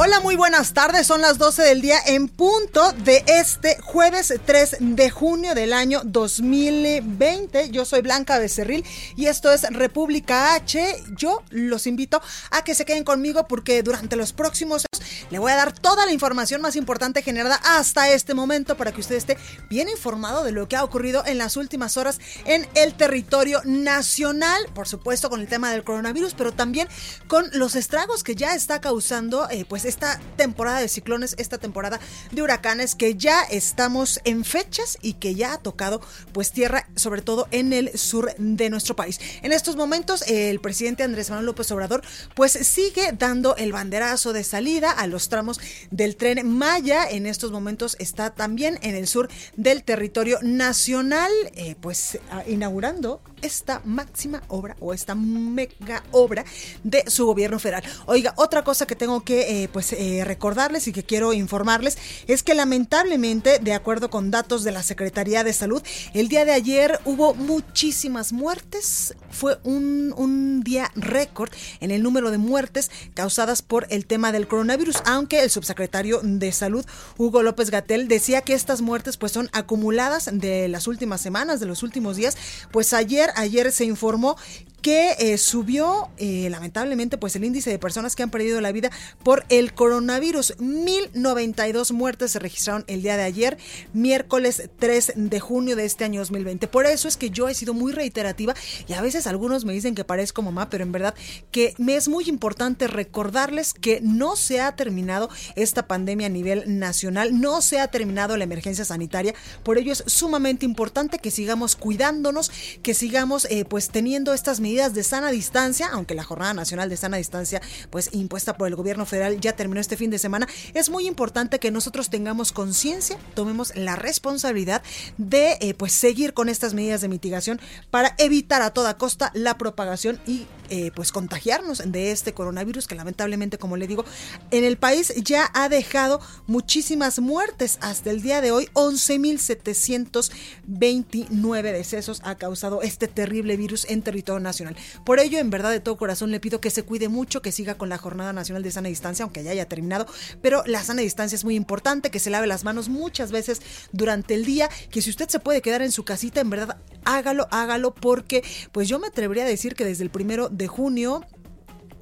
Hola, 0.00 0.20
muy 0.20 0.36
buenas 0.36 0.74
tardes. 0.74 1.08
Son 1.08 1.20
las 1.20 1.38
12 1.38 1.60
del 1.60 1.80
día 1.80 1.98
en 2.06 2.28
punto 2.28 2.92
de 2.92 3.24
este 3.26 3.80
jueves 3.80 4.32
3 4.46 4.76
de 4.78 5.10
junio 5.10 5.56
del 5.56 5.72
año 5.72 6.02
2020. 6.04 7.70
Yo 7.70 7.84
soy 7.84 8.02
Blanca 8.02 8.38
Becerril 8.38 8.84
y 9.16 9.26
esto 9.26 9.52
es 9.52 9.62
República 9.70 10.54
H. 10.54 11.02
Yo 11.16 11.42
los 11.50 11.88
invito 11.88 12.22
a 12.52 12.62
que 12.62 12.76
se 12.76 12.84
queden 12.84 13.02
conmigo 13.02 13.48
porque 13.48 13.82
durante 13.82 14.14
los 14.14 14.32
próximos 14.32 14.84
años 14.84 15.08
le 15.30 15.40
voy 15.40 15.50
a 15.50 15.56
dar 15.56 15.72
toda 15.72 16.06
la 16.06 16.12
información 16.12 16.62
más 16.62 16.76
importante 16.76 17.22
generada 17.22 17.56
hasta 17.64 18.08
este 18.08 18.34
momento 18.34 18.76
para 18.76 18.92
que 18.92 19.00
usted 19.00 19.16
esté 19.16 19.36
bien 19.68 19.88
informado 19.88 20.44
de 20.44 20.52
lo 20.52 20.68
que 20.68 20.76
ha 20.76 20.84
ocurrido 20.84 21.24
en 21.26 21.38
las 21.38 21.56
últimas 21.56 21.96
horas 21.96 22.20
en 22.44 22.68
el 22.76 22.94
territorio 22.94 23.62
nacional. 23.64 24.64
Por 24.74 24.86
supuesto, 24.86 25.28
con 25.28 25.40
el 25.40 25.48
tema 25.48 25.72
del 25.72 25.82
coronavirus, 25.82 26.34
pero 26.34 26.52
también 26.52 26.86
con 27.26 27.50
los 27.52 27.74
estragos 27.74 28.22
que 28.22 28.36
ya 28.36 28.54
está 28.54 28.80
causando, 28.80 29.50
eh, 29.50 29.64
pues, 29.68 29.87
esta 29.88 30.20
temporada 30.36 30.80
de 30.80 30.88
ciclones, 30.88 31.34
esta 31.38 31.58
temporada 31.58 32.00
de 32.30 32.42
huracanes 32.42 32.94
que 32.94 33.14
ya 33.14 33.42
estamos 33.42 34.20
en 34.24 34.44
fechas 34.44 34.98
y 35.02 35.14
que 35.14 35.34
ya 35.34 35.54
ha 35.54 35.58
tocado 35.58 36.00
pues 36.32 36.52
tierra, 36.52 36.88
sobre 36.96 37.22
todo 37.22 37.48
en 37.50 37.72
el 37.72 37.96
sur 37.98 38.34
de 38.38 38.70
nuestro 38.70 38.96
país. 38.96 39.20
En 39.42 39.52
estos 39.52 39.76
momentos 39.76 40.22
el 40.26 40.60
presidente 40.60 41.02
Andrés 41.02 41.30
Manuel 41.30 41.46
López 41.46 41.70
Obrador 41.70 42.02
pues 42.34 42.52
sigue 42.52 43.12
dando 43.12 43.56
el 43.56 43.72
banderazo 43.72 44.32
de 44.32 44.44
salida 44.44 44.90
a 44.90 45.06
los 45.06 45.28
tramos 45.28 45.60
del 45.90 46.16
tren 46.16 46.46
Maya. 46.46 47.08
En 47.08 47.26
estos 47.26 47.50
momentos 47.50 47.96
está 47.98 48.30
también 48.30 48.78
en 48.82 48.94
el 48.94 49.06
sur 49.06 49.28
del 49.56 49.82
territorio 49.82 50.38
nacional 50.42 51.32
eh, 51.54 51.76
pues 51.80 52.18
inaugurando 52.46 53.20
esta 53.42 53.80
máxima 53.84 54.42
obra 54.48 54.76
o 54.80 54.94
esta 54.94 55.14
mega 55.14 56.02
obra 56.12 56.44
de 56.84 57.04
su 57.08 57.26
gobierno 57.26 57.58
federal. 57.58 57.82
Oiga, 58.06 58.34
otra 58.36 58.64
cosa 58.64 58.86
que 58.86 58.96
tengo 58.96 59.22
que 59.22 59.62
eh, 59.62 59.68
pues 59.68 59.92
eh, 59.92 60.22
recordarles 60.24 60.88
y 60.88 60.92
que 60.92 61.02
quiero 61.02 61.32
informarles 61.32 61.98
es 62.26 62.42
que 62.42 62.54
lamentablemente, 62.54 63.58
de 63.58 63.74
acuerdo 63.74 64.10
con 64.10 64.30
datos 64.30 64.64
de 64.64 64.72
la 64.72 64.82
Secretaría 64.82 65.44
de 65.44 65.52
Salud, 65.52 65.82
el 66.14 66.28
día 66.28 66.44
de 66.44 66.52
ayer 66.52 67.00
hubo 67.04 67.34
muchísimas 67.34 68.32
muertes. 68.32 69.14
Fue 69.30 69.58
un, 69.64 70.14
un 70.16 70.62
día 70.62 70.90
récord 70.94 71.50
en 71.80 71.90
el 71.90 72.02
número 72.02 72.30
de 72.30 72.38
muertes 72.38 72.90
causadas 73.14 73.62
por 73.62 73.86
el 73.90 74.06
tema 74.06 74.32
del 74.32 74.48
coronavirus, 74.48 74.96
aunque 75.04 75.42
el 75.42 75.50
subsecretario 75.50 76.20
de 76.22 76.52
Salud, 76.52 76.84
Hugo 77.16 77.42
López 77.42 77.70
Gatel, 77.70 78.08
decía 78.08 78.40
que 78.40 78.54
estas 78.54 78.80
muertes 78.80 79.16
pues 79.16 79.32
son 79.32 79.48
acumuladas 79.52 80.30
de 80.32 80.68
las 80.68 80.86
últimas 80.86 81.20
semanas, 81.20 81.60
de 81.60 81.66
los 81.66 81.82
últimos 81.82 82.16
días. 82.16 82.36
Pues 82.70 82.92
ayer, 82.92 83.27
ayer 83.36 83.72
se 83.72 83.84
informó 83.84 84.36
que 84.82 85.16
eh, 85.18 85.38
subió 85.38 86.08
eh, 86.18 86.48
lamentablemente 86.50 87.18
pues 87.18 87.34
el 87.36 87.44
índice 87.44 87.70
de 87.70 87.78
personas 87.78 88.14
que 88.14 88.22
han 88.22 88.30
perdido 88.30 88.60
la 88.60 88.72
vida 88.72 88.90
por 89.22 89.44
el 89.48 89.74
coronavirus. 89.74 90.54
1092 90.60 91.92
muertes 91.92 92.32
se 92.32 92.38
registraron 92.38 92.84
el 92.86 93.02
día 93.02 93.16
de 93.16 93.24
ayer, 93.24 93.58
miércoles 93.92 94.70
3 94.78 95.12
de 95.16 95.40
junio 95.40 95.76
de 95.76 95.84
este 95.84 96.04
año 96.04 96.20
2020. 96.20 96.68
Por 96.68 96.86
eso 96.86 97.08
es 97.08 97.16
que 97.16 97.30
yo 97.30 97.48
he 97.48 97.54
sido 97.54 97.74
muy 97.74 97.92
reiterativa 97.92 98.54
y 98.86 98.92
a 98.92 99.00
veces 99.00 99.26
algunos 99.26 99.64
me 99.64 99.72
dicen 99.72 99.94
que 99.94 100.04
parezco 100.04 100.42
mamá, 100.42 100.70
pero 100.70 100.84
en 100.84 100.92
verdad 100.92 101.14
que 101.50 101.74
me 101.78 101.96
es 101.96 102.08
muy 102.08 102.28
importante 102.28 102.86
recordarles 102.86 103.74
que 103.74 104.00
no 104.02 104.36
se 104.36 104.60
ha 104.60 104.76
terminado 104.76 105.28
esta 105.56 105.86
pandemia 105.86 106.26
a 106.26 106.30
nivel 106.30 106.78
nacional, 106.78 107.40
no 107.40 107.62
se 107.62 107.80
ha 107.80 107.88
terminado 107.88 108.36
la 108.36 108.44
emergencia 108.44 108.84
sanitaria. 108.84 109.34
Por 109.64 109.78
ello 109.78 109.92
es 109.92 110.04
sumamente 110.06 110.64
importante 110.64 111.18
que 111.18 111.30
sigamos 111.30 111.74
cuidándonos, 111.74 112.50
que 112.82 112.94
sigamos 112.94 113.46
eh, 113.50 113.64
pues 113.64 113.88
teniendo 113.88 114.32
estas 114.32 114.60
medidas 114.60 114.67
de 114.68 115.02
sana 115.02 115.30
distancia, 115.30 115.88
aunque 115.92 116.14
la 116.14 116.24
Jornada 116.24 116.52
Nacional 116.52 116.90
de 116.90 116.96
Sana 116.96 117.16
Distancia, 117.16 117.62
pues 117.90 118.10
impuesta 118.12 118.56
por 118.56 118.68
el 118.68 118.76
gobierno 118.76 119.06
federal, 119.06 119.40
ya 119.40 119.54
terminó 119.54 119.80
este 119.80 119.96
fin 119.96 120.10
de 120.10 120.18
semana, 120.18 120.46
es 120.74 120.90
muy 120.90 121.06
importante 121.06 121.58
que 121.58 121.70
nosotros 121.70 122.10
tengamos 122.10 122.52
conciencia, 122.52 123.18
tomemos 123.34 123.74
la 123.76 123.96
responsabilidad 123.96 124.82
de 125.16 125.56
eh, 125.60 125.74
pues 125.74 125.92
seguir 125.92 126.34
con 126.34 126.50
estas 126.50 126.74
medidas 126.74 127.00
de 127.00 127.08
mitigación 127.08 127.60
para 127.90 128.14
evitar 128.18 128.60
a 128.60 128.70
toda 128.70 128.98
costa 128.98 129.30
la 129.34 129.56
propagación 129.56 130.20
y 130.26 130.46
eh, 130.70 130.90
pues 130.94 131.12
contagiarnos 131.12 131.82
de 131.84 132.10
este 132.10 132.32
coronavirus 132.32 132.86
que 132.86 132.94
lamentablemente, 132.94 133.58
como 133.58 133.76
le 133.76 133.86
digo, 133.86 134.04
en 134.50 134.64
el 134.64 134.76
país 134.76 135.12
ya 135.16 135.50
ha 135.54 135.68
dejado 135.68 136.20
muchísimas 136.46 137.18
muertes. 137.18 137.78
Hasta 137.80 138.10
el 138.10 138.22
día 138.22 138.40
de 138.40 138.52
hoy, 138.52 138.68
11.729 138.74 141.72
decesos 141.72 142.20
ha 142.24 142.36
causado 142.36 142.82
este 142.82 143.08
terrible 143.08 143.56
virus 143.56 143.86
en 143.88 144.02
territorio 144.02 144.40
nacional. 144.40 144.76
Por 145.04 145.20
ello, 145.20 145.38
en 145.38 145.50
verdad, 145.50 145.70
de 145.70 145.80
todo 145.80 145.96
corazón 145.96 146.30
le 146.30 146.40
pido 146.40 146.60
que 146.60 146.70
se 146.70 146.82
cuide 146.82 147.08
mucho, 147.08 147.42
que 147.42 147.52
siga 147.52 147.76
con 147.76 147.88
la 147.88 147.98
Jornada 147.98 148.32
Nacional 148.32 148.62
de 148.62 148.70
Sana 148.70 148.88
Distancia, 148.88 149.22
aunque 149.22 149.42
ya 149.42 149.50
haya 149.50 149.68
terminado, 149.68 150.06
pero 150.42 150.62
la 150.66 150.82
sana 150.82 151.02
distancia 151.02 151.36
es 151.36 151.44
muy 151.44 151.54
importante, 151.54 152.10
que 152.10 152.20
se 152.20 152.30
lave 152.30 152.46
las 152.46 152.64
manos 152.64 152.88
muchas 152.88 153.32
veces 153.32 153.60
durante 153.92 154.34
el 154.34 154.44
día, 154.44 154.68
que 154.90 155.02
si 155.02 155.10
usted 155.10 155.28
se 155.28 155.40
puede 155.40 155.62
quedar 155.62 155.82
en 155.82 155.92
su 155.92 156.04
casita, 156.04 156.40
en 156.40 156.50
verdad, 156.50 156.78
hágalo, 157.04 157.48
hágalo, 157.50 157.94
porque 157.94 158.42
pues 158.72 158.88
yo 158.88 158.98
me 158.98 159.08
atrevería 159.08 159.44
a 159.44 159.48
decir 159.48 159.74
que 159.74 159.84
desde 159.84 160.04
el 160.04 160.10
primero 160.10 160.48
de 160.58 160.66
junio 160.66 161.22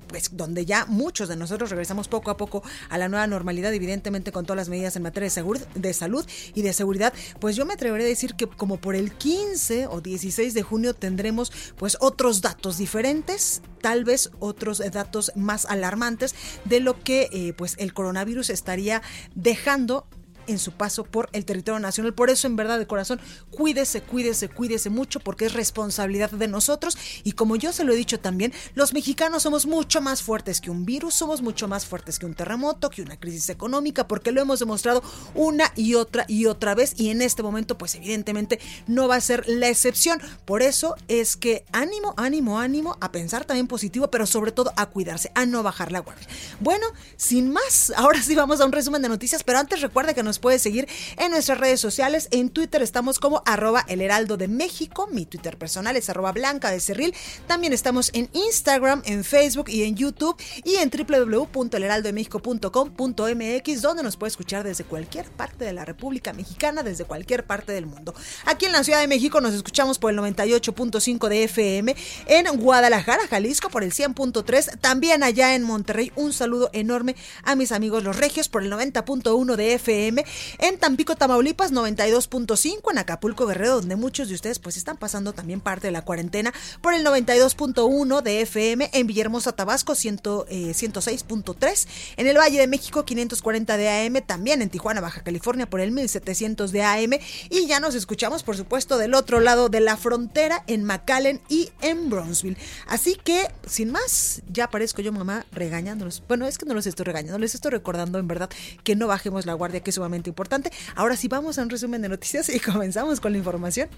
pues 0.07 0.31
donde 0.37 0.65
ya 0.65 0.87
muchos 0.87 1.29
de 1.29 1.37
nosotros 1.37 1.71
regresamos 1.71 2.09
poco 2.09 2.31
a 2.31 2.37
poco 2.37 2.63
a 2.89 2.99
la 2.99 3.09
nueva 3.09 3.27
normalidad, 3.27 3.75
evidentemente 3.75 4.33
con 4.33 4.45
todas 4.45 4.57
las 4.57 4.69
medidas 4.69 4.97
en 4.97 5.03
materia 5.03 5.29
de, 5.29 5.61
de 5.75 5.93
salud 5.93 6.25
y 6.55 6.63
de 6.63 6.73
seguridad, 6.73 7.13
pues 7.41 7.57
yo 7.57 7.67
me 7.67 7.75
atrevería 7.75 8.07
a 8.07 8.09
decir 8.09 8.35
que 8.35 8.47
como 8.47 8.79
por 8.79 8.95
el 8.95 9.13
15 9.13 9.89
o 9.89 10.01
16 10.01 10.55
de 10.55 10.63
junio 10.63 10.95
tendremos 10.95 11.53
pues 11.77 11.97
otros 12.01 12.41
datos 12.41 12.79
diferentes, 12.79 13.63
tal 13.81 14.05
vez 14.05 14.31
otros 14.39 14.79
datos 14.93 15.33
más 15.35 15.67
alarmantes 15.67 16.35
de 16.65 16.81
lo 16.81 17.03
que 17.03 17.29
eh, 17.33 17.53
pues 17.53 17.75
el 17.79 17.93
coronavirus 17.93 18.51
estaría 18.51 19.03
dejando 19.35 20.07
en 20.47 20.59
su 20.59 20.73
paso 20.73 21.05
por 21.05 21.29
el 21.33 21.45
territorio 21.45 21.81
nacional. 21.81 22.15
Por 22.15 22.31
eso, 22.31 22.47
en 22.47 22.57
verdad, 22.57 22.79
de 22.79 22.87
corazón, 22.87 23.21
cuídese, 23.51 24.03
cuídese, 24.03 24.49
cuídese 24.49 24.91
mucho 24.91 25.21
porque 25.21 25.47
es 25.47 25.53
responsabilidad 25.53 26.31
de 26.31 26.49
nosotros. 26.49 26.97
Y 27.25 27.33
como 27.33 27.57
yo 27.57 27.73
se 27.73 27.85
lo 27.85 27.93
he 27.93 27.97
dicho 27.97 28.21
también, 28.21 28.53
los 28.75 28.93
mexicanos 28.93 29.43
somos 29.43 29.67
mucho 29.67 30.01
más 30.01 30.23
fuertes 30.23 30.61
que 30.61 30.71
un 30.71 30.85
virus, 30.85 31.15
somos 31.15 31.43
mucho 31.43 31.69
más 31.69 31.87
fuertes 31.87 32.19
que 32.19 32.27
un 32.27 32.35
terremoto, 32.35 32.91
que 32.91 33.03
una 33.03 33.19
crisis 33.19 33.49
económica, 33.49 34.09
porque 34.09 34.33
lo 34.33 34.41
hemos 34.41 34.59
demostrado 34.59 35.03
una 35.35 35.73
y 35.77 35.95
otra 35.95 36.25
y 36.29 36.47
otra 36.47 36.75
vez. 36.75 36.95
Y 36.97 37.11
en 37.11 37.23
este 37.23 37.43
momento, 37.43 37.79
pues 37.79 37.95
evidentemente 37.95 38.61
no 38.87 39.09
va 39.09 39.17
a 39.17 39.21
ser 39.21 39.45
la 39.49 39.69
excepción. 39.69 40.21
Por 40.45 40.63
eso 40.63 40.97
es 41.09 41.37
que 41.37 41.65
ánimo, 41.73 42.15
ánimo, 42.17 42.59
ánimo 42.61 42.97
a 43.01 43.13
pensar 43.13 43.45
también 43.45 43.67
positivo, 43.67 44.11
pero 44.11 44.27
sobre 44.27 44.53
todo 44.53 44.73
a 44.77 44.87
cuidarse, 44.87 45.31
a 45.35 45.47
no 45.47 45.63
bajar 45.63 45.93
la 45.93 46.01
guardia. 46.01 46.27
Bueno, 46.61 46.87
sin 47.17 47.51
más, 47.53 47.93
ahora 47.97 48.23
sí 48.23 48.35
vamos 48.35 48.61
a 48.61 48.65
un 48.65 48.73
resumen 48.73 49.03
de 49.03 49.09
noticias, 49.09 49.43
pero 49.43 49.59
antes 49.59 49.81
recuerda 49.81 50.15
que 50.15 50.23
nos 50.23 50.36
puede 50.39 50.59
seguir 50.59 50.89
en 51.19 51.31
nuestras 51.31 51.59
redes 51.59 51.81
sociales. 51.81 52.29
En 52.31 52.51
Twitter 52.51 52.83
estamos 52.83 53.19
como 53.19 53.43
arroba 53.45 53.85
el 53.89 54.07
de 54.37 54.49
México. 54.49 55.09
Mi 55.11 55.27
Twitter 55.27 55.59
personal 55.59 55.97
es 55.97 56.09
arroba 56.09 56.33
blanca 56.33 56.71
de 56.71 56.81
cerril. 56.81 57.15
También 57.47 57.73
estamos 57.73 58.11
en 58.15 58.29
Instagram, 58.33 59.03
en 59.05 59.25
Facebook 59.25 59.69
y 59.69 59.85
en 59.85 59.97
YouTube 59.97 60.37
y 60.65 60.77
en 60.77 60.91
www.elheraldodemexico.com.mx 60.91 63.83
donde 63.83 64.03
nos 64.03 64.17
puede 64.17 64.31
escuchar 64.31 64.65
desde 64.65 64.85
cualquier 64.85 65.31
parte 65.31 65.65
de 65.65 65.73
la 65.73 65.85
República 65.85 66.33
Mexicana, 66.33 66.83
desde 66.83 67.05
cualquier 67.05 67.47
parte 67.47 67.73
del 67.73 67.87
mundo. 67.87 68.15
Aquí 68.45 68.67
en 68.67 68.73
la 68.73 68.85
Ciudad 68.85 69.01
de 69.01 69.09
México 69.09 69.41
nos 69.41 69.55
escuchamos 69.55 69.99
por 69.99 70.13
el 70.13 70.19
98.5 70.19 71.29
de 71.29 71.45
FM, 71.45 71.97
en 72.27 72.47
Guadalajara, 72.59 73.27
Jalisco 73.29 73.71
por 73.71 73.83
el 73.83 73.93
100.3, 73.93 74.79
también 74.81 75.23
allá 75.23 75.55
en 75.55 75.63
Monterrey. 75.63 76.13
Un 76.17 76.33
saludo 76.33 76.71
enorme 76.73 77.17
a 77.43 77.57
mis 77.57 77.73
amigos 77.73 78.05
los 78.05 78.17
regios 78.17 78.49
por 78.49 78.63
el 78.63 78.73
90.1 78.73 79.57
de 79.57 79.75
FM 79.75 80.25
en 80.59 80.79
Tampico, 80.79 81.17
Tamaulipas 81.17 81.73
92.5, 81.73 82.91
en 82.91 82.99
Acapulco, 82.99 83.47
Guerrero, 83.47 83.77
donde 83.77 83.97
muchos 83.97 84.29
de 84.29 84.35
ustedes 84.35 84.59
pues 84.59 84.77
están 84.77 84.97
pasando 84.97 85.33
también 85.33 85.61
parte 85.61 85.87
de 85.87 85.93
la 85.93 86.03
cuarentena 86.03 86.53
por 86.81 86.95
el 86.95 87.05
92.1 87.05 88.23
de 88.23 88.41
FM, 88.43 88.91
en 88.93 89.07
Villahermosa, 89.07 89.53
Tabasco 89.53 89.95
106.3, 89.95 91.87
eh, 91.87 91.89
en 92.17 92.27
el 92.27 92.37
Valle 92.39 92.61
de 92.61 92.67
México 92.67 93.05
540 93.05 93.77
de 93.77 93.89
AM, 93.89 94.23
también 94.23 94.63
en 94.63 94.71
Tijuana, 94.71 95.01
Baja 95.01 95.23
California 95.23 95.69
por 95.69 95.81
el 95.81 95.93
1700 95.93 96.73
de 96.73 96.83
AM 96.83 97.19
y 97.51 97.67
ya 97.67 97.81
nos 97.81 97.95
escuchamos 97.95 98.43
por 98.43 98.57
supuesto 98.57 98.99
del 98.99 99.15
otro 99.15 99.41
lado 99.41 99.69
de 99.69 99.81
la 99.81 99.97
frontera 99.97 100.63
en 100.67 100.85
McAllen 100.85 101.41
y 101.49 101.71
en 101.81 102.11
Bronzeville. 102.11 102.57
Así 102.87 103.17
que 103.23 103.49
sin 103.67 103.91
más, 103.91 104.43
ya 104.51 104.71
parezco 104.71 105.03
yo 105.03 105.13
mamá 105.13 105.47
regañándolos. 105.53 106.23
Bueno, 106.29 106.47
es 106.47 106.59
que 106.59 106.67
no 106.67 106.75
los 106.75 106.87
estoy 106.87 107.05
regañando, 107.05 107.39
les 107.39 107.55
estoy 107.55 107.71
recordando 107.71 108.19
en 108.19 108.29
verdad 108.29 108.51
que 108.85 108.97
no 108.97 109.07
bajemos 109.07 109.47
la 109.47 109.55
guardia, 109.55 109.81
que 109.81 109.91
es 109.91 109.99
sumamente 110.17 110.31
importante. 110.31 110.73
Ahora 110.95 111.17
sí 111.17 111.29
vamos 111.29 111.59
a 111.59 111.63
un 111.63 111.71
resumen 111.71 112.03
de 112.03 112.09
noticias 112.09 112.49
y 112.49 112.61
comenzamos 112.73 113.21
con 113.21 113.33
la 113.33 113.39
información. 113.39 113.89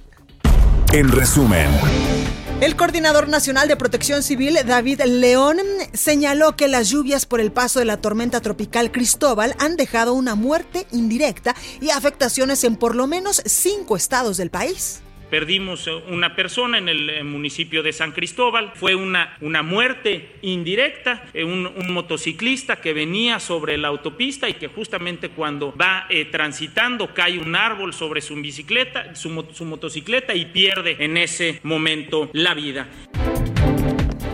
En 0.93 1.09
resumen. 1.11 1.69
El 2.61 2.75
coordinador 2.75 3.29
nacional 3.29 3.69
de 3.69 3.77
protección 3.77 4.23
civil, 4.23 4.59
David 4.67 5.03
León, 5.05 5.59
señaló 5.93 6.57
que 6.57 6.67
las 6.67 6.89
lluvias 6.89 7.27
por 7.27 7.41
el 7.41 7.53
paso 7.53 7.79
de 7.79 7.85
la 7.85 7.99
tormenta 7.99 8.41
tropical 8.41 8.91
Cristóbal 8.91 9.55
han 9.59 9.77
dejado 9.77 10.15
una 10.15 10.35
muerte 10.35 10.87
indirecta 10.91 11.55
y 11.81 11.91
afectaciones 11.91 12.65
en 12.65 12.77
por 12.77 12.97
lo 12.97 13.07
menos 13.07 13.43
cinco 13.45 13.97
estados 13.97 14.39
del 14.39 14.51
país. 14.51 15.03
Perdimos 15.31 15.87
eh, 15.87 15.93
una 16.09 16.35
persona 16.35 16.79
en 16.79 16.89
el 16.89 17.25
municipio 17.25 17.83
de 17.83 17.93
San 17.93 18.13
Cristóbal, 18.13 18.73
fue 18.75 18.95
una, 18.95 19.37
una 19.41 19.63
muerte 19.63 20.37
indirecta, 20.43 21.25
eh, 21.35 21.45
un, 21.45 21.69
motociclista 21.89 22.77
que 22.77 22.93
venía 22.93 23.41
sobre 23.41 23.77
la 23.77 23.89
autopista 23.89 24.49
y 24.49 24.55
que 24.55 24.69
justamente 24.69 25.31
cuando 25.31 25.75
va 25.75 26.07
eh, 26.09 26.25
transitando 26.27 27.13
cae 27.13 27.39
un 27.39 27.57
árbol 27.57 27.93
sobre 27.93 28.21
su 28.21 28.35
bicicleta, 28.37 29.15
su 29.15 29.31
motocicleta 29.31 30.35
y 30.35 30.47
pierde 30.47 30.97
en 31.01 31.17
ese 31.17 31.61
momento 31.63 32.31
la 32.33 32.55
vida. 32.55 32.89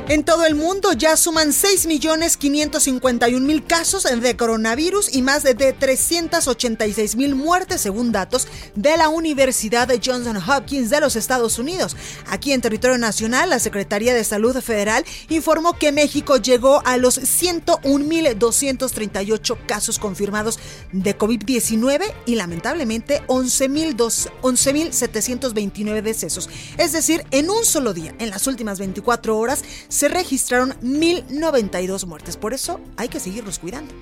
En 0.06 0.22
todo 0.22 0.44
el 0.44 0.54
mundo 0.54 0.92
ya 0.92 1.16
suman 1.16 1.48
6.551.000 1.48 3.66
casos 3.66 4.02
de 4.02 4.36
coronavirus 4.36 5.14
y 5.14 5.22
más 5.22 5.44
de 5.44 5.56
386.000 5.56 7.34
muertes 7.34 7.80
según 7.80 8.12
datos 8.12 8.46
de 8.74 8.98
la 8.98 9.08
Universidad 9.08 9.88
de 9.88 10.02
Johnson 10.04 10.36
Hopkins 10.36 10.90
de 10.90 11.00
los 11.00 11.16
Estados 11.16 11.58
Unidos. 11.58 11.96
Aquí 12.26 12.52
en 12.52 12.60
territorio 12.60 12.98
nacional, 12.98 13.48
la 13.48 13.58
Secretaría 13.58 14.12
de 14.12 14.24
Salud 14.24 14.54
Federal 14.60 15.06
informó 15.30 15.78
que 15.78 15.90
México 15.90 16.36
llegó 16.36 16.82
a 16.84 16.98
los 16.98 17.18
101.238 17.18 19.56
casos 19.66 19.98
confirmados 19.98 20.58
de 20.92 21.16
COVID-19 21.16 22.12
y 22.26 22.34
lamentablemente 22.34 23.22
11.729 23.26 26.02
decesos. 26.02 26.50
Es 26.76 26.92
decir, 26.92 27.24
en 27.30 27.48
un 27.48 27.64
solo 27.64 27.94
día, 27.94 28.14
en 28.18 28.28
las 28.28 28.46
últimas 28.46 28.78
24 28.78 29.38
horas, 29.38 29.64
se 29.94 30.08
registraron 30.08 30.74
1.092 30.82 32.04
muertes. 32.06 32.36
Por 32.36 32.52
eso 32.52 32.80
hay 32.96 33.08
que 33.08 33.20
seguirnos 33.20 33.60
cuidando. 33.60 33.94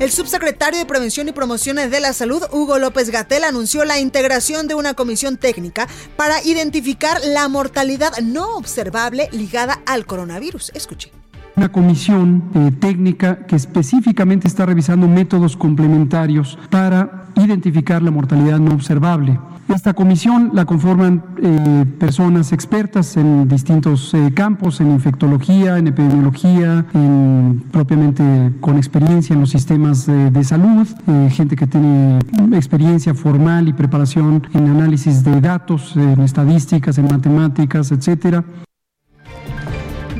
El 0.00 0.10
subsecretario 0.10 0.78
de 0.78 0.84
Prevención 0.84 1.28
y 1.28 1.32
Promoción 1.32 1.76
de 1.76 2.00
la 2.00 2.12
Salud, 2.12 2.42
Hugo 2.50 2.78
López 2.78 3.10
Gatel, 3.10 3.44
anunció 3.44 3.84
la 3.84 4.00
integración 4.00 4.66
de 4.66 4.74
una 4.74 4.94
comisión 4.94 5.36
técnica 5.36 5.88
para 6.16 6.42
identificar 6.42 7.20
la 7.24 7.46
mortalidad 7.48 8.18
no 8.20 8.56
observable 8.56 9.28
ligada 9.30 9.80
al 9.86 10.06
coronavirus. 10.06 10.72
Escuche 10.74 11.12
una 11.56 11.70
comisión 11.70 12.44
eh, 12.54 12.70
técnica 12.78 13.46
que 13.46 13.56
específicamente 13.56 14.46
está 14.46 14.66
revisando 14.66 15.08
métodos 15.08 15.56
complementarios 15.56 16.58
para 16.70 17.24
identificar 17.34 18.02
la 18.02 18.10
mortalidad 18.10 18.58
no 18.58 18.74
observable. 18.74 19.38
Esta 19.74 19.94
comisión 19.94 20.50
la 20.52 20.64
conforman 20.64 21.24
eh, 21.42 21.84
personas 21.98 22.52
expertas 22.52 23.16
en 23.16 23.48
distintos 23.48 24.12
eh, 24.14 24.32
campos, 24.34 24.80
en 24.80 24.92
infectología, 24.92 25.78
en 25.78 25.88
epidemiología, 25.88 26.84
en, 26.92 27.64
propiamente 27.72 28.52
con 28.60 28.76
experiencia 28.76 29.34
en 29.34 29.40
los 29.40 29.50
sistemas 29.50 30.06
de 30.06 30.44
salud, 30.44 30.86
gente 31.30 31.56
que 31.56 31.66
tiene 31.66 32.18
experiencia 32.52 33.14
formal 33.14 33.66
y 33.66 33.72
preparación 33.72 34.46
en 34.52 34.68
análisis 34.68 35.24
de 35.24 35.40
datos, 35.40 35.96
en 35.96 36.20
estadísticas, 36.20 36.98
en 36.98 37.06
matemáticas, 37.06 37.90
etcétera. 37.90 38.44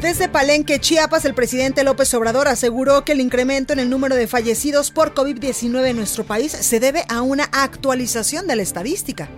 Desde 0.01 0.29
Palenque, 0.29 0.79
Chiapas, 0.79 1.25
el 1.25 1.33
presidente 1.33 1.83
López 1.83 2.13
Obrador 2.13 2.49
aseguró 2.49 3.03
que 3.03 3.13
el 3.13 3.21
incremento 3.21 3.73
en 3.73 3.79
el 3.79 3.89
número 3.89 4.15
de 4.15 4.27
fallecidos 4.27 4.91
por 4.91 5.15
COVID-19 5.15 5.87
en 5.87 5.97
nuestro 5.97 6.25
país 6.25 6.53
se 6.53 6.81
debe 6.81 7.07
a 7.09 7.23
una 7.23 7.45
actualización 7.45 8.47
de 8.47 8.57
la 8.57 8.63
estadística. 8.63 9.31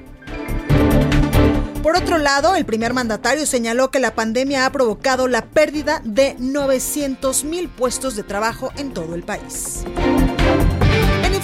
Por 1.81 1.97
otro 1.97 2.19
lado, 2.19 2.57
el 2.57 2.67
primer 2.67 2.93
mandatario 2.93 3.47
señaló 3.47 3.93
que 3.93 4.01
la 4.01 4.17
pandemia 4.17 4.67
ha 4.67 4.73
provocado 4.73 5.29
la 5.29 5.47
pérdida 5.47 6.03
de 6.05 6.35
900 6.41 7.45
mil 7.45 7.69
puestos 7.69 8.17
de 8.17 8.25
trabajo 8.25 8.73
en 8.77 8.93
todo 8.93 9.15
el 9.15 9.23
país 9.23 9.85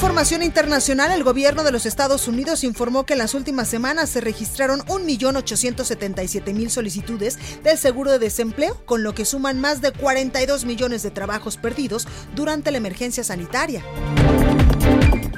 información 0.04 0.42
internacional, 0.42 1.12
el 1.12 1.24
gobierno 1.24 1.64
de 1.64 1.72
los 1.72 1.86
Estados 1.86 2.28
Unidos 2.28 2.62
informó 2.62 3.06
que 3.06 3.14
en 3.14 3.20
las 3.20 3.32
últimas 3.32 3.68
semanas 3.68 4.10
se 4.10 4.20
registraron 4.20 4.80
1.877.000 4.80 6.68
solicitudes 6.68 7.38
del 7.62 7.78
seguro 7.78 8.12
de 8.12 8.18
desempleo, 8.18 8.84
con 8.84 9.02
lo 9.02 9.14
que 9.14 9.24
suman 9.24 9.62
más 9.62 9.80
de 9.80 9.92
42 9.92 10.66
millones 10.66 11.02
de 11.02 11.10
trabajos 11.10 11.56
perdidos 11.56 12.06
durante 12.34 12.70
la 12.70 12.76
emergencia 12.76 13.24
sanitaria. 13.24 13.82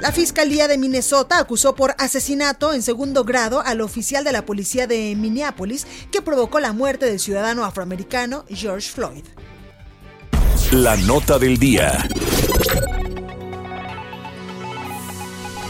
La 0.01 0.11
Fiscalía 0.11 0.67
de 0.67 0.77
Minnesota 0.77 1.39
acusó 1.39 1.73
por 1.73 1.95
asesinato 1.97 2.73
en 2.73 2.81
segundo 2.81 3.23
grado 3.23 3.61
al 3.65 3.79
oficial 3.79 4.25
de 4.25 4.33
la 4.33 4.45
policía 4.45 4.85
de 4.85 5.15
Minneapolis 5.15 5.87
que 6.11 6.21
provocó 6.21 6.59
la 6.59 6.73
muerte 6.73 7.05
del 7.05 7.21
ciudadano 7.21 7.63
afroamericano 7.63 8.43
George 8.49 8.91
Floyd. 8.91 9.23
La 10.73 10.97
nota 10.97 11.39
del 11.39 11.57
día. 11.57 12.05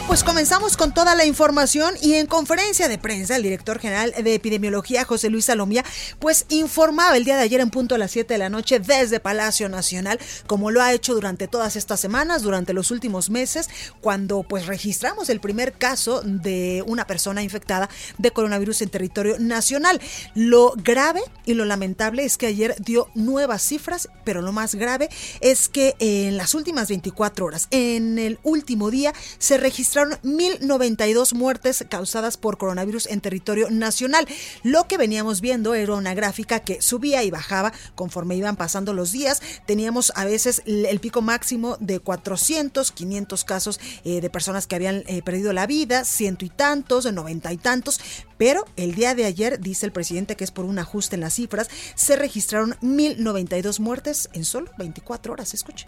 Pues 0.08 0.24
comenzamos 0.24 0.78
con 0.78 0.94
toda 0.94 1.14
la 1.14 1.26
información 1.26 1.94
y 2.00 2.14
en 2.14 2.26
conferencia 2.26 2.88
de 2.88 2.96
prensa 2.96 3.36
el 3.36 3.42
director 3.42 3.78
general 3.78 4.14
de 4.16 4.34
epidemiología 4.34 5.04
José 5.04 5.28
Luis 5.28 5.44
Salomía 5.44 5.84
pues 6.18 6.46
informaba 6.48 7.14
el 7.14 7.26
día 7.26 7.36
de 7.36 7.42
ayer 7.42 7.60
en 7.60 7.68
punto 7.68 7.94
a 7.94 7.98
las 7.98 8.12
7 8.12 8.32
de 8.32 8.38
la 8.38 8.48
noche 8.48 8.80
desde 8.80 9.20
Palacio 9.20 9.68
Nacional 9.68 10.18
como 10.46 10.70
lo 10.70 10.80
ha 10.80 10.94
hecho 10.94 11.12
durante 11.12 11.46
todas 11.46 11.76
estas 11.76 12.00
semanas, 12.00 12.40
durante 12.40 12.72
los 12.72 12.90
últimos 12.90 13.28
meses 13.28 13.68
cuando 14.00 14.44
pues 14.44 14.64
registramos 14.64 15.28
el 15.28 15.40
primer 15.40 15.74
caso 15.74 16.22
de 16.24 16.82
una 16.86 17.06
persona 17.06 17.42
infectada 17.42 17.90
de 18.16 18.30
coronavirus 18.30 18.80
en 18.80 18.88
territorio 18.88 19.36
nacional. 19.38 20.00
Lo 20.34 20.72
grave 20.74 21.20
y 21.44 21.52
lo 21.52 21.66
lamentable 21.66 22.24
es 22.24 22.38
que 22.38 22.46
ayer 22.46 22.74
dio 22.78 23.10
nuevas 23.14 23.60
cifras, 23.60 24.08
pero 24.24 24.40
lo 24.40 24.52
más 24.52 24.74
grave 24.74 25.10
es 25.42 25.68
que 25.68 25.96
en 25.98 26.38
las 26.38 26.54
últimas 26.54 26.88
24 26.88 27.44
horas, 27.44 27.68
en 27.70 28.18
el 28.18 28.38
último 28.42 28.90
día 28.90 29.12
se 29.38 29.58
registraron 29.58 29.97
1.092 30.06 31.34
muertes 31.34 31.84
causadas 31.88 32.36
por 32.36 32.58
coronavirus 32.58 33.06
en 33.06 33.20
territorio 33.20 33.70
nacional. 33.70 34.26
Lo 34.62 34.86
que 34.86 34.98
veníamos 34.98 35.40
viendo 35.40 35.74
era 35.74 35.94
una 35.94 36.14
gráfica 36.14 36.60
que 36.60 36.80
subía 36.82 37.22
y 37.22 37.30
bajaba 37.30 37.72
conforme 37.94 38.36
iban 38.36 38.56
pasando 38.56 38.92
los 38.94 39.12
días. 39.12 39.40
Teníamos 39.66 40.12
a 40.14 40.24
veces 40.24 40.62
el 40.66 41.00
pico 41.00 41.22
máximo 41.22 41.76
de 41.80 42.00
400, 42.00 42.92
500 42.92 43.44
casos 43.44 43.80
eh, 44.04 44.20
de 44.20 44.30
personas 44.30 44.66
que 44.66 44.76
habían 44.76 45.04
eh, 45.06 45.22
perdido 45.22 45.52
la 45.52 45.66
vida, 45.66 46.04
ciento 46.04 46.44
y 46.44 46.50
tantos, 46.50 47.10
noventa 47.12 47.52
y 47.52 47.56
tantos, 47.56 48.00
pero 48.36 48.64
el 48.76 48.94
día 48.94 49.14
de 49.14 49.24
ayer, 49.24 49.60
dice 49.60 49.86
el 49.86 49.92
presidente 49.92 50.36
que 50.36 50.44
es 50.44 50.50
por 50.50 50.64
un 50.64 50.78
ajuste 50.78 51.16
en 51.16 51.22
las 51.22 51.34
cifras, 51.34 51.68
se 51.94 52.16
registraron 52.16 52.76
1.092 52.82 53.80
muertes 53.80 54.30
en 54.32 54.44
solo 54.44 54.70
24 54.78 55.32
horas. 55.32 55.54
Escuche. 55.54 55.86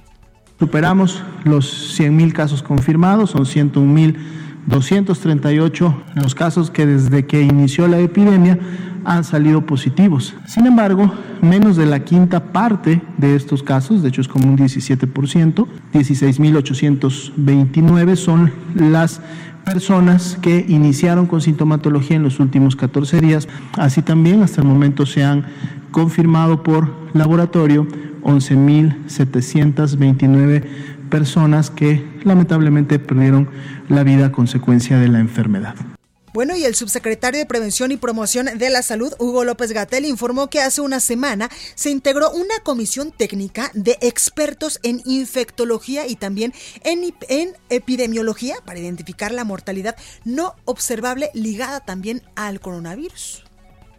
Superamos 0.60 1.24
los 1.44 1.98
100.000 1.98 2.32
casos 2.34 2.62
confirmados, 2.62 3.30
son 3.30 3.46
101.238 3.46 5.94
los 6.16 6.34
casos 6.34 6.70
que 6.70 6.84
desde 6.84 7.24
que 7.24 7.40
inició 7.40 7.88
la 7.88 7.98
epidemia 7.98 8.58
han 9.06 9.24
salido 9.24 9.64
positivos. 9.64 10.34
Sin 10.46 10.66
embargo, 10.66 11.14
menos 11.40 11.78
de 11.78 11.86
la 11.86 12.00
quinta 12.00 12.52
parte 12.52 13.00
de 13.16 13.36
estos 13.36 13.62
casos, 13.62 14.02
de 14.02 14.10
hecho 14.10 14.20
es 14.20 14.28
como 14.28 14.50
un 14.50 14.58
17%, 14.58 15.66
16.829 15.94 18.16
son 18.16 18.52
las 18.74 19.22
personas 19.64 20.36
que 20.42 20.66
iniciaron 20.68 21.24
con 21.24 21.40
sintomatología 21.40 22.16
en 22.16 22.22
los 22.22 22.38
últimos 22.38 22.76
14 22.76 23.22
días. 23.22 23.48
Así 23.78 24.02
también, 24.02 24.42
hasta 24.42 24.60
el 24.60 24.66
momento 24.66 25.06
se 25.06 25.24
han 25.24 25.46
confirmado 25.90 26.62
por 26.62 26.94
laboratorio 27.14 27.88
11.729 28.22 30.64
personas 31.10 31.70
que 31.70 32.02
lamentablemente 32.24 32.98
perdieron 32.98 33.48
la 33.88 34.02
vida 34.04 34.26
a 34.26 34.32
consecuencia 34.32 34.98
de 34.98 35.08
la 35.08 35.20
enfermedad. 35.20 35.74
Bueno, 36.32 36.54
y 36.54 36.64
el 36.64 36.76
subsecretario 36.76 37.40
de 37.40 37.46
Prevención 37.46 37.90
y 37.90 37.96
Promoción 37.96 38.46
de 38.56 38.70
la 38.70 38.82
Salud, 38.82 39.12
Hugo 39.18 39.42
López 39.42 39.72
Gatel, 39.72 40.04
informó 40.04 40.48
que 40.48 40.60
hace 40.60 40.80
una 40.80 41.00
semana 41.00 41.50
se 41.74 41.90
integró 41.90 42.30
una 42.30 42.60
comisión 42.62 43.10
técnica 43.10 43.72
de 43.74 43.98
expertos 44.00 44.78
en 44.84 45.02
infectología 45.04 46.06
y 46.06 46.14
también 46.14 46.54
en, 46.84 47.12
en 47.28 47.56
epidemiología 47.68 48.54
para 48.64 48.78
identificar 48.78 49.32
la 49.32 49.42
mortalidad 49.42 49.96
no 50.24 50.54
observable 50.66 51.30
ligada 51.34 51.80
también 51.80 52.22
al 52.36 52.60
coronavirus 52.60 53.42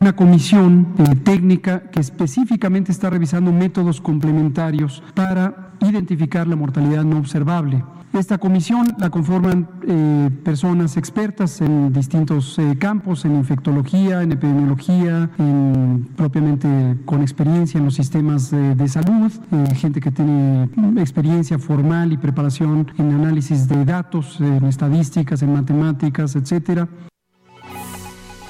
una 0.01 0.15
comisión 0.15 0.96
técnica 1.24 1.84
que 1.91 2.00
específicamente 2.00 2.91
está 2.91 3.12
revisando 3.12 3.51
métodos 3.51 4.01
complementarios 4.01 5.03
para 5.13 5.74
identificar 5.79 6.48
la 6.48 6.55
mortalidad 6.55 7.03
no 7.03 7.20
observable. 7.20 7.84
Esta 8.12 8.39
comisión 8.39 8.93
la 8.98 9.10
conforman 9.10 9.70
eh, 9.88 10.29
personas 10.43 10.98
expertas 10.98 11.62
en 11.62 11.93
distintos 11.93 12.60
eh, 12.60 12.75
campos, 12.77 13.24
en 13.24 13.36
infectología, 13.36 14.22
en 14.22 14.34
epidemiología, 14.34 15.29
en, 15.38 16.10
propiamente 16.17 16.98
con 17.05 17.22
experiencia 17.22 17.77
en 17.77 17.86
los 17.86 17.93
sistemas 17.93 18.51
de 18.51 18.88
salud, 18.89 19.31
eh, 19.51 19.75
gente 19.75 20.01
que 20.01 20.12
tiene 20.12 20.67
experiencia 20.98 21.58
formal 21.58 22.12
y 22.12 22.17
preparación 22.17 22.91
en 22.98 23.13
análisis 23.13 23.67
de 23.70 23.86
datos, 23.86 24.41
en 24.41 24.65
estadísticas, 24.65 25.41
en 25.41 25.53
matemáticas, 25.53 26.36
etcétera. 26.36 26.89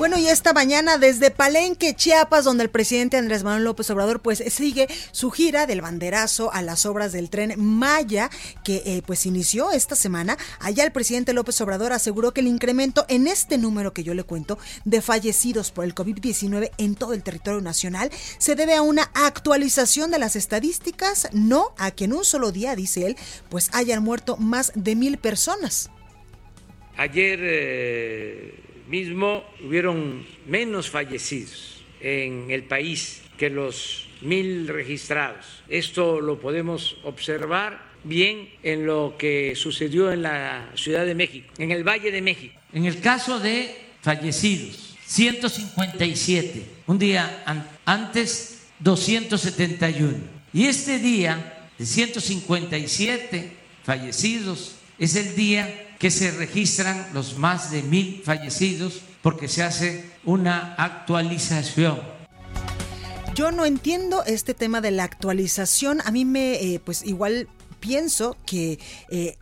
Bueno, 0.01 0.17
y 0.17 0.29
esta 0.29 0.51
mañana 0.51 0.98
desde 0.98 1.29
Palenque, 1.29 1.93
Chiapas, 1.93 2.43
donde 2.43 2.63
el 2.63 2.72
presidente 2.72 3.17
Andrés 3.17 3.43
Manuel 3.43 3.65
López 3.65 3.88
Obrador 3.91 4.20
pues 4.20 4.43
sigue 4.48 4.88
su 5.12 5.29
gira 5.29 5.67
del 5.67 5.81
banderazo 5.81 6.51
a 6.51 6.63
las 6.63 6.88
obras 6.88 7.12
del 7.12 7.29
tren 7.29 7.53
Maya, 7.60 8.31
que 8.63 8.81
eh, 8.84 9.03
pues 9.05 9.27
inició 9.27 9.70
esta 9.70 9.96
semana. 9.96 10.39
Allá 10.60 10.86
el 10.86 10.91
presidente 10.91 11.34
López 11.34 11.62
Obrador 11.62 11.93
aseguró 11.93 12.34
que 12.34 12.41
el 12.41 12.48
incremento 12.48 13.05
en 13.10 13.27
este 13.27 13.60
número 13.60 13.93
que 13.93 14.03
yo 14.03 14.15
le 14.15 14.24
cuento 14.24 14.58
de 14.86 15.03
fallecidos 15.03 15.70
por 15.70 15.86
el 15.86 15.93
COVID-19 15.93 16.72
en 16.79 16.96
todo 16.96 17.13
el 17.13 17.22
territorio 17.22 17.62
nacional 17.62 18.10
se 18.39 18.55
debe 18.55 18.74
a 18.74 18.81
una 18.81 19.12
actualización 19.13 20.10
de 20.10 20.17
las 20.17 20.36
estadísticas, 20.36 21.29
no 21.31 21.75
a 21.77 21.91
que 21.91 22.05
en 22.05 22.13
un 22.13 22.25
solo 22.25 22.51
día, 22.51 22.75
dice 22.75 23.05
él, 23.05 23.17
pues 23.50 23.70
hayan 23.72 24.01
muerto 24.01 24.36
más 24.38 24.72
de 24.74 24.96
mil 24.96 25.20
personas. 25.20 25.91
Ayer... 26.98 27.39
Eh 27.43 28.70
mismo 28.91 29.45
hubieron 29.65 30.25
menos 30.45 30.89
fallecidos 30.89 31.81
en 32.01 32.51
el 32.51 32.63
país 32.63 33.21
que 33.38 33.50
los 33.50 34.07
mil 34.21 34.67
registrados. 34.67 35.63
Esto 35.69 36.19
lo 36.19 36.39
podemos 36.39 36.98
observar 37.03 37.89
bien 38.03 38.50
en 38.63 38.86
lo 38.86 39.15
que 39.17 39.55
sucedió 39.55 40.12
en 40.12 40.24
la 40.24 40.69
Ciudad 40.75 41.05
de 41.05 41.15
México, 41.15 41.48
en 41.57 41.71
el 41.71 41.88
Valle 41.88 42.12
de 42.12 42.21
México. 42.21 42.60
En 42.74 42.86
el 42.86 43.00
caso 43.00 43.39
de 43.39 43.74
fallecidos, 44.01 44.98
157, 45.05 46.63
un 46.88 47.00
día 47.00 47.43
antes 47.86 48.67
271. 48.79 50.17
Y 50.53 50.65
este 50.65 51.00
día 51.00 51.69
de 51.77 51.86
157 51.86 53.51
fallecidos 53.83 54.75
es 55.00 55.15
el 55.15 55.36
día 55.36 55.90
que 56.01 56.10
se 56.10 56.31
registran 56.31 57.05
los 57.13 57.38
más 57.38 57.70
de 57.70 57.84
mil 57.84 58.24
fallecidos 58.25 59.01
porque 59.22 59.48
se 59.48 59.62
hace 59.62 60.03
una 60.25 60.74
actualización. 60.74 62.01
Yo 63.36 63.51
no 63.51 63.65
entiendo 63.65 64.24
este 64.25 64.55
tema 64.55 64.81
de 64.81 64.89
la 64.89 65.03
actualización. 65.03 66.01
A 66.03 66.10
mí 66.10 66.25
me, 66.25 66.53
eh, 66.53 66.81
pues 66.84 67.05
igual 67.05 67.48
pienso 67.79 68.36
que 68.48 68.79
eh, 69.12 69.38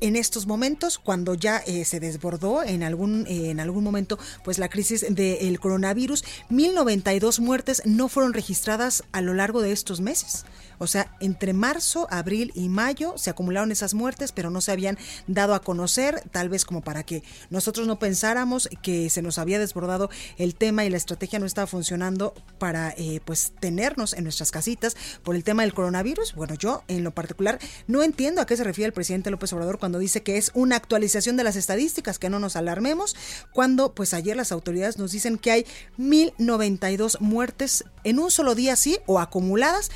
en 0.00 0.16
estos 0.16 0.48
momentos, 0.48 0.98
cuando 0.98 1.34
ya 1.34 1.58
eh, 1.58 1.84
se 1.84 2.00
desbordó 2.00 2.64
en 2.64 2.82
algún, 2.82 3.24
en 3.28 3.60
algún 3.60 3.84
momento 3.84 4.18
pues 4.42 4.58
la 4.58 4.68
crisis 4.68 5.06
del 5.08 5.60
coronavirus, 5.60 6.24
1092 6.48 7.38
muertes 7.38 7.82
no 7.84 8.08
fueron 8.08 8.32
registradas 8.32 9.04
a 9.12 9.20
lo 9.20 9.32
largo 9.32 9.62
de 9.62 9.70
estos 9.70 10.00
meses. 10.00 10.44
O 10.78 10.86
sea, 10.86 11.14
entre 11.20 11.52
marzo, 11.52 12.06
abril 12.10 12.52
y 12.54 12.68
mayo 12.68 13.14
se 13.16 13.30
acumularon 13.30 13.72
esas 13.72 13.94
muertes, 13.94 14.32
pero 14.32 14.50
no 14.50 14.60
se 14.60 14.72
habían 14.72 14.98
dado 15.26 15.54
a 15.54 15.62
conocer, 15.62 16.22
tal 16.30 16.48
vez 16.48 16.64
como 16.64 16.82
para 16.82 17.02
que 17.02 17.22
nosotros 17.50 17.86
no 17.86 17.98
pensáramos 17.98 18.68
que 18.82 19.10
se 19.10 19.22
nos 19.22 19.38
había 19.38 19.58
desbordado 19.58 20.10
el 20.36 20.54
tema 20.54 20.84
y 20.84 20.90
la 20.90 20.96
estrategia 20.96 21.38
no 21.38 21.46
estaba 21.46 21.66
funcionando 21.66 22.34
para 22.58 22.90
eh, 22.96 23.20
pues 23.24 23.52
tenernos 23.60 24.12
en 24.12 24.24
nuestras 24.24 24.50
casitas 24.50 24.96
por 25.22 25.36
el 25.36 25.44
tema 25.44 25.62
del 25.62 25.74
coronavirus. 25.74 26.34
Bueno, 26.34 26.54
yo 26.54 26.82
en 26.88 27.04
lo 27.04 27.12
particular 27.12 27.58
no 27.86 28.02
entiendo 28.02 28.40
a 28.40 28.46
qué 28.46 28.56
se 28.56 28.64
refiere 28.64 28.86
el 28.86 28.92
presidente 28.92 29.30
López 29.30 29.52
Obrador 29.52 29.78
cuando 29.78 29.98
dice 29.98 30.22
que 30.22 30.36
es 30.36 30.50
una 30.54 30.76
actualización 30.76 31.36
de 31.36 31.44
las 31.44 31.56
estadísticas, 31.56 32.18
que 32.18 32.30
no 32.30 32.38
nos 32.38 32.56
alarmemos, 32.56 33.16
cuando 33.52 33.94
pues 33.94 34.14
ayer 34.14 34.36
las 34.36 34.52
autoridades 34.52 34.98
nos 34.98 35.12
dicen 35.12 35.38
que 35.38 35.50
hay 35.50 35.66
1092 35.96 37.20
muertes 37.20 37.84
en 38.04 38.18
un 38.18 38.30
solo 38.30 38.54
día, 38.54 38.76
sí, 38.76 38.98
o 39.06 39.20
acumuladas 39.20 39.90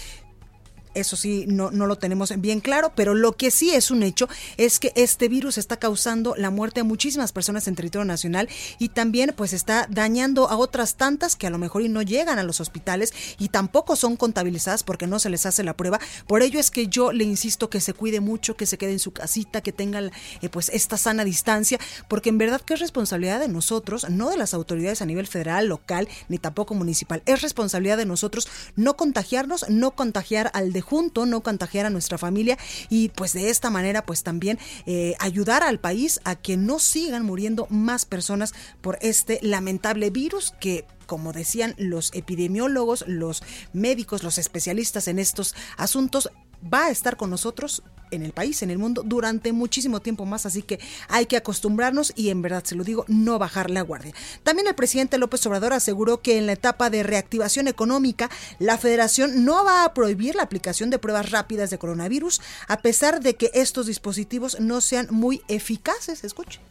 eso 0.94 1.16
sí, 1.16 1.44
no, 1.48 1.70
no 1.70 1.86
lo 1.86 1.96
tenemos 1.96 2.32
bien 2.40 2.60
claro, 2.60 2.92
pero 2.94 3.14
lo 3.14 3.32
que 3.32 3.50
sí 3.50 3.70
es 3.70 3.90
un 3.90 4.02
hecho 4.02 4.28
es 4.56 4.78
que 4.78 4.92
este 4.96 5.28
virus 5.28 5.58
está 5.58 5.76
causando 5.78 6.34
la 6.36 6.50
muerte 6.50 6.80
a 6.80 6.84
muchísimas 6.84 7.32
personas 7.32 7.68
en 7.68 7.74
territorio 7.74 8.04
nacional 8.04 8.48
y 8.78 8.88
también 8.90 9.32
pues 9.36 9.52
está 9.52 9.86
dañando 9.90 10.48
a 10.48 10.56
otras 10.56 10.96
tantas 10.96 11.36
que 11.36 11.46
a 11.46 11.50
lo 11.50 11.58
mejor 11.58 11.82
y 11.82 11.88
no 11.88 12.02
llegan 12.02 12.38
a 12.38 12.42
los 12.42 12.60
hospitales 12.60 13.12
y 13.38 13.48
tampoco 13.48 13.96
son 13.96 14.16
contabilizadas 14.16 14.82
porque 14.82 15.06
no 15.06 15.18
se 15.18 15.30
les 15.30 15.46
hace 15.46 15.62
la 15.62 15.76
prueba. 15.76 16.00
Por 16.26 16.42
ello 16.42 16.60
es 16.60 16.70
que 16.70 16.88
yo 16.88 17.12
le 17.12 17.24
insisto 17.24 17.70
que 17.70 17.80
se 17.80 17.94
cuide 17.94 18.20
mucho, 18.20 18.56
que 18.56 18.66
se 18.66 18.78
quede 18.78 18.92
en 18.92 18.98
su 18.98 19.12
casita, 19.12 19.60
que 19.60 19.72
tenga 19.72 20.00
eh, 20.00 20.48
pues 20.50 20.68
esta 20.70 20.96
sana 20.96 21.24
distancia, 21.24 21.78
porque 22.08 22.28
en 22.28 22.38
verdad 22.38 22.60
que 22.60 22.74
es 22.74 22.80
responsabilidad 22.80 23.40
de 23.40 23.48
nosotros, 23.48 24.08
no 24.10 24.30
de 24.30 24.36
las 24.36 24.54
autoridades 24.54 25.02
a 25.02 25.06
nivel 25.06 25.26
federal, 25.26 25.66
local, 25.66 26.08
ni 26.28 26.38
tampoco 26.38 26.74
municipal. 26.74 27.22
Es 27.26 27.42
responsabilidad 27.42 27.96
de 27.96 28.06
nosotros 28.06 28.48
no 28.76 28.96
contagiarnos, 28.96 29.68
no 29.68 29.92
contagiar 29.92 30.50
al 30.54 30.72
de 30.72 30.81
junto, 30.82 31.26
no 31.26 31.42
contagiar 31.42 31.86
a 31.86 31.90
nuestra 31.90 32.18
familia 32.18 32.58
y 32.90 33.08
pues 33.10 33.32
de 33.32 33.48
esta 33.48 33.70
manera 33.70 34.04
pues 34.04 34.22
también 34.22 34.58
eh, 34.86 35.14
ayudar 35.18 35.62
al 35.62 35.80
país 35.80 36.20
a 36.24 36.36
que 36.36 36.56
no 36.56 36.78
sigan 36.78 37.24
muriendo 37.24 37.66
más 37.70 38.04
personas 38.04 38.52
por 38.80 38.98
este 39.00 39.38
lamentable 39.42 40.10
virus 40.10 40.54
que 40.60 40.84
como 41.06 41.32
decían 41.32 41.74
los 41.76 42.10
epidemiólogos, 42.14 43.04
los 43.06 43.42
médicos, 43.72 44.22
los 44.22 44.38
especialistas 44.38 45.08
en 45.08 45.18
estos 45.18 45.54
asuntos, 45.76 46.30
va 46.62 46.86
a 46.86 46.90
estar 46.90 47.16
con 47.16 47.28
nosotros 47.28 47.82
en 48.12 48.22
el 48.22 48.32
país, 48.32 48.62
en 48.62 48.70
el 48.70 48.78
mundo, 48.78 49.02
durante 49.04 49.52
muchísimo 49.52 50.00
tiempo 50.00 50.24
más, 50.24 50.46
así 50.46 50.62
que 50.62 50.78
hay 51.08 51.26
que 51.26 51.36
acostumbrarnos 51.36 52.12
y 52.14 52.30
en 52.30 52.42
verdad 52.42 52.64
se 52.64 52.74
lo 52.74 52.84
digo, 52.84 53.04
no 53.08 53.38
bajar 53.38 53.70
la 53.70 53.82
guardia. 53.82 54.14
También 54.42 54.68
el 54.68 54.74
presidente 54.74 55.18
López 55.18 55.44
Obrador 55.46 55.72
aseguró 55.72 56.20
que 56.20 56.38
en 56.38 56.46
la 56.46 56.52
etapa 56.52 56.90
de 56.90 57.02
reactivación 57.02 57.68
económica, 57.68 58.30
la 58.58 58.78
federación 58.78 59.44
no 59.44 59.64
va 59.64 59.84
a 59.84 59.94
prohibir 59.94 60.34
la 60.34 60.42
aplicación 60.42 60.90
de 60.90 60.98
pruebas 60.98 61.30
rápidas 61.30 61.70
de 61.70 61.78
coronavirus, 61.78 62.40
a 62.68 62.78
pesar 62.78 63.20
de 63.20 63.34
que 63.34 63.50
estos 63.54 63.86
dispositivos 63.86 64.60
no 64.60 64.80
sean 64.80 65.08
muy 65.10 65.42
eficaces. 65.48 66.24
Escuchen. 66.24 66.62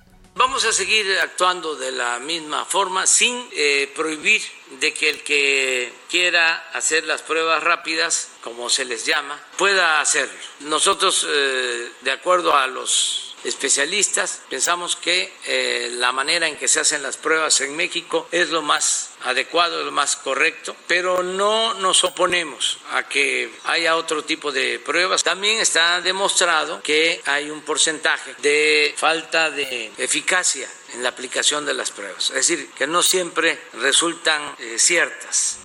Vamos 0.42 0.66
a 0.66 0.74
seguir 0.74 1.06
actuando 1.20 1.76
de 1.76 1.92
la 1.92 2.18
misma 2.18 2.66
forma 2.66 3.06
sin 3.06 3.48
eh, 3.52 3.92
prohibir 3.96 4.42
de 4.80 4.92
que 4.92 5.10
el 5.12 5.22
que 5.22 5.94
quiera 6.10 6.72
hacer 6.74 7.04
las 7.04 7.22
pruebas 7.22 7.64
rápidas, 7.64 8.32
como 8.44 8.68
se 8.68 8.84
les 8.84 9.06
llama, 9.06 9.40
pueda 9.56 10.02
hacerlo. 10.02 10.34
Nosotros, 10.62 11.28
eh, 11.30 11.92
de 12.02 12.12
acuerdo 12.12 12.56
a 12.56 12.66
los 12.66 13.31
especialistas, 13.44 14.42
pensamos 14.50 14.96
que 14.96 15.34
eh, 15.46 15.90
la 15.94 16.12
manera 16.12 16.48
en 16.48 16.58
que 16.58 16.68
se 16.68 16.80
hacen 16.80 17.04
las 17.04 17.18
pruebas 17.18 17.62
en 17.62 17.76
México 17.76 18.28
es 18.32 18.50
lo 18.50 18.62
más 18.62 19.12
adecuado, 19.24 19.84
lo 19.84 19.92
más 19.92 20.16
correcto, 20.16 20.76
pero 20.88 21.24
no 21.24 21.74
nos 21.76 22.04
oponemos 22.04 22.80
a 22.92 23.08
que 23.08 23.52
haya 23.66 23.96
otro 23.96 24.24
tipo 24.24 24.52
de 24.52 24.80
pruebas. 24.80 25.24
También 25.24 25.60
está 25.60 26.02
demostrado 26.02 26.82
que 26.82 27.22
hay 27.26 27.50
un 27.50 27.62
porcentaje 27.62 28.36
de 28.40 28.94
falta 28.98 29.52
de 29.52 29.92
eficacia 29.98 30.70
en 30.94 31.04
la 31.04 31.10
aplicación 31.10 31.66
de 31.66 31.74
las 31.74 31.92
pruebas, 31.92 32.30
es 32.32 32.48
decir, 32.48 32.70
que 32.72 32.88
no 32.88 33.02
siempre 33.02 33.60
resultan 33.74 34.56
eh, 34.60 34.78
ciertas. 34.78 35.61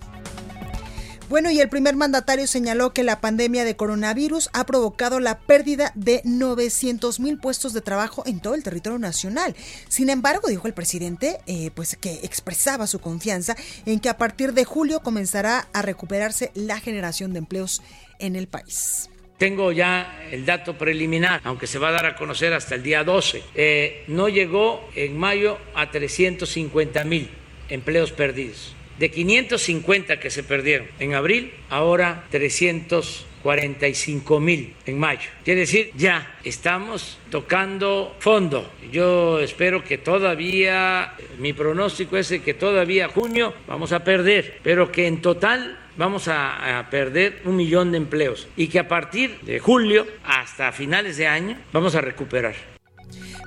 Bueno, 1.29 1.51
y 1.51 1.59
el 1.59 1.69
primer 1.69 1.97
mandatario 1.97 2.47
señaló 2.47 2.93
que 2.93 3.03
la 3.03 3.21
pandemia 3.21 3.65
de 3.65 3.75
coronavirus 3.75 4.49
ha 4.53 4.65
provocado 4.65 5.19
la 5.19 5.41
pérdida 5.41 5.91
de 5.97 6.21
900 6.23 7.19
mil 7.19 7.39
puestos 7.39 7.73
de 7.73 7.81
trabajo 7.81 8.23
en 8.27 8.39
todo 8.39 8.55
el 8.55 8.63
territorio 8.63 9.01
nacional. 9.01 9.57
Sin 9.89 10.09
embargo, 10.09 10.49
dijo 10.49 10.69
el 10.69 10.75
presidente, 10.75 11.39
eh, 11.49 11.73
pues 11.75 11.97
que 11.97 12.13
expresaba 12.23 12.87
su 12.87 13.01
confianza 13.01 13.57
en 13.87 13.99
que 13.99 14.09
a 14.09 14.19
partir 14.19 14.53
de 14.53 14.65
julio 14.65 15.01
comenzará 15.01 15.67
a 15.73 15.83
recuperarse 15.83 16.53
la 16.55 16.79
generación 16.79 17.33
de 17.33 17.41
empleos 17.41 17.83
en 18.21 18.37
el 18.37 18.47
país. 18.47 19.11
Tengo 19.37 19.73
ya 19.73 20.29
el 20.31 20.47
dato 20.47 20.79
preliminar, 20.79 21.41
aunque 21.43 21.67
se 21.67 21.81
va 21.81 21.89
a 21.89 21.93
dar 21.93 22.07
a 22.07 22.15
conocer 22.15 22.55
hasta 22.55 22.77
el 22.77 22.85
día 22.85 23.03
12. 23.03 23.43
Eh, 23.57 24.05
no 24.07 24.29
llegó 24.29 24.89
en 24.95 25.19
mayo 25.19 25.59
a 25.75 25.91
350 25.91 27.03
mil 27.03 27.29
empleos 27.69 28.13
perdidos 28.13 28.77
de 28.99 29.11
550 29.11 30.21
que 30.21 30.31
se 30.31 30.43
perdieron 30.43 30.89
en 30.99 31.15
abril, 31.15 31.53
ahora 31.71 32.25
340 32.31 33.37
45 33.47 34.41
mil 34.41 34.75
en 34.87 34.99
mayo. 34.99 35.31
Quiere 35.45 35.61
decir, 35.61 35.93
ya 35.95 36.35
estamos 36.43 37.17
tocando 37.31 38.17
fondo. 38.19 38.69
Yo 38.91 39.39
espero 39.39 39.85
que 39.85 39.99
todavía, 39.99 41.15
mi 41.39 41.53
pronóstico 41.53 42.17
es 42.17 42.29
que 42.45 42.55
todavía 42.55 43.07
junio 43.07 43.55
vamos 43.69 43.93
a 43.93 44.03
perder, 44.03 44.59
pero 44.65 44.91
que 44.91 45.07
en 45.07 45.23
total 45.23 45.79
vamos 45.97 46.27
a, 46.27 46.81
a, 46.81 46.91
perder 46.91 47.43
un 47.45 47.55
millón 47.55 47.93
de 47.93 47.99
empleos 47.99 48.49
y 48.57 48.67
que 48.67 48.81
a 48.81 48.89
partir 48.89 49.39
de 49.43 49.61
julio 49.61 50.09
hasta 50.25 50.73
finales 50.73 51.17
de 51.17 51.29
año 51.29 51.57
vamos 51.73 51.95
a 51.95 52.01
recuperar. 52.01 52.76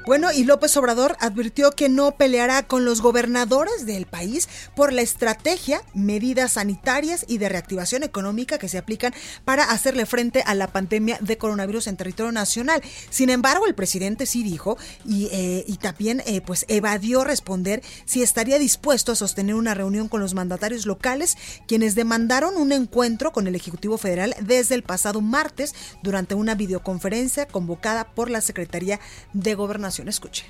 Bueno, 0.10 0.32
y 0.32 0.44
López 0.44 0.76
Obrador 0.76 1.16
advirtió 1.20 1.70
que 1.70 1.88
no 1.88 2.16
peleará 2.16 2.64
con 2.64 2.84
los 2.84 3.00
gobernadores 3.00 3.86
del 3.86 4.08
país 4.08 4.50
por 4.76 4.92
la 4.92 5.04
estrategia, 5.04 5.84
medidas 5.94 6.54
sanitarias 6.54 7.26
y 7.28 7.38
de 7.38 7.48
reactivación 7.48 8.02
económica 8.02 8.58
que 8.58 8.70
se 8.70 8.80
aplican 8.80 9.14
para 9.46 9.66
hacerle 9.66 10.08
frente 10.08 10.42
a 10.48 10.56
la 10.56 10.66
pandemia 10.66 11.20
de 11.22 11.38
coronavirus 11.38 11.86
en 11.86 11.96
territorio 11.96 12.32
nacional. 12.32 12.82
Sin 13.12 13.30
embargo, 13.30 13.68
el 13.68 13.76
presidente 13.76 14.26
sí 14.26 14.42
dijo 14.42 14.80
y, 15.06 15.28
eh, 15.32 15.64
y 15.68 15.78
también 15.78 16.24
eh, 16.26 16.42
pues 16.42 16.66
evadió 16.70 17.24
responder 17.24 17.84
si 18.06 18.24
estaría 18.24 18.58
dispuesto 18.58 19.12
a 19.12 19.16
sostener 19.16 19.54
una 19.54 19.76
reunión 19.76 20.08
con 20.08 20.22
los 20.22 20.34
mandatarios 20.34 20.88
locales, 20.88 21.38
quienes 21.68 21.94
demandaron 21.94 22.58
un 22.58 22.72
encuentro 22.72 23.32
con 23.32 23.46
el 23.46 23.54
Ejecutivo 23.54 24.00
Federal 24.00 24.36
desde 24.42 24.74
el 24.74 24.82
pasado 24.82 25.22
martes 25.22 25.76
durante 26.02 26.34
una 26.34 26.56
videoconferencia 26.56 27.46
convocada 27.46 28.06
por 28.16 28.32
la 28.32 28.42
Secretaría 28.42 29.00
de 29.34 29.54
Gobernación. 29.54 29.99
Escuche. 30.08 30.46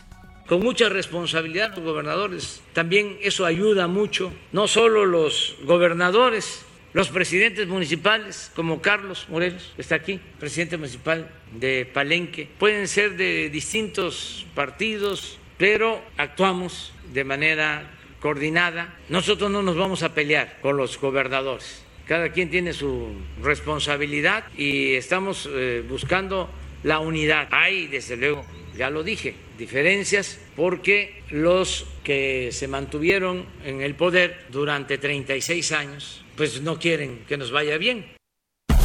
Con 0.48 0.62
mucha 0.62 0.90
responsabilidad 0.90 1.76
los 1.76 1.86
gobernadores. 1.86 2.62
También 2.74 3.18
eso 3.22 3.46
ayuda 3.46 3.88
mucho. 3.88 4.34
No 4.52 4.68
solo 4.68 5.06
los 5.06 5.56
gobernadores, 5.64 6.66
los 6.94 7.10
presidentes 7.10 7.68
municipales, 7.68 8.52
como 8.56 8.82
Carlos 8.82 9.28
Morelos, 9.30 9.74
está 9.78 9.96
aquí, 9.96 10.20
presidente 10.40 10.78
municipal 10.78 11.30
de 11.54 11.86
Palenque, 11.86 12.50
pueden 12.58 12.88
ser 12.88 13.16
de 13.16 13.52
distintos 13.52 14.48
partidos, 14.56 15.38
pero 15.60 16.02
actuamos 16.18 16.94
de 17.14 17.24
manera 17.24 17.92
coordinada. 18.20 18.98
Nosotros 19.08 19.52
no 19.52 19.62
nos 19.62 19.78
vamos 19.78 20.02
a 20.02 20.16
pelear 20.16 20.58
con 20.62 20.78
los 20.78 21.00
gobernadores. 21.00 21.86
Cada 22.08 22.32
quien 22.32 22.50
tiene 22.50 22.74
su 22.74 23.10
responsabilidad 23.44 24.46
y 24.58 24.96
estamos 24.96 25.48
eh, 25.52 25.84
buscando 25.88 26.50
la 26.82 27.00
unidad. 27.00 27.48
Hay, 27.52 27.86
desde 27.86 28.18
luego, 28.18 28.44
ya 28.80 28.90
lo 28.90 29.04
dije, 29.04 29.36
diferencias 29.58 30.40
porque 30.56 31.22
los 31.32 31.86
que 32.02 32.50
se 32.54 32.70
mantuvieron 32.70 33.46
en 33.66 33.82
el 33.82 33.94
poder 33.94 34.46
durante 34.54 34.98
36 34.98 35.74
años, 35.74 36.24
pues 36.38 36.62
no 36.62 36.80
quieren 36.80 37.26
que 37.28 37.36
nos 37.36 37.52
vaya 37.52 37.78
bien. 37.78 38.06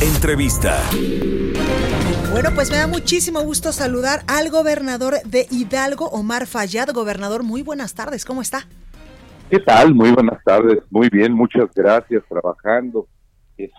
Entrevista. 0.00 0.82
Bueno, 2.32 2.50
pues 2.56 2.72
me 2.72 2.78
da 2.78 2.88
muchísimo 2.88 3.40
gusto 3.42 3.70
saludar 3.70 4.24
al 4.26 4.50
gobernador 4.50 5.14
de 5.26 5.46
Hidalgo, 5.48 6.06
Omar 6.06 6.48
Fayad. 6.48 6.88
Gobernador, 6.88 7.44
muy 7.44 7.62
buenas 7.62 7.94
tardes, 7.94 8.24
¿cómo 8.24 8.42
está? 8.42 8.66
¿Qué 9.48 9.60
tal? 9.60 9.94
Muy 9.94 10.10
buenas 10.10 10.42
tardes, 10.44 10.80
muy 10.90 11.08
bien, 11.08 11.32
muchas 11.32 11.72
gracias, 11.72 12.24
trabajando 12.28 13.06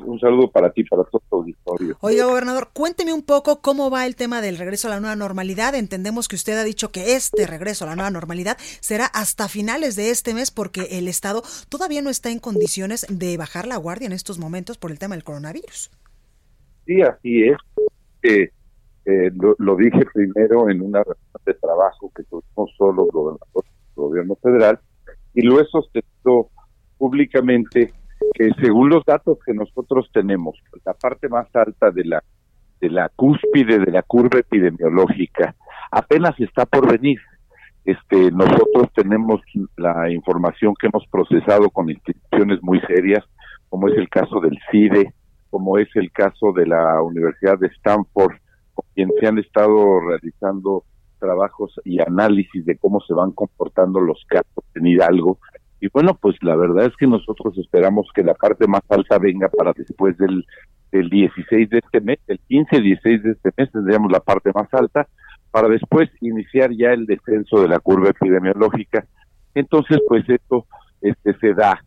un 0.06 0.20
saludo 0.20 0.50
para 0.50 0.72
ti, 0.72 0.84
para 0.84 1.04
todo 1.04 1.22
tu 1.30 1.36
auditorio. 1.38 1.98
Oiga, 2.02 2.26
gobernador, 2.26 2.70
cuénteme 2.74 3.14
un 3.14 3.24
poco 3.24 3.62
cómo 3.62 3.90
va 3.90 4.06
el 4.06 4.16
tema 4.16 4.42
del 4.42 4.58
regreso 4.58 4.88
a 4.88 4.92
la 4.92 5.00
nueva 5.00 5.16
normalidad. 5.16 5.76
Entendemos 5.76 6.28
que 6.28 6.36
usted 6.36 6.58
ha 6.58 6.64
dicho 6.64 6.92
que 6.92 7.16
este 7.16 7.46
regreso 7.46 7.84
a 7.84 7.90
la 7.90 7.96
nueva 7.96 8.12
normalidad 8.12 8.58
será 8.80 9.06
hasta 9.06 9.48
finales 9.48 9.96
de 9.96 10.12
este 10.12 10.34
mes 10.34 10.52
porque 10.52 10.88
el 10.92 11.08
Estado 11.08 11.44
todavía 11.70 12.02
no 12.02 12.10
está 12.10 12.32
en 12.32 12.40
condiciones 12.40 13.06
de 13.10 13.38
bajar 13.38 13.68
la 13.68 13.78
guardia 13.78 14.06
en 14.06 14.14
estos 14.14 14.40
momentos 14.40 14.78
por 14.78 14.92
el 14.92 15.00
tema 15.00 15.16
del 15.16 15.24
coronavirus. 15.24 15.92
Sí, 16.86 17.02
así 17.02 17.44
es. 17.44 17.58
Eh, 18.24 18.50
eh, 19.06 19.32
lo, 19.36 19.76
dije 19.76 20.00
primero 20.14 20.70
en 20.70 20.82
una 20.82 21.04
reunión 21.04 21.42
de 21.46 21.54
trabajo 21.56 22.12
que 22.16 22.24
tuvimos 22.24 22.72
solo 22.78 23.06
gobernador 23.06 23.64
del 23.64 23.96
gobierno 23.96 24.36
federal 24.42 24.80
y 25.36 25.42
lo 25.42 25.62
he 25.62 25.66
sostenido 25.66 26.50
públicamente 26.98 27.94
que 28.36 28.52
según 28.62 28.90
los 28.90 29.04
datos 29.06 29.40
que 29.46 29.54
nosotros 29.54 30.10
tenemos, 30.14 30.62
la 30.86 30.94
parte 30.94 31.30
más 31.30 31.48
alta 31.56 31.90
de 31.90 32.04
la 32.04 32.24
de 32.82 32.90
la 32.90 33.10
cúspide 33.16 33.80
de 33.80 33.90
la 33.90 34.04
curva 34.04 34.40
epidemiológica 34.40 35.56
apenas 35.92 36.38
está 36.40 36.66
por 36.66 36.92
venir. 36.92 37.20
Este, 37.86 38.32
nosotros 38.32 38.90
tenemos 38.94 39.42
la 39.78 40.12
información 40.12 40.74
que 40.78 40.88
hemos 40.88 41.08
procesado 41.08 41.70
con 41.70 41.90
instituciones 41.90 42.62
muy 42.62 42.82
serias, 42.82 43.24
como 43.70 43.88
es 43.88 43.98
el 43.98 44.10
caso 44.10 44.42
del 44.42 44.60
CIDE, 44.70 45.14
como 45.50 45.78
es 45.78 45.88
el 45.96 46.12
caso 46.12 46.52
de 46.52 46.68
la 46.68 47.02
Universidad 47.02 47.58
de 47.58 47.68
Stanford, 47.68 48.36
con 48.74 48.86
quien 48.94 49.10
se 49.20 49.28
han 49.28 49.38
estado 49.38 50.02
realizando 50.02 50.84
trabajos 51.20 51.80
y 51.86 52.02
análisis 52.02 52.66
de 52.66 52.78
cómo 52.78 53.00
se 53.02 53.14
van 53.14 53.32
comportando 53.32 54.02
los 54.02 54.22
casos 54.28 54.66
en 54.74 54.88
Hidalgo 54.88 55.40
y 55.80 55.88
bueno, 55.90 56.18
pues 56.20 56.36
la 56.42 56.56
verdad 56.56 56.86
es 56.86 56.96
que 56.98 57.08
nosotros 57.08 57.58
esperamos 57.58 58.08
que 58.14 58.24
la 58.24 58.34
parte 58.34 58.68
más 58.68 58.82
alta 58.90 59.18
venga 59.18 59.50
para 59.50 59.74
después 59.74 60.18
del, 60.18 60.46
del 60.92 61.10
16 61.10 61.70
de 61.70 61.78
este 61.80 62.02
mes, 62.02 62.20
el 62.28 62.40
15, 62.48 62.82
16 62.82 63.24
de 63.24 63.32
este 63.32 63.52
mes 63.58 63.72
tendríamos 63.72 64.12
la 64.12 64.20
parte 64.20 64.52
más 64.54 64.74
alta, 64.74 65.08
para 65.52 65.68
después 65.68 66.10
iniciar 66.22 66.72
ya 66.72 66.92
el 66.92 67.06
descenso 67.06 67.62
de 67.62 67.70
la 67.70 67.80
curva 67.80 68.10
epidemiológica. 68.10 69.06
Entonces, 69.54 70.00
pues 70.08 70.28
esto 70.28 70.66
este, 71.02 71.38
se 71.40 71.54
da 71.54 71.82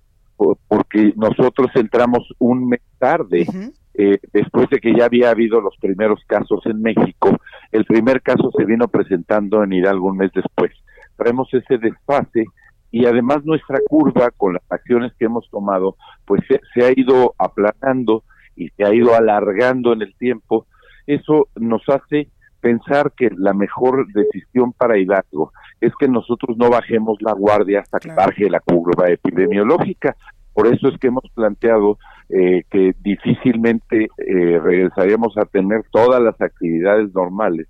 porque 0.69 1.13
nosotros 1.17 1.69
entramos 1.75 2.33
un 2.39 2.69
mes 2.69 2.81
tarde, 2.99 3.47
eh, 3.95 4.19
después 4.33 4.69
de 4.71 4.79
que 4.79 4.95
ya 4.95 5.07
había 5.07 5.31
habido 5.31 5.61
los 5.61 5.77
primeros 5.81 6.21
casos 6.27 6.65
en 6.67 6.81
México. 6.81 7.37
El 7.73 7.85
primer 7.85 8.23
caso 8.23 8.51
se 8.57 8.65
vino 8.65 8.89
presentando 8.89 9.63
en 9.63 9.73
Hidalgo 9.73 10.09
un 10.09 10.19
mes 10.19 10.31
después. 10.33 10.71
Traemos 11.17 11.53
ese 11.53 11.79
desfase 11.79 12.45
y 12.91 13.07
además 13.07 13.45
nuestra 13.45 13.79
curva 13.89 14.31
con 14.31 14.55
las 14.55 14.63
acciones 14.71 15.13
que 15.19 15.27
hemos 15.27 15.49
tomado 15.51 15.97
pues 16.25 16.43
se, 16.75 16.85
ha 16.85 16.93
ido 16.95 17.35
aplanando 17.39 18.25
y 18.57 18.71
se 18.71 18.85
ha 18.85 18.95
ido 18.95 19.15
alargando 19.15 19.93
en 19.93 20.03
el 20.03 20.15
tiempo. 20.17 20.67
Eso 21.07 21.49
nos 21.57 21.83
hace 21.89 22.29
pensar 22.61 23.13
que 23.17 23.31
la 23.37 23.53
mejor 23.53 24.07
decisión 24.13 24.73
para 24.73 24.99
Hidalgo 24.99 25.53
es 25.81 25.93
que 25.99 26.09
nosotros 26.09 26.57
no 26.57 26.71
bajemos 26.71 27.19
la 27.21 27.33
guardia 27.33 27.81
hasta 27.81 28.01
que 28.01 28.13
baje 28.13 28.51
la 28.51 28.61
curva 28.61 29.09
epidemiológica. 29.09 30.17
Por 30.53 30.67
eso 30.67 30.89
es 30.89 30.99
que 30.99 31.07
hemos 31.07 31.25
planteado 31.35 31.99
eh, 32.29 32.65
que 32.71 32.95
difícilmente 33.01 34.09
eh, 34.19 34.59
regresaremos 34.59 35.39
a 35.39 35.45
tener 35.45 35.85
todas 35.93 36.21
las 36.21 36.41
actividades 36.41 37.15
normales 37.15 37.69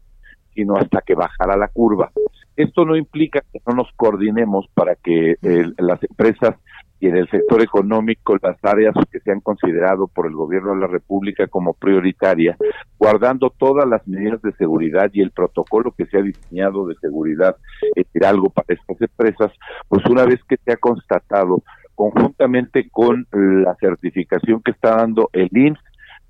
sino 0.58 0.76
hasta 0.76 1.00
que 1.02 1.14
bajara 1.14 1.56
la 1.56 1.68
curva. 1.68 2.10
Esto 2.58 2.84
no 2.84 2.96
implica 2.96 3.40
que 3.52 3.60
no 3.68 3.76
nos 3.76 3.88
coordinemos 3.94 4.66
para 4.74 4.96
que 4.96 5.36
las 5.78 6.02
empresas 6.02 6.56
y 6.98 7.06
en 7.06 7.16
el 7.16 7.30
sector 7.30 7.62
económico 7.62 8.36
las 8.42 8.56
áreas 8.64 8.96
que 9.12 9.20
se 9.20 9.30
han 9.30 9.38
considerado 9.38 10.08
por 10.08 10.26
el 10.26 10.32
gobierno 10.32 10.74
de 10.74 10.80
la 10.80 10.88
República 10.88 11.46
como 11.46 11.74
prioritaria, 11.74 12.56
guardando 12.98 13.50
todas 13.50 13.88
las 13.88 14.04
medidas 14.08 14.42
de 14.42 14.50
seguridad 14.54 15.08
y 15.12 15.20
el 15.20 15.30
protocolo 15.30 15.92
que 15.92 16.06
se 16.06 16.18
ha 16.18 16.22
diseñado 16.22 16.88
de 16.88 16.96
seguridad 16.96 17.54
en 17.94 18.24
algo 18.24 18.50
para 18.50 18.74
estas 18.74 19.00
empresas, 19.00 19.52
pues 19.86 20.04
una 20.06 20.24
vez 20.24 20.40
que 20.48 20.56
se 20.56 20.72
ha 20.72 20.76
constatado 20.78 21.62
conjuntamente 21.94 22.88
con 22.90 23.28
la 23.30 23.76
certificación 23.76 24.62
que 24.64 24.72
está 24.72 24.96
dando 24.96 25.30
el 25.32 25.48
INSS 25.56 25.78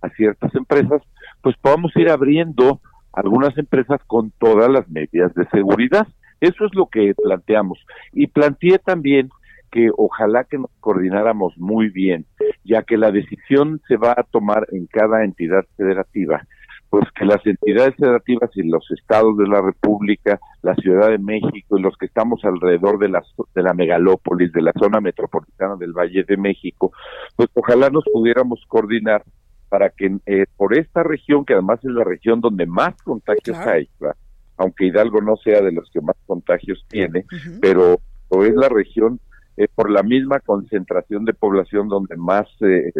a 0.03 0.11
ciertas 0.11 0.55
empresas, 0.55 1.01
pues 1.41 1.57
podamos 1.57 1.97
ir 1.97 2.11
abriendo 2.11 2.83
algunas 3.14 3.57
empresas 3.57 4.01
con 4.07 4.31
todas 4.38 4.71
las 4.71 4.88
medidas 4.91 5.35
de 5.35 5.47
seguridad. 5.49 6.07
Eso 6.40 6.66
es 6.66 6.74
lo 6.74 6.87
que 6.87 7.14
planteamos. 7.14 7.79
Y 8.12 8.29
planteé 8.29 8.79
también 8.79 9.31
que 9.70 9.90
ojalá 9.96 10.44
que 10.44 10.59
nos 10.59 10.70
coordináramos 10.81 11.57
muy 11.59 11.90
bien, 11.90 12.27
ya 12.64 12.83
que 12.83 12.96
la 12.96 13.11
decisión 13.11 13.81
se 13.87 13.96
va 13.96 14.12
a 14.12 14.22
tomar 14.22 14.66
en 14.72 14.87
cada 14.87 15.24
entidad 15.24 15.64
federativa, 15.77 16.42
pues 16.90 17.05
que 17.14 17.27
las 17.27 17.44
entidades 17.46 17.94
federativas 17.96 18.51
y 18.55 18.62
los 18.62 18.90
estados 18.90 19.37
de 19.37 19.46
la 19.46 19.61
República, 19.61 20.40
la 20.62 20.74
Ciudad 20.77 21.11
de 21.11 21.18
México 21.18 21.79
y 21.79 21.83
los 21.83 21.96
que 21.98 22.07
estamos 22.07 22.42
alrededor 22.44 22.98
de 22.98 23.11
la, 23.11 23.22
de 23.55 23.62
la 23.62 23.74
megalópolis, 23.74 24.53
de 24.53 24.62
la 24.62 24.72
zona 24.72 25.01
metropolitana 25.01 25.77
del 25.77 25.92
Valle 25.92 26.24
de 26.24 26.37
México, 26.37 26.92
pues 27.37 27.51
ojalá 27.55 27.90
nos 27.90 28.05
pudiéramos 28.11 28.64
coordinar 28.68 29.22
para 29.68 29.90
que 29.90 30.16
eh, 30.24 30.46
por 30.57 30.77
esta 30.79 31.03
región, 31.03 31.44
que 31.44 31.53
además 31.53 31.79
es 31.85 31.90
la 31.90 32.05
región 32.05 32.40
donde 32.40 32.64
más 32.64 32.94
contagios 33.03 33.59
hay, 33.59 33.88
aunque 34.59 34.87
Hidalgo 34.87 35.21
no 35.21 35.37
sea 35.37 35.62
de 35.62 35.73
los 35.73 35.90
que 35.90 36.01
más 36.01 36.16
contagios 36.27 36.85
tiene, 36.88 37.25
pero 37.61 38.01
es 38.44 38.55
la 38.55 38.68
región 38.68 39.21
eh, 39.57 39.68
por 39.75 39.90
la 39.90 40.03
misma 40.03 40.40
concentración 40.40 41.25
de 41.25 41.33
población 41.35 41.88
donde 41.88 42.16
más 42.16 42.47
eh, 42.61 42.92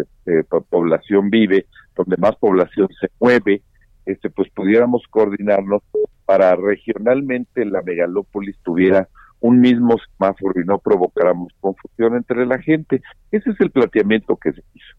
población 0.71 1.31
vive, 1.31 1.67
donde 1.95 2.17
más 2.17 2.35
población 2.37 2.89
se 3.01 3.09
mueve, 3.21 3.63
este 4.07 4.31
pues 4.31 4.49
pudiéramos 4.51 5.03
coordinarnos 5.11 5.83
para 6.25 6.57
regionalmente 6.57 7.65
la 7.65 7.83
megalópolis 7.83 8.57
tuviera 8.63 9.09
un 9.41 9.61
mismo 9.61 9.97
semáforo 9.99 10.61
y 10.61 10.65
no 10.65 10.79
provocáramos 10.79 11.53
confusión 11.61 12.17
entre 12.17 12.45
la 12.47 12.59
gente. 12.59 13.03
Ese 13.31 13.51
es 13.51 13.61
el 13.61 13.71
planteamiento 13.71 14.37
que 14.37 14.53
se 14.53 14.63
hizo. 14.75 14.97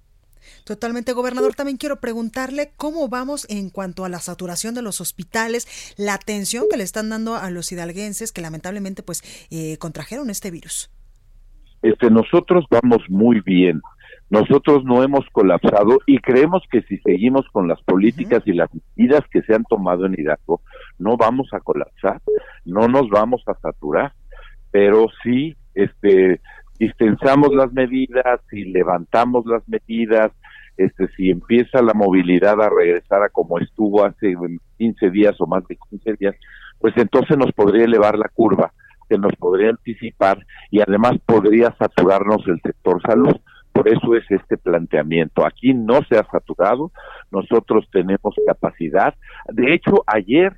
Totalmente, 0.70 1.14
gobernador. 1.14 1.56
También 1.56 1.78
quiero 1.78 1.96
preguntarle 1.96 2.74
cómo 2.78 3.10
vamos 3.10 3.48
en 3.50 3.72
cuanto 3.72 4.06
a 4.06 4.10
la 4.10 4.20
saturación 4.20 4.76
de 4.76 4.84
los 4.84 5.02
hospitales, 5.02 5.66
la 5.98 6.14
atención 6.14 6.66
que 6.70 6.78
le 6.78 6.84
están 6.84 7.10
dando 7.10 7.34
a 7.34 7.50
los 7.50 7.72
hidalguenses 7.72 8.32
que 8.32 8.42
lamentablemente 8.42 9.02
pues 9.02 9.24
eh, 9.50 9.80
contrajeron 9.80 10.30
este 10.30 10.52
virus. 10.52 10.92
Este, 11.82 12.12
nosotros 12.12 12.66
vamos 12.70 13.00
muy 13.10 13.42
bien. 13.42 13.82
Nosotros 14.30 14.84
no 14.86 15.02
hemos 15.02 15.26
colapsado 15.32 16.02
y 16.06 16.20
creemos 16.20 16.62
que 16.72 16.84
si 16.84 17.00
seguimos 17.00 17.48
con 17.52 17.68
las 17.68 17.82
políticas 17.82 18.44
y 18.46 18.54
las 18.54 18.70
medidas 18.96 19.24
que 19.32 19.42
se 19.42 19.56
han 19.56 19.64
tomado 19.64 20.06
en 20.06 20.14
Hidalgo, 20.20 20.62
no 21.00 21.18
vamos 21.18 21.48
a 21.52 21.62
colapsar, 21.62 22.22
no 22.64 22.88
nos 22.88 23.10
vamos 23.10 23.42
a 23.48 23.56
saturar, 23.56 24.14
pero 24.70 25.08
sí, 25.24 25.58
este, 25.74 26.42
dispensamos 26.78 27.56
las 27.56 27.74
medidas 27.74 28.40
y 28.52 28.66
levantamos 28.66 29.48
las 29.48 29.68
medidas, 29.68 30.32
este, 30.80 31.10
si 31.10 31.30
empieza 31.30 31.82
la 31.82 31.94
movilidad 31.94 32.62
a 32.62 32.70
regresar 32.70 33.22
a 33.22 33.30
como 33.30 33.60
estuvo 33.60 34.06
hace 34.06 34.34
15 34.78 35.10
días 35.12 35.36
o 35.40 35.46
más 35.46 35.68
de 35.68 35.78
15 35.90 36.14
días, 36.14 36.36
pues 36.80 36.94
entonces 36.96 37.38
nos 37.38 37.52
podría 37.52 37.84
elevar 37.84 38.18
la 38.18 38.30
curva, 38.30 38.72
que 39.10 39.18
nos 39.18 39.36
podría 39.36 39.72
anticipar 39.72 40.46
y 40.72 40.80
además 40.80 41.14
podría 41.26 41.76
saturarnos 41.78 42.48
el 42.48 42.62
sector 42.62 43.02
salud. 43.02 43.36
Por 43.74 43.90
eso 43.90 44.16
es 44.16 44.24
este 44.30 44.58
planteamiento. 44.58 45.46
Aquí 45.46 45.74
no 45.74 46.00
se 46.10 46.18
ha 46.18 46.26
saturado, 46.32 46.92
nosotros 47.30 47.86
tenemos 47.92 48.34
capacidad. 48.48 49.14
De 49.50 49.74
hecho, 49.74 50.04
ayer 50.08 50.56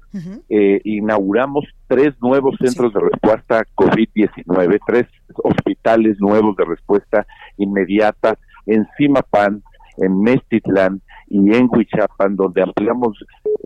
eh, 0.50 0.82
inauguramos 0.84 1.66
tres 1.88 2.14
nuevos 2.22 2.56
centros 2.60 2.94
de 2.94 3.00
respuesta 3.00 3.64
COVID-19, 3.76 4.80
tres 4.86 5.08
hospitales 5.44 6.18
nuevos 6.20 6.56
de 6.56 6.66
respuesta 6.66 7.26
inmediata 7.58 8.38
en 8.66 8.88
Cimapan, 8.98 9.64
en 10.02 10.22
Mestitlán 10.22 11.02
y 11.28 11.56
en 11.56 11.70
Huichapan, 11.72 12.36
donde 12.36 12.64
ampliamos 12.64 13.18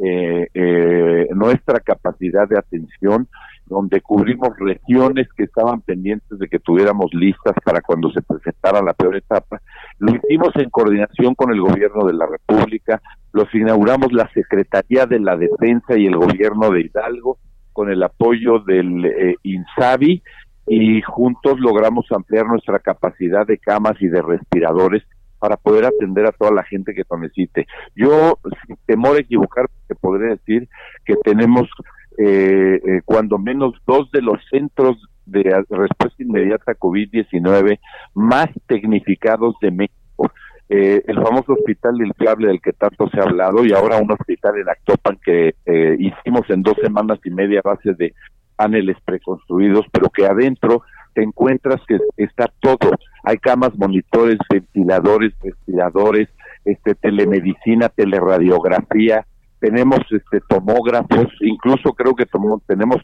eh, 0.03 0.47
eh, 0.53 1.27
nuestra 1.33 1.79
capacidad 1.79 2.47
de 2.47 2.59
atención 2.59 3.27
donde 3.65 4.01
cubrimos 4.01 4.49
regiones 4.59 5.27
que 5.35 5.45
estaban 5.45 5.81
pendientes 5.81 6.37
de 6.37 6.47
que 6.47 6.59
tuviéramos 6.59 7.11
listas 7.13 7.55
para 7.63 7.81
cuando 7.81 8.11
se 8.11 8.21
presentara 8.21 8.81
la 8.81 8.93
peor 8.93 9.15
etapa. 9.15 9.59
Lo 9.97 10.13
hicimos 10.13 10.55
en 10.55 10.69
coordinación 10.69 11.33
con 11.33 11.51
el 11.51 11.61
gobierno 11.61 12.05
de 12.05 12.13
la 12.13 12.27
República, 12.27 13.01
los 13.33 13.53
inauguramos 13.53 14.13
la 14.13 14.29
Secretaría 14.33 15.05
de 15.05 15.19
la 15.19 15.35
Defensa 15.35 15.97
y 15.97 16.05
el 16.05 16.15
gobierno 16.15 16.69
de 16.69 16.81
Hidalgo 16.81 17.39
con 17.73 17.89
el 17.89 18.03
apoyo 18.03 18.59
del 18.59 19.05
eh, 19.05 19.35
INSABI 19.43 20.21
y 20.67 21.01
juntos 21.01 21.59
logramos 21.59 22.05
ampliar 22.11 22.45
nuestra 22.47 22.79
capacidad 22.79 23.45
de 23.45 23.57
camas 23.57 23.99
y 23.99 24.07
de 24.07 24.21
respiradores 24.21 25.03
para 25.39 25.57
poder 25.57 25.85
atender 25.85 26.25
a 26.25 26.31
toda 26.31 26.51
la 26.51 26.63
gente 26.63 26.93
que 26.93 27.03
lo 27.09 27.17
necesite. 27.17 27.67
Yo, 27.95 28.39
sin 28.65 28.77
temor 28.85 29.17
a 29.17 29.19
equivocar, 29.19 29.67
te 29.87 29.95
podré 29.95 30.29
decir 30.29 30.67
que 31.05 31.15
tenemos 31.23 31.69
eh, 32.17 32.79
eh, 32.85 33.01
cuando 33.05 33.37
menos 33.37 33.73
dos 33.85 34.09
de 34.11 34.21
los 34.21 34.39
centros 34.49 34.97
de 35.25 35.43
respuesta 35.69 36.23
inmediata 36.23 36.75
COVID-19 36.75 37.79
más 38.13 38.47
tecnificados 38.67 39.55
de 39.61 39.71
México. 39.71 40.31
Eh, 40.67 41.03
el 41.05 41.15
famoso 41.21 41.53
hospital 41.53 42.01
inflable 42.03 42.47
del 42.47 42.61
que 42.61 42.73
tanto 42.73 43.07
se 43.09 43.19
ha 43.19 43.23
hablado 43.23 43.63
y 43.63 43.71
ahora 43.71 43.97
un 43.97 44.11
hospital 44.11 44.57
en 44.57 44.67
Actopan 44.67 45.19
que 45.23 45.53
eh, 45.63 45.95
hicimos 45.99 46.49
en 46.49 46.63
dos 46.63 46.75
semanas 46.81 47.19
y 47.23 47.29
media 47.29 47.61
a 47.63 47.69
base 47.69 47.93
de 47.93 48.15
paneles 48.55 48.97
preconstruidos, 49.05 49.85
pero 49.91 50.09
que 50.09 50.25
adentro 50.25 50.81
te 51.15 51.23
encuentras 51.23 51.81
que 51.87 51.97
está 52.17 52.51
todo. 52.59 52.91
Hay 53.23 53.37
camas, 53.37 53.75
monitores, 53.75 54.37
ventiladores, 54.47 55.33
respiradores, 55.41 56.29
este, 56.65 56.93
telemedicina, 56.93 57.89
teleradiografía, 57.89 59.25
tenemos 59.59 59.99
este 60.11 60.41
tomógrafos, 60.47 61.27
incluso 61.41 61.93
creo 61.93 62.13
que 62.13 62.27
tenemos 62.67 63.01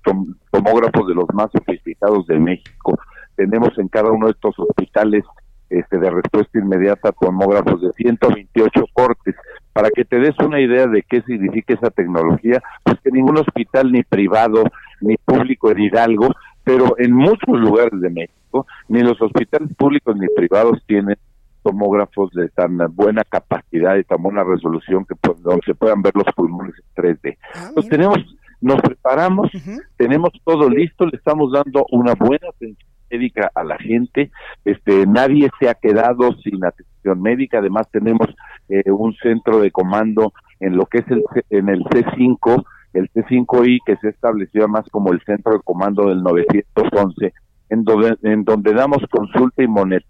tomógrafos 0.51 1.07
de 1.07 1.15
los 1.15 1.25
más 1.33 1.49
sofisticados 1.51 2.27
de 2.27 2.39
México. 2.39 2.99
Tenemos 3.35 3.69
en 3.79 3.87
cada 3.87 4.11
uno 4.11 4.27
de 4.27 4.33
estos 4.33 4.53
hospitales 4.59 5.23
este, 5.71 5.97
de 5.97 6.11
respuesta 6.11 6.59
inmediata 6.59 7.13
tomógrafos 7.13 7.81
de 7.81 7.91
128 7.93 8.85
cortes. 8.93 9.35
Para 9.73 9.89
que 9.89 10.03
te 10.05 10.19
des 10.19 10.37
una 10.39 10.59
idea 10.59 10.85
de 10.85 11.01
qué 11.01 11.21
significa 11.21 11.73
esa 11.73 11.89
tecnología, 11.89 12.61
pues 12.83 12.99
que 13.01 13.09
ningún 13.09 13.37
hospital 13.37 13.91
ni 13.91 14.03
privado 14.03 14.63
ni 14.99 15.17
público 15.17 15.71
en 15.71 15.79
Hidalgo, 15.79 16.27
pero 16.71 16.95
en 16.97 17.13
muchos 17.13 17.59
lugares 17.59 17.99
de 17.99 18.09
México, 18.09 18.65
ni 18.87 19.01
los 19.01 19.21
hospitales 19.21 19.69
públicos 19.75 20.15
ni 20.15 20.27
privados 20.29 20.81
tienen 20.87 21.17
tomógrafos 21.63 22.31
de 22.31 22.47
tan 22.49 22.77
buena 22.95 23.23
capacidad 23.23 23.97
y 23.97 24.05
tan 24.05 24.23
buena 24.23 24.43
resolución 24.43 25.05
que 25.05 25.15
donde 25.41 25.61
se 25.65 25.75
puedan 25.75 26.01
ver 26.01 26.13
los 26.15 26.33
pulmones 26.33 26.73
en 26.95 27.03
3D. 27.03 27.37
Ah, 27.55 27.69
tenemos, 27.89 28.17
nos 28.61 28.81
preparamos, 28.81 29.51
tenemos 29.97 30.29
todo 30.45 30.69
listo, 30.69 31.05
le 31.05 31.17
estamos 31.17 31.51
dando 31.51 31.85
una 31.91 32.13
buena 32.15 32.47
atención 32.49 32.89
médica 33.11 33.51
a 33.53 33.65
la 33.65 33.77
gente, 33.77 34.31
este 34.63 35.05
nadie 35.05 35.49
se 35.59 35.67
ha 35.67 35.73
quedado 35.73 36.33
sin 36.37 36.63
atención 36.63 37.21
médica, 37.21 37.57
además 37.57 37.89
tenemos 37.91 38.29
eh, 38.69 38.89
un 38.89 39.13
centro 39.15 39.59
de 39.59 39.71
comando 39.71 40.31
en 40.61 40.77
lo 40.77 40.85
que 40.85 40.99
es 40.99 41.07
el 41.09 41.23
en 41.49 41.67
el 41.67 41.83
C5, 41.83 42.63
el 42.93 43.09
C5I 43.11 43.79
que 43.85 43.95
se 43.97 44.09
estableció 44.09 44.67
más 44.67 44.85
como 44.89 45.11
el 45.11 45.21
centro 45.21 45.53
de 45.53 45.59
comando 45.63 46.09
del 46.09 46.21
911 46.23 47.33
en 47.71 47.85
donde, 47.85 48.17
en 48.23 48.43
donde 48.43 48.73
damos 48.73 48.99
consulta 49.09 49.63
y 49.63 49.67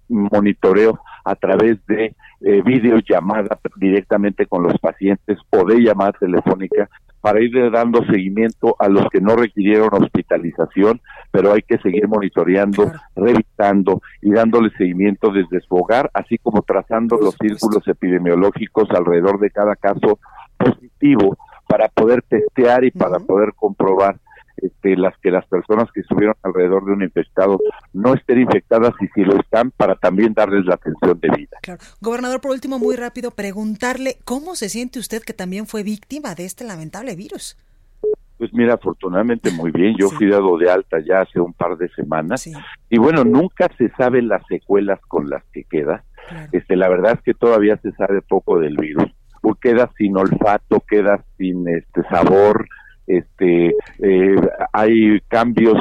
monitoreo 0.10 1.00
a 1.24 1.36
través 1.36 1.78
de 1.86 2.16
eh, 2.42 2.62
videollamada 2.64 3.60
directamente 3.76 4.48
con 4.48 4.64
los 4.64 4.78
pacientes 4.80 5.38
o 5.52 5.64
de 5.64 5.80
llamada 5.80 6.14
telefónica 6.14 6.90
para 7.22 7.40
ir 7.40 7.52
dando 7.70 8.04
seguimiento 8.06 8.76
a 8.80 8.90
los 8.90 9.08
que 9.12 9.22
no 9.22 9.36
requirieron 9.36 9.90
hospitalización, 9.94 11.02
pero 11.30 11.54
hay 11.54 11.62
que 11.62 11.78
seguir 11.78 12.08
monitoreando, 12.08 12.92
revisando 13.16 14.02
y 14.24 14.32
dándole 14.32 14.72
seguimiento 14.72 15.32
desde 15.32 15.62
su 15.62 15.76
hogar, 15.76 16.10
así 16.16 16.40
como 16.40 16.64
trazando 16.64 17.16
los 17.18 17.36
círculos 17.40 17.88
epidemiológicos 17.88 18.90
alrededor 18.90 19.40
de 19.40 19.52
cada 19.52 19.76
caso 19.76 20.18
positivo 20.58 21.38
para 21.72 21.88
poder 21.88 22.22
testear 22.24 22.84
y 22.84 22.92
para 22.92 23.18
poder 23.20 23.54
comprobar 23.56 24.20
este, 24.58 24.98
las 24.98 25.18
que 25.20 25.32
las 25.32 25.46
personas 25.46 25.90
que 25.94 26.02
estuvieron 26.02 26.36
alrededor 26.44 26.86
de 26.86 26.92
un 26.92 27.02
infectado 27.02 27.62
no 27.94 28.14
estén 28.14 28.42
infectadas 28.42 28.94
y 29.00 29.08
si 29.08 29.24
lo 29.24 29.40
están 29.40 29.72
para 29.72 29.96
también 29.96 30.34
darles 30.34 30.66
la 30.66 30.76
atención 30.76 31.18
debida. 31.22 31.58
Claro. 31.62 31.80
Gobernador, 32.02 32.42
por 32.42 32.52
último, 32.52 32.78
muy 32.78 32.98
rápido, 32.98 33.32
preguntarle 33.32 34.18
cómo 34.26 34.56
se 34.56 34.68
siente 34.68 35.00
usted 35.00 35.24
que 35.24 35.34
también 35.34 35.66
fue 35.66 35.84
víctima 35.84 36.36
de 36.36 36.44
este 36.44 36.66
lamentable 36.66 37.16
virus. 37.16 37.58
Pues 38.38 38.54
mira, 38.54 38.74
afortunadamente 38.74 39.50
muy 39.52 39.72
bien. 39.72 39.96
Yo 39.98 40.10
fui 40.10 40.28
dado 40.28 40.58
de 40.58 40.70
alta 40.70 41.00
ya 41.00 41.22
hace 41.22 41.40
un 41.40 41.54
par 41.54 41.78
de 41.78 41.88
semanas 41.90 42.50
y 42.90 42.98
bueno, 42.98 43.24
nunca 43.24 43.70
se 43.78 43.90
sabe 43.92 44.22
las 44.22 44.46
secuelas 44.48 45.00
con 45.08 45.30
las 45.30 45.44
que 45.54 45.64
queda. 45.64 46.04
Este, 46.52 46.76
la 46.76 46.90
verdad 46.90 47.14
es 47.14 47.22
que 47.22 47.34
todavía 47.34 47.78
se 47.78 47.94
sabe 47.94 48.22
poco 48.22 48.60
del 48.60 48.76
virus. 48.76 49.10
Queda 49.62 49.92
sin 49.96 50.18
olfato, 50.18 50.84
queda 50.90 51.24
sin 51.38 51.68
este 51.68 52.02
sabor, 52.10 52.68
este 53.06 53.76
eh, 54.00 54.36
hay 54.74 55.20
cambios 55.28 55.78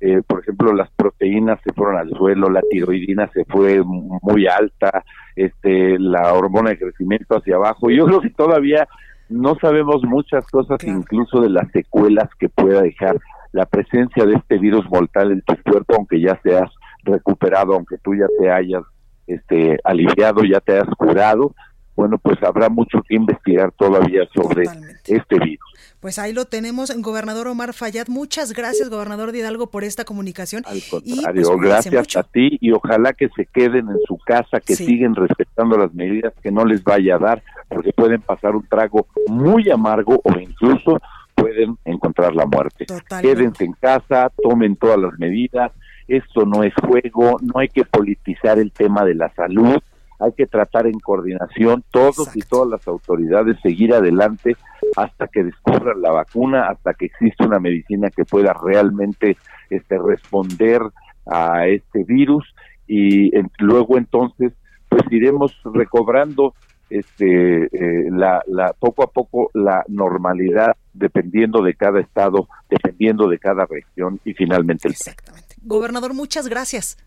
eh, 0.00 0.20
por 0.26 0.40
ejemplo 0.40 0.74
las 0.74 0.90
proteínas 0.90 1.58
se 1.64 1.72
fueron 1.72 1.96
al 1.96 2.10
suelo 2.10 2.50
la 2.50 2.60
tiroidina 2.70 3.30
se 3.32 3.44
fue 3.46 3.82
muy 3.84 4.46
alta 4.46 5.04
este 5.36 5.98
la 5.98 6.34
hormona 6.34 6.70
de 6.70 6.78
crecimiento 6.78 7.36
hacia 7.36 7.56
abajo. 7.56 7.88
Yo 7.88 8.04
creo 8.04 8.20
que 8.20 8.30
todavía 8.30 8.86
no 9.30 9.56
sabemos 9.60 10.02
muchas 10.02 10.46
cosas 10.48 10.84
incluso 10.84 11.40
de 11.40 11.48
las 11.48 11.70
secuelas 11.70 12.28
que 12.38 12.50
pueda 12.50 12.82
dejar 12.82 13.18
la 13.52 13.64
presencia 13.64 14.26
de 14.26 14.34
este 14.34 14.58
virus 14.58 14.84
mortal 14.90 15.32
en 15.32 15.40
tu 15.40 15.56
cuerpo 15.62 15.94
aunque 15.96 16.20
ya 16.20 16.38
seas 16.42 16.70
recuperado 17.04 17.74
aunque 17.74 17.96
tú 17.98 18.14
ya 18.14 18.26
te 18.38 18.50
hayas 18.50 18.82
este 19.26 19.78
aliviado 19.84 20.44
ya 20.44 20.60
te 20.60 20.72
hayas 20.72 20.94
curado 20.96 21.54
bueno, 21.94 22.18
pues 22.18 22.42
habrá 22.42 22.68
mucho 22.68 23.02
que 23.06 23.16
investigar 23.16 23.72
todavía 23.72 24.22
sobre 24.34 24.64
este 25.06 25.38
virus. 25.38 25.72
Pues 26.00 26.18
ahí 26.18 26.32
lo 26.32 26.46
tenemos, 26.46 26.92
gobernador 27.00 27.46
Omar 27.46 27.74
Fayad. 27.74 28.08
Muchas 28.08 28.52
gracias, 28.54 28.90
gobernador 28.90 29.30
de 29.30 29.38
Hidalgo, 29.38 29.68
por 29.68 29.84
esta 29.84 30.04
comunicación. 30.04 30.64
Al 30.66 30.82
contrario, 30.90 31.46
pues, 31.46 31.60
gracias 31.60 32.16
a 32.16 32.24
ti 32.24 32.58
y 32.60 32.72
ojalá 32.72 33.12
que 33.12 33.28
se 33.36 33.46
queden 33.46 33.88
en 33.88 33.98
su 34.06 34.18
casa, 34.18 34.58
que 34.58 34.74
siguen 34.74 35.14
respetando 35.14 35.78
las 35.78 35.94
medidas, 35.94 36.32
que 36.42 36.50
no 36.50 36.64
les 36.64 36.82
vaya 36.82 37.16
a 37.16 37.18
dar, 37.18 37.42
porque 37.68 37.92
pueden 37.92 38.20
pasar 38.20 38.56
un 38.56 38.66
trago 38.66 39.06
muy 39.28 39.70
amargo 39.70 40.20
o 40.24 40.38
incluso 40.40 40.98
pueden 41.36 41.78
encontrar 41.84 42.34
la 42.34 42.46
muerte. 42.46 42.86
Quédense 43.20 43.64
en 43.64 43.74
casa, 43.74 44.32
tomen 44.42 44.74
todas 44.76 44.98
las 44.98 45.16
medidas. 45.18 45.70
Esto 46.08 46.46
no 46.46 46.64
es 46.64 46.74
juego, 46.74 47.36
no 47.40 47.60
hay 47.60 47.68
que 47.68 47.84
politizar 47.84 48.58
el 48.58 48.72
tema 48.72 49.04
de 49.04 49.14
la 49.14 49.32
salud 49.34 49.80
hay 50.22 50.32
que 50.32 50.46
tratar 50.46 50.86
en 50.86 50.98
coordinación 51.00 51.84
todos 51.90 52.36
y 52.36 52.40
todas 52.40 52.68
las 52.68 52.86
autoridades 52.86 53.56
seguir 53.62 53.92
adelante 53.92 54.56
hasta 54.96 55.26
que 55.26 55.44
descubran 55.44 56.00
la 56.00 56.12
vacuna, 56.12 56.68
hasta 56.68 56.94
que 56.94 57.06
exista 57.06 57.46
una 57.46 57.58
medicina 57.58 58.10
que 58.10 58.24
pueda 58.24 58.52
realmente 58.52 59.36
este 59.70 59.98
responder 59.98 60.82
a 61.26 61.66
este 61.66 62.04
virus 62.04 62.54
y 62.86 63.30
luego 63.58 63.96
entonces 63.96 64.52
pues 64.88 65.02
iremos 65.10 65.56
recobrando 65.64 66.54
este, 66.90 67.64
eh, 67.64 68.10
la, 68.10 68.42
la, 68.46 68.74
poco 68.78 69.02
a 69.02 69.06
poco 69.06 69.50
la 69.54 69.82
normalidad 69.88 70.76
dependiendo 70.92 71.62
de 71.62 71.74
cada 71.74 72.00
estado, 72.00 72.48
dependiendo 72.68 73.28
de 73.28 73.38
cada 73.38 73.64
región 73.64 74.20
y 74.24 74.34
finalmente 74.34 74.88
el 74.88 74.92
Exactamente. 74.92 75.54
Gobernador, 75.62 76.12
muchas 76.12 76.48
gracias. 76.48 76.98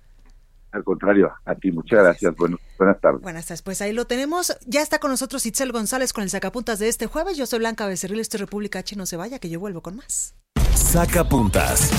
Al 0.76 0.84
contrario, 0.84 1.32
a 1.46 1.56
ti 1.56 1.72
muchas 1.72 2.04
gracias. 2.04 2.36
Bueno, 2.36 2.58
buenas 2.78 3.00
tardes. 3.00 3.22
Buenas 3.22 3.46
tardes. 3.46 3.62
Pues 3.62 3.82
ahí 3.82 3.94
lo 3.94 4.06
tenemos. 4.06 4.58
Ya 4.68 4.82
está 4.82 5.00
con 5.00 5.10
nosotros 5.10 5.46
Itzel 5.46 5.72
González 5.72 6.12
con 6.12 6.24
el 6.24 6.30
sacapuntas 6.30 6.80
de 6.80 6.90
este 6.90 7.08
jueves. 7.08 7.38
Yo 7.38 7.46
soy 7.46 7.60
Blanca 7.60 7.88
Becerril, 7.88 8.20
esto 8.20 8.36
es 8.36 8.42
República 8.42 8.80
H. 8.80 8.98
No 8.98 9.06
se 9.06 9.16
vaya, 9.16 9.40
que 9.40 9.50
yo 9.50 9.58
vuelvo 9.62 9.82
con 9.82 9.96
más. 9.96 10.36
Sacapuntas. 10.74 11.92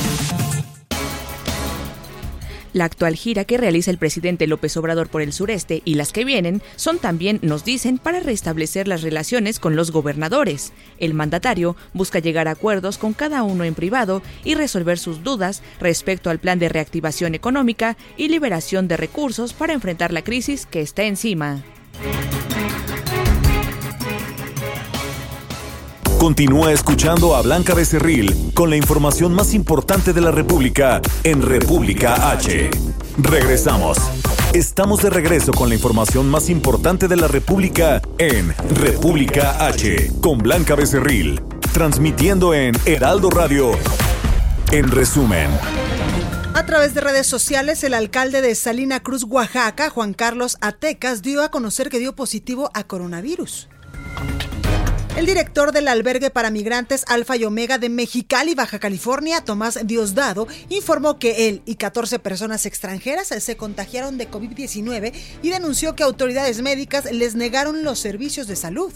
La 2.76 2.84
actual 2.84 3.16
gira 3.16 3.46
que 3.46 3.56
realiza 3.56 3.90
el 3.90 3.96
presidente 3.96 4.46
López 4.46 4.76
Obrador 4.76 5.08
por 5.08 5.22
el 5.22 5.32
sureste 5.32 5.80
y 5.86 5.94
las 5.94 6.12
que 6.12 6.26
vienen 6.26 6.60
son 6.76 6.98
también, 6.98 7.38
nos 7.40 7.64
dicen, 7.64 7.96
para 7.96 8.20
restablecer 8.20 8.86
las 8.86 9.00
relaciones 9.00 9.58
con 9.58 9.76
los 9.76 9.92
gobernadores. 9.92 10.74
El 10.98 11.14
mandatario 11.14 11.74
busca 11.94 12.18
llegar 12.18 12.48
a 12.48 12.50
acuerdos 12.50 12.98
con 12.98 13.14
cada 13.14 13.44
uno 13.44 13.64
en 13.64 13.74
privado 13.74 14.20
y 14.44 14.56
resolver 14.56 14.98
sus 14.98 15.22
dudas 15.22 15.62
respecto 15.80 16.28
al 16.28 16.38
plan 16.38 16.58
de 16.58 16.68
reactivación 16.68 17.34
económica 17.34 17.96
y 18.18 18.28
liberación 18.28 18.88
de 18.88 18.98
recursos 18.98 19.54
para 19.54 19.72
enfrentar 19.72 20.12
la 20.12 20.22
crisis 20.22 20.66
que 20.66 20.82
está 20.82 21.04
encima. 21.04 21.62
Continúa 26.18 26.72
escuchando 26.72 27.37
a 27.37 27.42
Blanca 27.42 27.74
Becerril 27.74 28.52
con 28.55 28.70
la 28.70 28.76
información 28.76 29.35
más 29.35 29.52
importante 29.52 30.14
de 30.14 30.22
la 30.22 30.31
República 30.31 31.02
en 31.24 31.42
República 31.42 32.31
H. 32.31 32.70
Regresamos. 33.18 33.98
Estamos 34.55 35.02
de 35.02 35.11
regreso 35.11 35.52
con 35.52 35.68
la 35.68 35.74
información 35.74 36.29
más 36.31 36.48
importante 36.48 37.07
de 37.07 37.16
la 37.16 37.29
República 37.29 38.00
en 38.16 38.55
República 38.74 39.66
H 39.66 40.11
con 40.22 40.38
Blanca 40.38 40.74
Becerril, 40.74 41.42
transmitiendo 41.74 42.55
en 42.55 42.74
Heraldo 42.87 43.29
Radio. 43.29 43.72
En 44.72 44.90
resumen. 44.90 45.50
A 46.55 46.64
través 46.64 46.94
de 46.94 47.02
redes 47.02 47.26
sociales, 47.26 47.85
el 47.85 47.92
alcalde 47.92 48.40
de 48.40 48.55
Salina 48.55 49.00
Cruz, 49.00 49.22
Oaxaca, 49.24 49.90
Juan 49.90 50.14
Carlos 50.14 50.57
Atecas, 50.62 51.20
dio 51.20 51.42
a 51.42 51.50
conocer 51.50 51.90
que 51.90 51.98
dio 51.98 52.16
positivo 52.16 52.70
a 52.72 52.85
coronavirus. 52.85 53.68
El 55.16 55.24
director 55.24 55.72
del 55.72 55.88
albergue 55.88 56.29
para 56.29 56.50
migrantes 56.50 57.02
Alfa 57.09 57.38
y 57.38 57.44
Omega 57.44 57.79
de 57.79 57.88
Mexicali, 57.88 58.55
Baja 58.55 58.79
California, 58.79 59.40
Tomás 59.40 59.79
Diosdado, 59.87 60.46
informó 60.68 61.18
que 61.18 61.48
él 61.48 61.62
y 61.64 61.76
14 61.76 62.18
personas 62.18 62.66
extranjeras 62.66 63.29
se 63.29 63.57
contagiaron 63.57 64.18
de 64.18 64.31
COVID-19 64.31 65.14
y 65.40 65.48
denunció 65.48 65.96
que 65.96 66.02
autoridades 66.02 66.61
médicas 66.61 67.11
les 67.11 67.35
negaron 67.35 67.83
los 67.83 67.98
servicios 67.98 68.46
de 68.46 68.57
salud. 68.57 68.92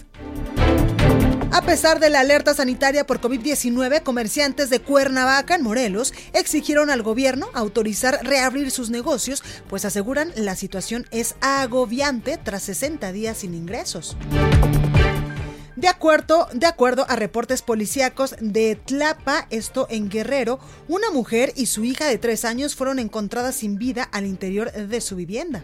A 1.51 1.63
pesar 1.63 1.99
de 1.99 2.11
la 2.11 2.19
alerta 2.19 2.53
sanitaria 2.53 3.07
por 3.07 3.19
COVID-19, 3.19 4.03
comerciantes 4.03 4.69
de 4.69 4.79
Cuernavaca, 4.79 5.55
en 5.55 5.63
Morelos, 5.63 6.13
exigieron 6.33 6.91
al 6.91 7.01
gobierno 7.01 7.47
autorizar 7.55 8.19
reabrir 8.21 8.69
sus 8.69 8.91
negocios, 8.91 9.43
pues 9.67 9.85
aseguran 9.85 10.31
la 10.35 10.55
situación 10.55 11.07
es 11.09 11.33
agobiante 11.41 12.37
tras 12.37 12.61
60 12.61 13.11
días 13.11 13.39
sin 13.39 13.55
ingresos. 13.55 14.15
De 15.81 15.87
acuerdo, 15.87 16.47
de 16.53 16.67
acuerdo 16.67 17.07
a 17.09 17.15
reportes 17.15 17.63
policíacos 17.63 18.35
de 18.39 18.75
Tlapa, 18.75 19.47
esto 19.49 19.87
en 19.89 20.09
Guerrero, 20.09 20.59
una 20.87 21.09
mujer 21.09 21.53
y 21.55 21.65
su 21.65 21.83
hija 21.83 22.05
de 22.05 22.19
tres 22.19 22.45
años 22.45 22.75
fueron 22.75 22.99
encontradas 22.99 23.55
sin 23.55 23.79
vida 23.79 24.03
al 24.03 24.27
interior 24.27 24.71
de 24.71 25.01
su 25.01 25.15
vivienda. 25.15 25.63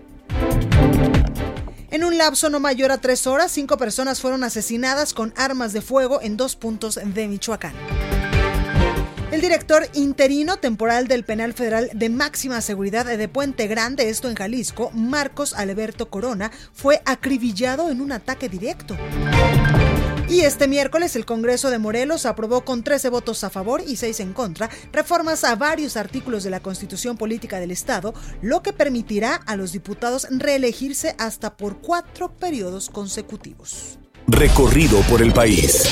En 1.91 2.03
un 2.03 2.17
lapso 2.17 2.49
no 2.49 2.59
mayor 2.59 2.91
a 2.91 2.97
tres 2.97 3.27
horas, 3.27 3.51
cinco 3.51 3.77
personas 3.77 4.19
fueron 4.19 4.43
asesinadas 4.43 5.13
con 5.13 5.35
armas 5.37 5.71
de 5.71 5.81
fuego 5.81 6.19
en 6.19 6.35
dos 6.35 6.55
puntos 6.55 6.95
de 6.95 7.27
Michoacán. 7.27 7.73
El 9.31 9.41
director 9.41 9.87
interino 9.93 10.57
temporal 10.57 11.07
del 11.07 11.25
Penal 11.25 11.53
Federal 11.53 11.91
de 11.93 12.09
Máxima 12.09 12.61
Seguridad 12.61 13.05
de 13.05 13.27
Puente 13.27 13.67
Grande, 13.67 14.09
esto 14.09 14.29
en 14.29 14.35
Jalisco, 14.35 14.89
Marcos 14.95 15.53
Alberto 15.53 16.09
Corona, 16.09 16.49
fue 16.73 17.03
acribillado 17.05 17.91
en 17.91 18.01
un 18.01 18.13
ataque 18.13 18.49
directo. 18.49 18.97
Y 20.29 20.41
este 20.41 20.67
miércoles 20.67 21.15
el 21.15 21.25
Congreso 21.25 21.69
de 21.69 21.79
Morelos 21.79 22.25
aprobó 22.25 22.65
con 22.65 22.83
13 22.83 23.09
votos 23.09 23.45
a 23.45 23.49
favor 23.49 23.81
y 23.87 23.95
6 23.95 24.19
en 24.19 24.33
contra 24.33 24.69
reformas 24.91 25.45
a 25.45 25.55
varios 25.55 25.95
artículos 25.95 26.43
de 26.43 26.49
la 26.49 26.59
Constitución 26.59 27.15
Política 27.15 27.61
del 27.61 27.71
Estado, 27.71 28.13
lo 28.41 28.61
que 28.61 28.73
permitirá 28.73 29.35
a 29.35 29.55
los 29.55 29.71
diputados 29.71 30.27
reelegirse 30.29 31.15
hasta 31.17 31.55
por 31.55 31.77
cuatro 31.79 32.35
periodos 32.35 32.89
consecutivos. 32.89 33.99
Recorrido 34.27 34.99
por 35.03 35.21
el 35.21 35.31
país. 35.31 35.83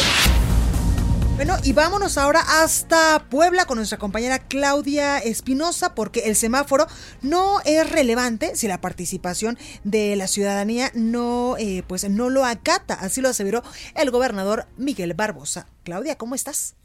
Bueno, 1.36 1.58
y 1.66 1.74
vámonos 1.74 2.18
ahora 2.18 2.40
hasta 2.64 3.26
Puebla 3.30 3.66
con 3.66 3.76
nuestra 3.76 3.98
compañera 3.98 4.40
Claudia 4.40 5.18
Espinosa, 5.18 5.94
porque 5.94 6.22
el 6.22 6.38
semáforo 6.38 6.88
no 7.22 7.60
es 7.66 7.90
relevante 7.90 8.56
si 8.56 8.70
la 8.70 8.80
participación 8.80 9.58
de 9.84 10.16
la 10.16 10.28
ciudadanía 10.28 10.92
no, 10.94 11.58
eh, 11.58 11.84
pues 11.88 12.10
no 12.10 12.30
lo 12.30 12.46
acata. 12.46 12.94
Así 12.94 13.20
lo 13.20 13.28
aseveró 13.28 13.64
el 13.96 14.12
gobernador 14.12 14.66
Miguel 14.78 15.14
Barbosa. 15.14 15.68
Claudia, 15.84 16.18
¿cómo 16.18 16.36
estás? 16.36 16.76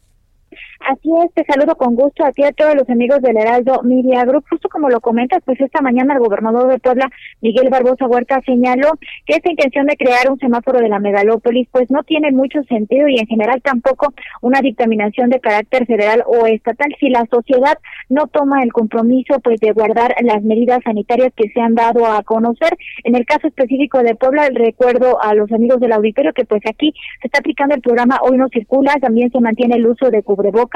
Así 0.81 1.11
es, 1.23 1.33
te 1.35 1.45
saludo 1.45 1.77
con 1.77 1.95
gusto 1.95 2.25
aquí 2.25 2.43
a 2.43 2.53
todos 2.53 2.75
los 2.75 2.89
amigos 2.89 3.21
del 3.21 3.37
Heraldo 3.37 3.83
Media. 3.83 4.25
Justo 4.49 4.69
como 4.71 4.89
lo 4.89 5.01
comentas, 5.01 5.43
pues 5.45 5.61
esta 5.61 5.83
mañana 5.83 6.15
el 6.15 6.21
gobernador 6.21 6.69
de 6.69 6.79
Puebla, 6.79 7.11
Miguel 7.43 7.69
Barbosa 7.69 8.07
Huerta, 8.07 8.41
señaló 8.47 8.93
que 9.27 9.35
esta 9.35 9.51
intención 9.51 9.87
de 9.87 9.97
crear 9.97 10.31
un 10.31 10.39
semáforo 10.39 10.79
de 10.81 10.89
la 10.89 10.99
megalópolis 10.99 11.69
pues 11.71 11.91
no 11.91 12.03
tiene 12.03 12.33
mucho 12.33 12.63
sentido 12.65 13.09
y 13.09 13.19
en 13.19 13.27
general 13.27 13.61
tampoco 13.61 14.15
una 14.41 14.63
dictaminación 14.63 15.29
de 15.29 15.39
carácter 15.39 15.85
federal 15.85 16.25
o 16.27 16.47
estatal 16.47 16.89
si 16.99 17.11
la 17.11 17.27
sociedad 17.31 17.77
no 18.09 18.27
toma 18.29 18.63
el 18.63 18.73
compromiso 18.73 19.39
pues 19.41 19.61
de 19.61 19.73
guardar 19.73 20.15
las 20.23 20.43
medidas 20.43 20.81
sanitarias 20.83 21.33
que 21.37 21.51
se 21.51 21.61
han 21.61 21.75
dado 21.75 22.07
a 22.07 22.23
conocer. 22.23 22.75
En 23.05 23.17
el 23.17 23.27
caso 23.27 23.49
específico 23.49 24.03
de 24.03 24.15
Puebla, 24.15 24.49
recuerdo 24.53 25.23
a 25.23 25.35
los 25.35 25.53
amigos 25.53 25.79
del 25.81 25.93
auditorio 25.93 26.33
que 26.33 26.47
pues 26.47 26.63
aquí 26.67 26.95
se 27.21 27.27
está 27.29 27.41
aplicando 27.41 27.75
el 27.75 27.83
programa 27.83 28.19
Hoy 28.23 28.39
no 28.39 28.49
circula, 28.49 28.95
también 28.95 29.31
se 29.31 29.41
mantiene 29.41 29.77
el 29.77 29.87
uso 29.87 30.11
de 30.11 30.23
cubrebocas 30.23 30.70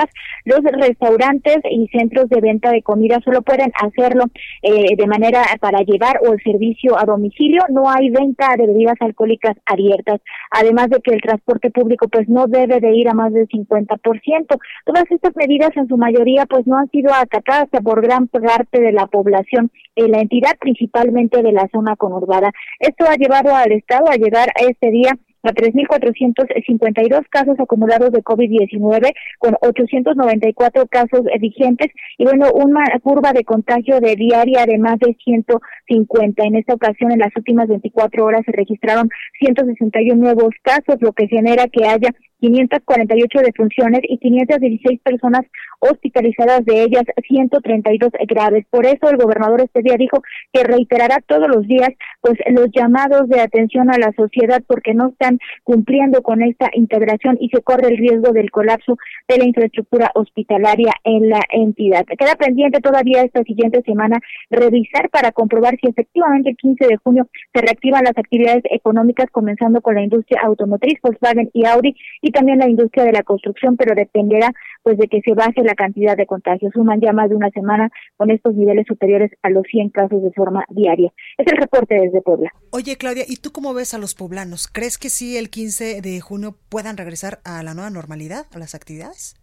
los 0.44 0.60
restaurantes 0.62 1.58
y 1.70 1.88
centros 1.88 2.28
de 2.28 2.40
venta 2.40 2.70
de 2.70 2.82
comida 2.82 3.20
solo 3.24 3.42
pueden 3.42 3.72
hacerlo 3.74 4.24
eh, 4.62 4.96
de 4.96 5.06
manera 5.06 5.42
para 5.60 5.80
llevar 5.80 6.20
o 6.26 6.32
el 6.32 6.42
servicio 6.42 6.98
a 6.98 7.04
domicilio. 7.04 7.62
No 7.70 7.90
hay 7.90 8.10
venta 8.10 8.54
de 8.56 8.66
bebidas 8.66 8.96
alcohólicas 9.00 9.56
abiertas. 9.66 10.20
Además 10.50 10.88
de 10.90 11.00
que 11.00 11.14
el 11.14 11.20
transporte 11.20 11.70
público 11.70 12.08
pues 12.08 12.28
no 12.28 12.46
debe 12.46 12.80
de 12.80 12.94
ir 12.94 13.08
a 13.08 13.14
más 13.14 13.32
del 13.32 13.48
50%. 13.48 14.58
Todas 14.84 15.04
estas 15.10 15.34
medidas 15.36 15.70
en 15.76 15.88
su 15.88 15.96
mayoría 15.96 16.46
pues 16.46 16.66
no 16.66 16.76
han 16.76 16.90
sido 16.90 17.12
acatadas 17.12 17.68
por 17.82 18.02
gran 18.02 18.28
parte 18.28 18.80
de 18.80 18.92
la 18.92 19.06
población 19.06 19.70
en 19.96 20.10
la 20.10 20.20
entidad, 20.20 20.52
principalmente 20.58 21.42
de 21.42 21.52
la 21.52 21.68
zona 21.72 21.96
conurbada. 21.96 22.50
Esto 22.78 23.04
ha 23.08 23.16
llevado 23.16 23.54
al 23.54 23.72
Estado 23.72 24.08
a 24.08 24.16
llegar 24.16 24.48
a 24.50 24.64
este 24.68 24.90
día 24.90 25.12
a 25.44 25.52
3.452 25.52 27.26
casos 27.30 27.60
acumulados 27.60 28.10
de 28.10 28.22
COVID-19 28.22 29.12
con 29.38 29.56
894 29.60 30.86
casos 30.88 31.20
vigentes 31.40 31.88
y 32.18 32.24
bueno, 32.24 32.50
una 32.52 32.82
curva 33.02 33.32
de 33.32 33.44
contagio 33.44 34.00
de 34.00 34.16
diaria 34.16 34.64
de 34.66 34.78
más 34.78 34.98
de 34.98 35.14
150. 35.22 36.42
En 36.44 36.56
esta 36.56 36.74
ocasión, 36.74 37.12
en 37.12 37.18
las 37.18 37.36
últimas 37.36 37.68
24 37.68 38.24
horas 38.24 38.42
se 38.44 38.52
registraron 38.52 39.08
161 39.38 40.20
nuevos 40.20 40.50
casos, 40.62 40.96
lo 41.00 41.12
que 41.12 41.28
genera 41.28 41.68
que 41.68 41.84
haya 41.86 42.10
548 42.40 43.38
defunciones 43.40 44.00
y 44.04 44.18
516 44.18 45.00
personas 45.02 45.42
hospitalizadas, 45.80 46.64
de 46.64 46.82
ellas 46.82 47.04
132 47.26 48.10
graves. 48.28 48.64
Por 48.70 48.86
eso 48.86 49.08
el 49.10 49.16
gobernador 49.16 49.60
este 49.60 49.82
día 49.82 49.96
dijo 49.98 50.22
que 50.52 50.64
reiterará 50.64 51.18
todos 51.26 51.48
los 51.48 51.66
días 51.66 51.90
pues 52.20 52.38
los 52.50 52.68
llamados 52.72 53.28
de 53.28 53.40
atención 53.40 53.90
a 53.90 53.98
la 53.98 54.12
sociedad 54.16 54.62
porque 54.66 54.94
no 54.94 55.08
están 55.08 55.38
cumpliendo 55.62 56.22
con 56.22 56.42
esta 56.42 56.70
integración 56.72 57.36
y 57.40 57.48
se 57.50 57.62
corre 57.62 57.88
el 57.88 57.98
riesgo 57.98 58.32
del 58.32 58.50
colapso 58.50 58.96
de 59.28 59.38
la 59.38 59.44
infraestructura 59.44 60.10
hospitalaria 60.14 60.92
en 61.04 61.28
la 61.28 61.40
entidad. 61.50 62.04
Queda 62.18 62.34
pendiente 62.36 62.80
todavía 62.80 63.22
esta 63.22 63.42
siguiente 63.42 63.82
semana 63.82 64.18
revisar 64.50 65.10
para 65.10 65.32
comprobar 65.32 65.76
si 65.80 65.88
efectivamente 65.88 66.50
el 66.50 66.56
15 66.56 66.86
de 66.86 66.96
junio 66.96 67.28
se 67.52 67.60
reactivan 67.60 68.04
las 68.04 68.16
actividades 68.16 68.62
económicas 68.70 69.26
comenzando 69.30 69.80
con 69.80 69.94
la 69.94 70.02
industria 70.02 70.40
automotriz, 70.44 70.98
Volkswagen 71.02 71.50
y 71.52 71.66
Audi 71.66 71.94
y 72.22 72.32
también 72.34 72.58
la 72.58 72.68
industria 72.68 73.04
de 73.04 73.12
la 73.12 73.22
construcción, 73.22 73.76
pero 73.76 73.94
dependerá 73.94 74.52
pues 74.82 74.98
de 74.98 75.08
que 75.08 75.22
se 75.22 75.32
baje 75.32 75.62
la 75.62 75.74
cantidad 75.74 76.16
de 76.16 76.26
contagios. 76.26 76.72
Suman 76.74 77.00
ya 77.00 77.12
más 77.12 77.30
de 77.30 77.36
una 77.36 77.50
semana 77.50 77.90
con 78.16 78.30
estos 78.30 78.54
niveles 78.54 78.86
superiores 78.86 79.30
a 79.42 79.50
los 79.50 79.62
100 79.70 79.90
casos 79.90 80.22
de 80.22 80.32
forma 80.32 80.64
diaria. 80.68 81.10
Es 81.38 81.46
el 81.50 81.56
reporte 81.56 81.94
desde 81.94 82.20
Puebla. 82.20 82.50
Oye, 82.70 82.96
Claudia, 82.96 83.24
¿y 83.26 83.36
tú 83.36 83.52
cómo 83.52 83.72
ves 83.72 83.94
a 83.94 83.98
los 83.98 84.14
poblanos? 84.14 84.68
¿Crees 84.68 84.98
que 84.98 85.08
sí 85.08 85.38
el 85.38 85.48
15 85.48 86.02
de 86.02 86.20
junio 86.20 86.56
puedan 86.68 86.96
regresar 86.96 87.38
a 87.44 87.62
la 87.62 87.74
nueva 87.74 87.90
normalidad, 87.90 88.46
a 88.52 88.58
las 88.58 88.74
actividades? 88.74 89.36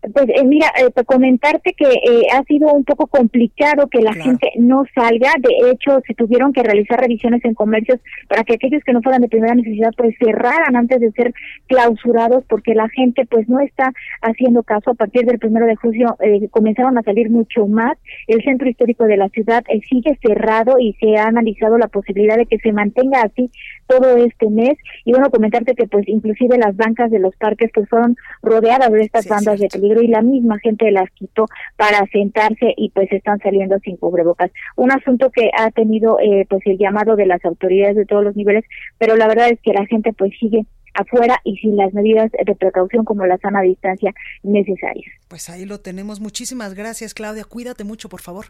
Pues 0.00 0.26
eh, 0.28 0.44
mira, 0.44 0.68
eh, 0.78 1.04
comentarte 1.04 1.72
que 1.72 1.86
eh, 1.86 2.26
ha 2.32 2.42
sido 2.44 2.72
un 2.72 2.84
poco 2.84 3.08
complicado 3.08 3.88
que 3.88 4.00
la 4.00 4.14
gente 4.14 4.52
no 4.56 4.84
salga. 4.94 5.32
De 5.38 5.70
hecho, 5.70 6.00
se 6.06 6.14
tuvieron 6.14 6.52
que 6.52 6.62
realizar 6.62 7.00
revisiones 7.00 7.44
en 7.44 7.54
comercios 7.54 7.98
para 8.28 8.44
que 8.44 8.54
aquellos 8.54 8.82
que 8.84 8.92
no 8.92 9.02
fueran 9.02 9.22
de 9.22 9.28
primera 9.28 9.54
necesidad 9.54 9.90
pues 9.96 10.14
cerraran 10.18 10.76
antes 10.76 11.00
de 11.00 11.10
ser 11.12 11.34
clausurados 11.66 12.44
porque 12.48 12.74
la 12.74 12.88
gente 12.88 13.26
pues 13.26 13.48
no 13.48 13.60
está 13.60 13.92
haciendo 14.22 14.62
caso. 14.62 14.90
A 14.90 14.94
partir 14.94 15.24
del 15.24 15.38
primero 15.38 15.66
de 15.66 15.76
julio 15.76 16.16
eh, 16.20 16.48
comenzaron 16.50 16.96
a 16.96 17.02
salir 17.02 17.30
mucho 17.30 17.66
más. 17.66 17.98
El 18.26 18.42
centro 18.42 18.68
histórico 18.68 19.04
de 19.04 19.16
la 19.16 19.28
ciudad 19.30 19.64
sigue 19.88 20.16
cerrado 20.22 20.78
y 20.78 20.94
se 21.00 21.16
ha 21.16 21.26
analizado 21.26 21.78
la 21.78 21.88
posibilidad 21.88 22.36
de 22.36 22.46
que 22.46 22.58
se 22.58 22.72
mantenga 22.72 23.22
así 23.22 23.50
todo 23.86 24.16
este 24.16 24.48
mes. 24.48 24.76
Y 25.04 25.12
bueno, 25.12 25.30
comentarte 25.30 25.74
que 25.74 25.86
pues 25.86 26.06
inclusive 26.08 26.58
las 26.58 26.76
bancas 26.76 27.10
de 27.10 27.18
los 27.18 27.34
parques 27.36 27.70
pues 27.74 27.88
fueron 27.88 28.16
rodeadas 28.42 28.92
de 28.92 29.00
estas 29.00 29.26
bandas 29.26 29.58
de 29.58 29.67
peligro 29.68 30.02
y 30.02 30.08
la 30.08 30.22
misma 30.22 30.58
gente 30.58 30.90
las 30.90 31.10
quitó 31.10 31.46
para 31.76 32.06
sentarse 32.12 32.74
y 32.76 32.90
pues 32.90 33.10
están 33.12 33.38
saliendo 33.40 33.78
sin 33.80 33.96
cubrebocas. 33.96 34.50
Un 34.76 34.90
asunto 34.92 35.30
que 35.30 35.50
ha 35.56 35.70
tenido 35.70 36.18
eh, 36.20 36.46
pues 36.48 36.62
el 36.66 36.78
llamado 36.78 37.16
de 37.16 37.26
las 37.26 37.44
autoridades 37.44 37.96
de 37.96 38.06
todos 38.06 38.24
los 38.24 38.36
niveles, 38.36 38.64
pero 38.98 39.16
la 39.16 39.28
verdad 39.28 39.48
es 39.50 39.60
que 39.60 39.72
la 39.72 39.86
gente 39.86 40.12
pues 40.12 40.32
sigue 40.38 40.66
afuera 40.94 41.40
y 41.44 41.56
sin 41.58 41.76
las 41.76 41.92
medidas 41.92 42.30
de 42.32 42.54
precaución 42.54 43.04
como 43.04 43.26
la 43.26 43.38
sana 43.38 43.62
distancia 43.62 44.12
necesarias. 44.42 45.10
Pues 45.28 45.48
ahí 45.48 45.64
lo 45.64 45.78
tenemos. 45.78 46.20
Muchísimas 46.20 46.74
gracias, 46.74 47.14
Claudia. 47.14 47.44
Cuídate 47.44 47.84
mucho, 47.84 48.08
por 48.08 48.20
favor. 48.20 48.46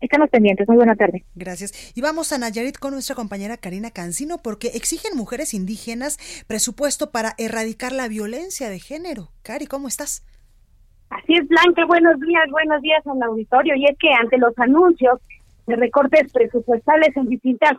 Estamos 0.00 0.30
pendientes. 0.30 0.66
Muy 0.68 0.76
buena 0.76 0.96
tarde. 0.96 1.24
Gracias. 1.34 1.92
Y 1.96 2.00
vamos 2.00 2.32
a 2.32 2.38
Nayarit 2.38 2.78
con 2.78 2.92
nuestra 2.92 3.14
compañera 3.14 3.56
Karina 3.56 3.90
Cancino 3.90 4.38
porque 4.42 4.68
exigen 4.68 5.16
mujeres 5.16 5.54
indígenas 5.54 6.18
presupuesto 6.46 7.10
para 7.10 7.34
erradicar 7.38 7.92
la 7.92 8.08
violencia 8.08 8.70
de 8.70 8.78
género. 8.78 9.28
Cari, 9.42 9.66
¿cómo 9.66 9.88
estás? 9.88 10.24
Así 11.10 11.34
es, 11.34 11.46
Blanca. 11.46 11.84
Buenos 11.86 12.18
días, 12.20 12.44
buenos 12.50 12.80
días 12.80 13.06
al 13.06 13.22
auditorio. 13.22 13.74
Y 13.76 13.84
es 13.84 13.96
que 13.98 14.12
ante 14.12 14.38
los 14.38 14.58
anuncios 14.58 15.20
de 15.66 15.76
recortes 15.76 16.32
presupuestales 16.32 17.16
en 17.16 17.28
distintas 17.28 17.74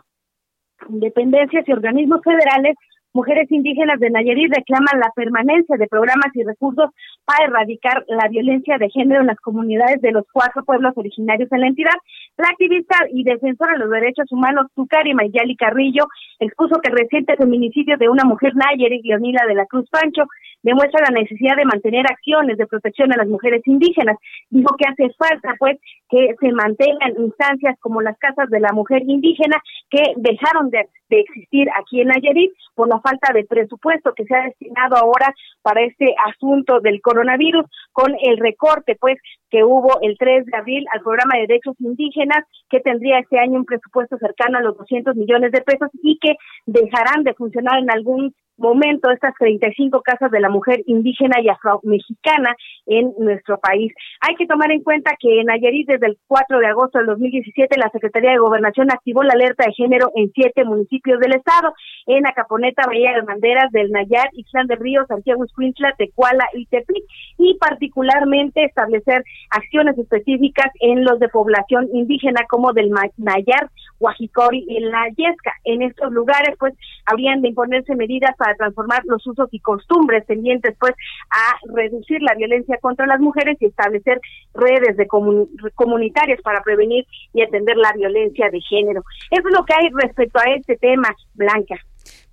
dependencias 0.88 1.66
y 1.66 1.72
organismos 1.72 2.20
federales, 2.22 2.76
Mujeres 3.14 3.46
indígenas 3.52 4.00
de 4.00 4.10
Nayarit 4.10 4.52
reclaman 4.52 4.98
la 4.98 5.08
permanencia 5.14 5.76
de 5.76 5.86
programas 5.86 6.34
y 6.34 6.42
recursos 6.42 6.90
para 7.24 7.46
erradicar 7.46 8.04
la 8.08 8.26
violencia 8.26 8.76
de 8.76 8.90
género 8.90 9.20
en 9.20 9.28
las 9.28 9.38
comunidades 9.38 10.02
de 10.02 10.10
los 10.10 10.24
cuatro 10.32 10.64
pueblos 10.64 10.94
originarios 10.96 11.50
en 11.52 11.60
la 11.60 11.68
entidad. 11.68 11.94
La 12.36 12.48
activista 12.48 12.96
y 13.12 13.22
defensora 13.22 13.74
de 13.74 13.78
los 13.78 13.90
derechos 13.90 14.26
humanos, 14.32 14.66
Tucari 14.74 15.14
Mayali 15.14 15.54
Carrillo, 15.54 16.06
expuso 16.40 16.80
que 16.80 16.90
el 16.90 16.98
reciente 16.98 17.36
feminicidio 17.36 17.96
de 17.96 18.08
una 18.08 18.24
mujer 18.24 18.56
Nayarit, 18.56 19.04
Leonila 19.04 19.46
de 19.46 19.54
la 19.54 19.66
Cruz 19.66 19.88
Pancho, 19.88 20.24
demuestra 20.64 21.04
la 21.08 21.20
necesidad 21.20 21.56
de 21.56 21.66
mantener 21.66 22.06
acciones 22.10 22.56
de 22.56 22.66
protección 22.66 23.12
a 23.12 23.18
las 23.18 23.28
mujeres 23.28 23.62
indígenas. 23.66 24.16
Dijo 24.50 24.74
que 24.76 24.88
hace 24.88 25.14
falta, 25.14 25.54
pues, 25.58 25.78
que 26.08 26.34
se 26.40 26.52
mantengan 26.52 27.12
instancias 27.18 27.76
como 27.80 28.00
las 28.00 28.18
casas 28.18 28.50
de 28.50 28.60
la 28.60 28.72
mujer 28.72 29.02
indígena 29.06 29.56
que 29.90 30.02
dejaron 30.16 30.70
de, 30.70 30.88
existir 31.10 31.68
aquí 31.78 32.00
en 32.00 32.08
Nayarit 32.08 32.50
por 32.74 32.88
la 32.88 32.98
falta 32.98 33.32
de 33.32 33.44
presupuesto 33.44 34.14
que 34.14 34.24
se 34.24 34.34
ha 34.34 34.46
destinado 34.46 34.96
ahora 34.96 35.32
para 35.62 35.82
este 35.82 36.12
asunto 36.26 36.80
del 36.80 37.00
coronavirus, 37.00 37.66
con 37.92 38.16
el 38.20 38.38
recorte, 38.38 38.96
pues, 38.98 39.18
que 39.48 39.62
hubo 39.62 40.00
el 40.02 40.16
3 40.18 40.46
de 40.46 40.56
abril 40.56 40.84
al 40.92 41.02
programa 41.02 41.34
de 41.36 41.46
derechos 41.46 41.76
indígenas, 41.78 42.23
que 42.68 42.80
tendría 42.80 43.18
este 43.18 43.38
año 43.38 43.58
un 43.58 43.64
presupuesto 43.64 44.16
cercano 44.18 44.58
a 44.58 44.62
los 44.62 44.76
200 44.76 45.16
millones 45.16 45.52
de 45.52 45.62
pesos 45.62 45.90
y 46.02 46.18
que 46.18 46.36
dejarán 46.66 47.24
de 47.24 47.34
funcionar 47.34 47.78
en 47.78 47.90
algún 47.90 48.34
momento 48.56 49.10
estas 49.10 49.34
35 49.38 50.02
casas 50.02 50.30
de 50.30 50.40
la 50.40 50.48
mujer 50.48 50.82
indígena 50.86 51.40
y 51.40 51.48
afro-mexicana 51.48 52.54
en 52.86 53.12
nuestro 53.18 53.58
país. 53.58 53.92
Hay 54.20 54.36
que 54.36 54.46
tomar 54.46 54.70
en 54.70 54.82
cuenta 54.82 55.16
que 55.18 55.40
en 55.40 55.46
Nayarit 55.46 55.88
desde 55.88 56.06
el 56.06 56.18
4 56.26 56.58
de 56.58 56.66
agosto 56.66 56.98
del 56.98 57.08
2017 57.08 57.78
la 57.78 57.90
Secretaría 57.90 58.30
de 58.30 58.38
Gobernación 58.38 58.90
activó 58.90 59.22
la 59.22 59.32
alerta 59.32 59.64
de 59.66 59.72
género 59.72 60.10
en 60.14 60.30
siete 60.34 60.64
municipios 60.64 61.18
del 61.20 61.34
estado, 61.34 61.74
en 62.06 62.26
Acaponeta, 62.26 62.86
Bahía 62.86 63.12
de 63.14 63.22
Banderas, 63.22 63.70
del 63.72 63.90
Nayar, 63.90 64.28
Ixlán 64.32 64.66
del 64.66 64.78
Río, 64.78 65.04
Santiago 65.06 65.44
Escuintla, 65.44 65.94
Tecuala 65.96 66.46
y 66.54 66.66
Tepic, 66.66 67.04
y 67.38 67.54
particularmente 67.58 68.64
establecer 68.64 69.24
acciones 69.50 69.98
específicas 69.98 70.70
en 70.80 71.04
los 71.04 71.18
de 71.18 71.28
población 71.28 71.88
indígena 71.92 72.42
como 72.48 72.72
del 72.72 72.90
Nayar, 73.16 73.70
Huajicori 73.98 74.64
y 74.68 74.80
la 74.80 75.08
Yesca. 75.16 75.52
En 75.64 75.82
estos 75.82 76.12
lugares 76.12 76.56
pues 76.58 76.74
habrían 77.06 77.42
de 77.42 77.48
imponerse 77.48 77.94
medidas 77.94 78.34
para 78.44 78.56
transformar 78.56 79.02
los 79.06 79.26
usos 79.26 79.48
y 79.52 79.60
costumbres 79.60 80.26
tendientes 80.26 80.76
pues 80.78 80.92
a 81.30 81.72
reducir 81.74 82.20
la 82.20 82.34
violencia 82.34 82.76
contra 82.82 83.06
las 83.06 83.18
mujeres 83.18 83.56
y 83.60 83.66
establecer 83.66 84.20
redes 84.52 84.98
de 84.98 85.06
comunitarias 85.06 86.42
para 86.42 86.62
prevenir 86.62 87.06
y 87.32 87.40
atender 87.40 87.78
la 87.78 87.92
violencia 87.94 88.50
de 88.50 88.60
género. 88.60 89.02
Eso 89.30 89.48
es 89.48 89.54
lo 89.54 89.64
que 89.64 89.72
hay 89.72 89.88
respecto 89.94 90.38
a 90.38 90.52
este 90.54 90.76
tema, 90.76 91.08
Blanca. 91.32 91.76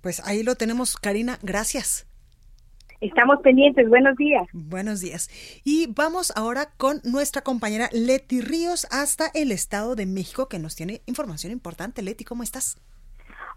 Pues 0.02 0.20
ahí 0.26 0.42
lo 0.42 0.54
tenemos, 0.54 0.98
Karina, 0.98 1.38
gracias. 1.42 2.06
Estamos 3.00 3.40
pendientes, 3.42 3.88
buenos 3.88 4.14
días. 4.16 4.46
Buenos 4.52 5.00
días. 5.00 5.30
Y 5.64 5.92
vamos 5.94 6.30
ahora 6.36 6.66
con 6.76 7.00
nuestra 7.04 7.40
compañera 7.40 7.88
Leti 7.92 8.42
Ríos 8.42 8.86
hasta 8.90 9.28
el 9.32 9.50
Estado 9.50 9.96
de 9.96 10.04
México 10.04 10.48
que 10.48 10.58
nos 10.58 10.76
tiene 10.76 11.00
información 11.06 11.52
importante. 11.52 12.02
Leti, 12.02 12.24
¿cómo 12.24 12.42
estás? 12.42 12.78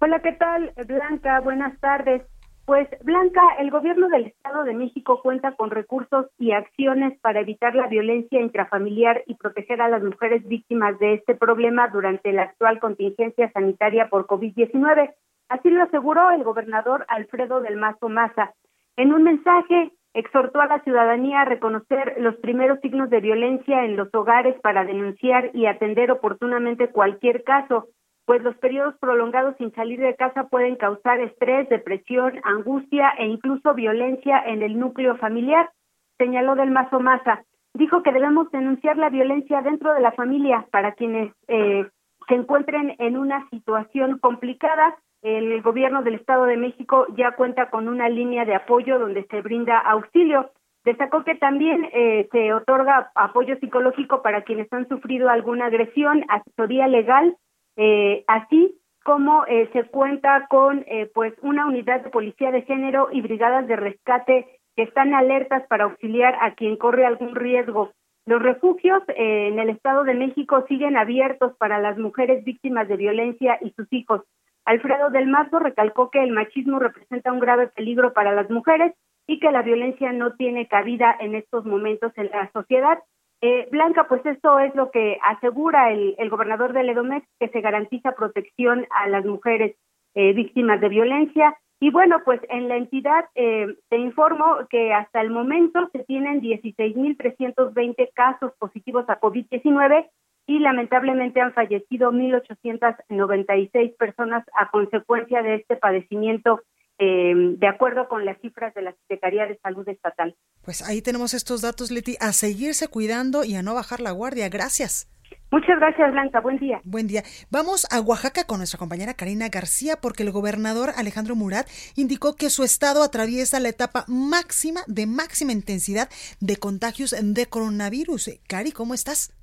Hola, 0.02 0.20
¿qué 0.22 0.34
tal? 0.34 0.74
Blanca, 0.88 1.40
buenas 1.42 1.80
tardes. 1.80 2.22
Pues 2.66 2.88
Blanca, 3.04 3.42
el 3.60 3.70
gobierno 3.70 4.10
del 4.10 4.26
Estado 4.26 4.64
de 4.64 4.74
México 4.74 5.22
cuenta 5.22 5.52
con 5.52 5.70
recursos 5.70 6.26
y 6.40 6.52
acciones 6.52 7.16
para 7.22 7.42
evitar 7.42 7.76
la 7.76 7.86
violencia 7.86 8.42
intrafamiliar 8.42 9.22
y 9.28 9.36
proteger 9.36 9.82
a 9.82 9.88
las 9.88 10.02
mujeres 10.02 10.44
víctimas 10.48 10.98
de 10.98 11.14
este 11.14 11.36
problema 11.36 11.90
durante 11.90 12.34
la 12.34 12.42
actual 12.42 12.80
contingencia 12.80 13.52
sanitaria 13.52 14.10
por 14.10 14.26
COVID-19. 14.26 15.14
Así 15.48 15.70
lo 15.70 15.84
aseguró 15.84 16.32
el 16.32 16.44
gobernador 16.44 17.06
Alfredo 17.08 17.62
del 17.62 17.78
Mazo 17.78 18.10
Maza. 18.10 18.56
En 18.98 19.14
un 19.14 19.22
mensaje, 19.22 19.92
exhortó 20.16 20.60
a 20.60 20.66
la 20.66 20.80
ciudadanía 20.80 21.42
a 21.42 21.46
reconocer 21.46 22.16
los 22.18 22.36
primeros 22.38 22.80
signos 22.80 23.12
de 23.12 23.20
violencia 23.20 23.86
en 23.86 23.96
los 23.96 24.08
hogares 24.16 24.60
para 24.62 24.86
denunciar 24.86 25.52
y 25.54 25.68
atender 25.68 26.10
oportunamente 26.10 26.90
cualquier 26.90 27.44
caso 27.44 27.90
pues 28.26 28.42
los 28.42 28.56
periodos 28.58 28.96
prolongados 29.00 29.56
sin 29.58 29.72
salir 29.74 30.00
de 30.00 30.16
casa 30.16 30.48
pueden 30.50 30.76
causar 30.76 31.20
estrés, 31.20 31.70
depresión, 31.70 32.34
angustia 32.44 33.14
e 33.18 33.28
incluso 33.28 33.74
violencia 33.74 34.44
en 34.46 34.64
el 34.64 34.80
núcleo 34.80 35.16
familiar, 35.18 35.70
señaló 36.18 36.56
del 36.56 36.72
Mazo 36.72 37.00
Maza. 37.00 37.44
Dijo 37.74 38.02
que 38.04 38.12
debemos 38.12 38.50
denunciar 38.52 38.98
la 38.98 39.10
violencia 39.10 39.62
dentro 39.62 39.94
de 39.94 40.02
la 40.02 40.12
familia 40.14 40.66
para 40.72 40.94
quienes 40.94 41.34
eh, 41.48 41.88
se 42.28 42.36
encuentren 42.36 42.96
en 43.00 43.18
una 43.18 43.48
situación 43.50 44.18
complicada. 44.20 44.98
El 45.22 45.62
gobierno 45.62 46.02
del 46.02 46.16
Estado 46.16 46.46
de 46.46 46.58
México 46.58 47.06
ya 47.16 47.36
cuenta 47.36 47.70
con 47.70 47.88
una 47.88 48.10
línea 48.10 48.46
de 48.46 48.56
apoyo 48.56 48.98
donde 48.98 49.26
se 49.26 49.42
brinda 49.42 49.78
auxilio. 49.78 50.52
Destacó 50.84 51.24
que 51.24 51.36
también 51.36 51.90
eh, 51.94 52.28
se 52.32 52.54
otorga 52.54 53.12
apoyo 53.16 53.58
psicológico 53.58 54.22
para 54.22 54.44
quienes 54.44 54.72
han 54.72 54.88
sufrido 54.88 55.30
alguna 55.30 55.66
agresión, 55.66 56.24
asesoría 56.30 56.88
legal 56.88 57.36
eh, 57.76 58.24
así 58.28 58.80
como 59.04 59.46
eh, 59.46 59.70
se 59.74 59.84
cuenta 59.84 60.48
con 60.48 60.84
eh, 60.88 61.10
pues 61.14 61.34
una 61.42 61.68
unidad 61.68 62.02
de 62.02 62.10
policía 62.10 62.52
de 62.52 62.64
género 62.64 63.10
y 63.12 63.22
brigadas 63.22 63.68
de 63.68 63.76
rescate 63.76 64.60
que 64.76 64.84
están 64.84 65.14
alertas 65.14 65.66
para 65.68 65.86
auxiliar 65.86 66.36
a 66.42 66.56
quien 66.56 66.78
corre 66.78 67.06
algún 67.06 67.36
riesgo. 67.36 67.92
Los 68.26 68.42
refugios 68.42 69.04
en 69.10 69.60
el 69.60 69.70
Estado 69.70 70.04
de 70.04 70.16
México 70.16 70.66
siguen 70.68 70.98
abiertos 70.98 71.56
para 71.58 71.80
las 71.80 71.98
mujeres 72.00 72.44
víctimas 72.44 72.88
de 72.88 72.98
violencia 72.98 73.60
y 73.62 73.70
sus 73.72 73.88
hijos. 73.94 74.24
Alfredo 74.66 75.12
del 75.12 75.28
Mazo 75.28 75.60
recalcó 75.60 76.10
que 76.10 76.24
el 76.24 76.32
machismo 76.32 76.80
representa 76.80 77.32
un 77.32 77.40
grave 77.40 77.68
peligro 77.68 78.14
para 78.14 78.34
las 78.34 78.50
mujeres 78.50 78.96
y 79.28 79.40
que 79.40 79.52
la 79.52 79.62
violencia 79.62 80.12
no 80.12 80.34
tiene 80.36 80.68
cabida 80.68 81.16
en 81.20 81.36
estos 81.36 81.66
momentos 81.66 82.12
en 82.16 82.32
la 82.32 82.52
sociedad 82.52 82.98
eh, 83.42 83.68
Blanca, 83.72 84.08
pues 84.08 84.26
esto 84.26 84.60
es 84.60 84.74
lo 84.76 84.92
que 84.92 85.18
asegura 85.24 85.92
el, 85.92 86.30
gobernador 86.30 86.74
de 86.74 86.84
Ledomex, 86.84 87.28
que 87.40 87.50
se 87.50 87.62
garantiza 87.62 88.14
protección 88.14 88.88
a 88.90 89.08
las 89.10 89.26
mujeres 89.26 89.76
eh, 90.16 90.34
víctimas 90.34 90.82
de 90.82 90.90
violencia. 90.90 91.58
Y 91.80 91.92
bueno, 91.92 92.22
pues 92.24 92.40
en 92.50 92.70
la 92.70 92.78
entidad 92.78 93.26
eh, 93.36 93.68
te 93.90 93.98
informo 93.98 94.60
que 94.70 94.94
hasta 94.94 95.22
el 95.22 95.30
momento 95.30 95.90
se 95.92 96.04
tienen 96.06 96.42
16.320 96.42 98.10
casos 98.14 98.54
positivos 98.58 99.06
a 99.10 99.20
COVID-19 99.20 100.10
y 100.48 100.60
lamentablemente 100.60 101.42
han 101.42 101.54
fallecido 101.54 102.12
1.896 102.12 103.98
personas 103.98 104.46
a 104.58 104.70
consecuencia 104.70 105.42
de 105.42 105.56
este 105.56 105.76
padecimiento 105.76 106.62
eh, 106.98 107.34
de 107.36 107.68
acuerdo 107.68 108.08
con 108.08 108.26
las 108.26 108.40
cifras 108.42 108.74
de 108.74 108.82
la 108.82 108.94
Secretaría 108.94 109.46
de 109.46 109.58
Salud 109.60 109.88
Estatal. 109.88 110.36
Pues 110.64 110.82
ahí 110.88 111.02
tenemos 111.02 111.34
estos 111.34 111.62
datos, 111.62 111.92
Leti, 111.92 112.16
a 112.20 112.32
seguirse 112.32 112.88
cuidando 112.88 113.44
y 113.44 113.56
a 113.56 113.62
no 113.62 113.74
bajar 113.74 114.00
la 114.00 114.12
guardia. 114.12 114.50
Gracias. 114.50 115.10
Muchas 115.52 115.80
gracias, 115.80 116.12
Blanca. 116.12 116.40
Buen 116.42 116.58
día. 116.58 116.82
Buen 116.84 117.08
día. 117.08 117.24
Vamos 117.50 117.86
a 117.92 118.02
Oaxaca 118.02 118.46
con 118.46 118.58
nuestra 118.58 118.80
compañera 118.80 119.14
Karina 119.14 119.50
García 119.50 119.96
porque 120.02 120.24
el 120.24 120.32
gobernador 120.32 120.90
Alejandro 120.98 121.36
Murat 121.36 121.68
indicó 121.96 122.36
que 122.36 122.50
su 122.50 122.64
estado 122.64 123.04
atraviesa 123.04 123.60
la 123.60 123.70
etapa 123.70 124.06
máxima 124.08 124.82
de 124.88 125.06
máxima 125.06 125.52
intensidad 125.52 126.10
de 126.40 126.58
contagios 126.58 127.16
de 127.18 127.46
coronavirus. 127.46 128.40
Cari, 128.48 128.72
¿cómo 128.72 128.94
estás? 128.94 129.34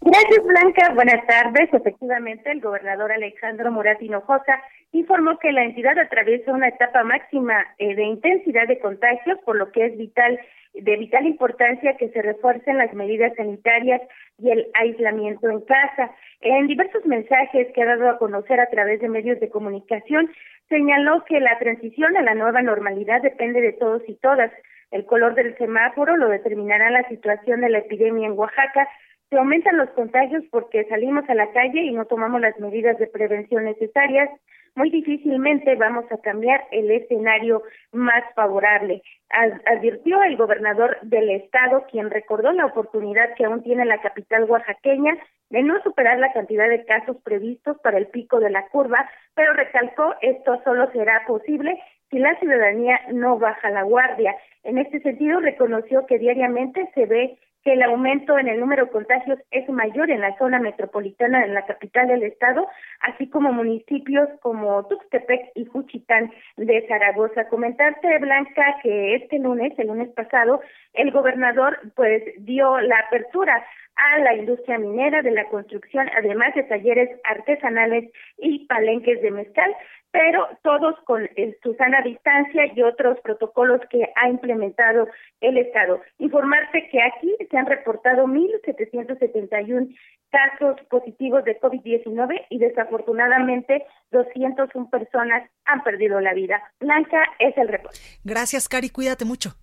Gracias, 0.00 0.44
Blanca. 0.44 0.94
Buenas 0.94 1.26
tardes. 1.26 1.72
Efectivamente, 1.72 2.50
el 2.50 2.60
gobernador 2.60 3.12
Alejandro 3.12 3.70
Murat 3.70 4.02
Hinojosa 4.02 4.62
informó 4.92 5.38
que 5.38 5.52
la 5.52 5.64
entidad 5.64 5.98
atraviesa 5.98 6.52
una 6.52 6.68
etapa 6.68 7.02
máxima 7.04 7.64
eh, 7.78 7.94
de 7.94 8.04
intensidad 8.04 8.66
de 8.68 8.78
contagios, 8.78 9.38
por 9.44 9.56
lo 9.56 9.70
que 9.70 9.86
es 9.86 9.96
vital 9.96 10.38
de 10.74 10.96
vital 10.96 11.26
importancia 11.26 11.96
que 11.98 12.08
se 12.08 12.22
refuercen 12.22 12.78
las 12.78 12.94
medidas 12.94 13.34
sanitarias 13.36 14.00
y 14.38 14.50
el 14.50 14.66
aislamiento 14.74 15.48
en 15.50 15.60
casa. 15.60 16.10
En 16.40 16.66
diversos 16.66 17.04
mensajes 17.04 17.68
que 17.74 17.82
ha 17.82 17.86
dado 17.86 18.08
a 18.08 18.18
conocer 18.18 18.58
a 18.58 18.70
través 18.70 19.00
de 19.00 19.08
medios 19.08 19.38
de 19.38 19.50
comunicación, 19.50 20.30
señaló 20.68 21.24
que 21.24 21.40
la 21.40 21.58
transición 21.58 22.16
a 22.16 22.22
la 22.22 22.34
nueva 22.34 22.62
normalidad 22.62 23.20
depende 23.20 23.60
de 23.60 23.72
todos 23.72 24.02
y 24.08 24.14
todas. 24.14 24.50
El 24.90 25.04
color 25.06 25.34
del 25.34 25.56
semáforo 25.58 26.16
lo 26.16 26.28
determinará 26.28 26.90
la 26.90 27.06
situación 27.08 27.60
de 27.60 27.70
la 27.70 27.78
epidemia 27.78 28.26
en 28.26 28.38
Oaxaca. 28.38 28.88
Se 29.32 29.38
aumentan 29.38 29.78
los 29.78 29.88
contagios 29.92 30.44
porque 30.50 30.84
salimos 30.90 31.24
a 31.30 31.34
la 31.34 31.50
calle 31.52 31.80
y 31.80 31.92
no 31.92 32.04
tomamos 32.04 32.38
las 32.42 32.60
medidas 32.60 32.98
de 32.98 33.06
prevención 33.06 33.64
necesarias 33.64 34.28
muy 34.74 34.90
difícilmente 34.90 35.74
vamos 35.76 36.04
a 36.12 36.18
cambiar 36.18 36.64
el 36.70 36.90
escenario 36.90 37.62
más 37.92 38.24
favorable. 38.34 39.02
Advirtió 39.30 40.22
el 40.22 40.36
gobernador 40.36 40.98
del 41.00 41.30
estado, 41.30 41.86
quien 41.90 42.10
recordó 42.10 42.52
la 42.52 42.66
oportunidad 42.66 43.34
que 43.34 43.46
aún 43.46 43.62
tiene 43.62 43.86
la 43.86 44.02
capital 44.02 44.44
oaxaqueña 44.44 45.16
de 45.48 45.62
no 45.62 45.82
superar 45.82 46.18
la 46.18 46.32
cantidad 46.34 46.68
de 46.68 46.84
casos 46.84 47.16
previstos 47.22 47.78
para 47.82 47.96
el 47.96 48.08
pico 48.08 48.38
de 48.38 48.50
la 48.50 48.66
curva, 48.68 49.10
pero 49.34 49.54
recalcó 49.54 50.14
esto 50.20 50.60
solo 50.62 50.90
será 50.92 51.24
posible 51.26 51.78
si 52.10 52.18
la 52.18 52.38
ciudadanía 52.38 53.00
no 53.12 53.38
baja 53.38 53.70
la 53.70 53.82
guardia. 53.82 54.34
En 54.62 54.76
este 54.76 55.00
sentido, 55.00 55.40
reconoció 55.40 56.04
que 56.06 56.18
diariamente 56.18 56.90
se 56.94 57.06
ve 57.06 57.38
que 57.64 57.74
el 57.74 57.82
aumento 57.82 58.38
en 58.38 58.48
el 58.48 58.58
número 58.58 58.86
de 58.86 58.90
contagios 58.90 59.38
es 59.50 59.68
mayor 59.68 60.10
en 60.10 60.20
la 60.20 60.36
zona 60.38 60.58
metropolitana, 60.58 61.44
en 61.44 61.54
la 61.54 61.64
capital 61.64 62.08
del 62.08 62.24
estado, 62.24 62.66
así 63.00 63.28
como 63.28 63.52
municipios 63.52 64.28
como 64.40 64.86
Tuxtepec 64.88 65.52
y 65.54 65.66
Juchitán 65.66 66.32
de 66.56 66.86
Zaragoza. 66.88 67.48
Comentarte, 67.48 68.18
Blanca, 68.18 68.78
que 68.82 69.14
este 69.16 69.38
lunes, 69.38 69.72
el 69.78 69.88
lunes 69.88 70.10
pasado, 70.10 70.60
el 70.92 71.12
gobernador 71.12 71.78
pues 71.94 72.22
dio 72.38 72.80
la 72.80 72.98
apertura 72.98 73.64
a 73.94 74.18
la 74.20 74.34
industria 74.34 74.78
minera 74.78 75.22
de 75.22 75.30
la 75.30 75.44
construcción, 75.48 76.08
además 76.16 76.54
de 76.54 76.62
talleres 76.64 77.10
artesanales 77.24 78.10
y 78.38 78.66
palenques 78.66 79.20
de 79.22 79.30
mezcal 79.30 79.74
pero 80.12 80.46
todos 80.62 80.94
con 81.04 81.28
su 81.62 81.74
sana 81.74 82.02
distancia 82.02 82.70
y 82.74 82.82
otros 82.82 83.18
protocolos 83.20 83.80
que 83.90 84.04
ha 84.14 84.28
implementado 84.28 85.08
el 85.40 85.58
Estado. 85.58 86.00
Informarte 86.18 86.88
que 86.90 87.02
aquí 87.02 87.34
se 87.50 87.56
han 87.56 87.66
reportado 87.66 88.26
1.771 88.26 89.96
casos 90.30 90.76
positivos 90.88 91.44
de 91.44 91.58
COVID-19 91.58 92.46
y 92.50 92.58
desafortunadamente 92.58 93.84
201 94.12 94.90
personas 94.90 95.50
han 95.64 95.82
perdido 95.82 96.20
la 96.20 96.34
vida. 96.34 96.62
Blanca 96.78 97.22
es 97.38 97.56
el 97.56 97.68
reporte. 97.68 97.98
Gracias, 98.24 98.68
Cari. 98.68 98.90
Cuídate 98.90 99.24
mucho. 99.24 99.54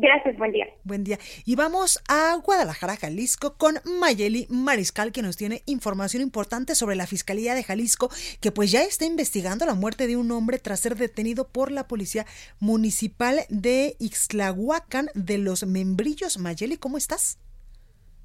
Gracias, 0.00 0.36
buen 0.38 0.52
día. 0.52 0.66
Buen 0.84 1.04
día. 1.04 1.18
Y 1.44 1.56
vamos 1.56 2.02
a 2.08 2.36
Guadalajara, 2.36 2.96
Jalisco, 2.96 3.56
con 3.58 3.74
Mayeli 4.00 4.46
Mariscal, 4.48 5.12
que 5.12 5.22
nos 5.22 5.36
tiene 5.36 5.62
información 5.66 6.22
importante 6.22 6.74
sobre 6.74 6.94
la 6.94 7.06
Fiscalía 7.06 7.54
de 7.54 7.64
Jalisco, 7.64 8.08
que 8.40 8.52
pues 8.52 8.70
ya 8.70 8.82
está 8.82 9.04
investigando 9.04 9.66
la 9.66 9.74
muerte 9.74 10.06
de 10.06 10.16
un 10.16 10.30
hombre 10.30 10.58
tras 10.58 10.80
ser 10.80 10.94
detenido 10.94 11.48
por 11.48 11.72
la 11.72 11.88
Policía 11.88 12.26
Municipal 12.60 13.40
de 13.48 13.96
Ixtlahuacan 13.98 15.06
de 15.14 15.38
los 15.38 15.66
Membrillos. 15.66 16.38
Mayeli, 16.38 16.76
¿cómo 16.76 16.96
estás? 16.96 17.40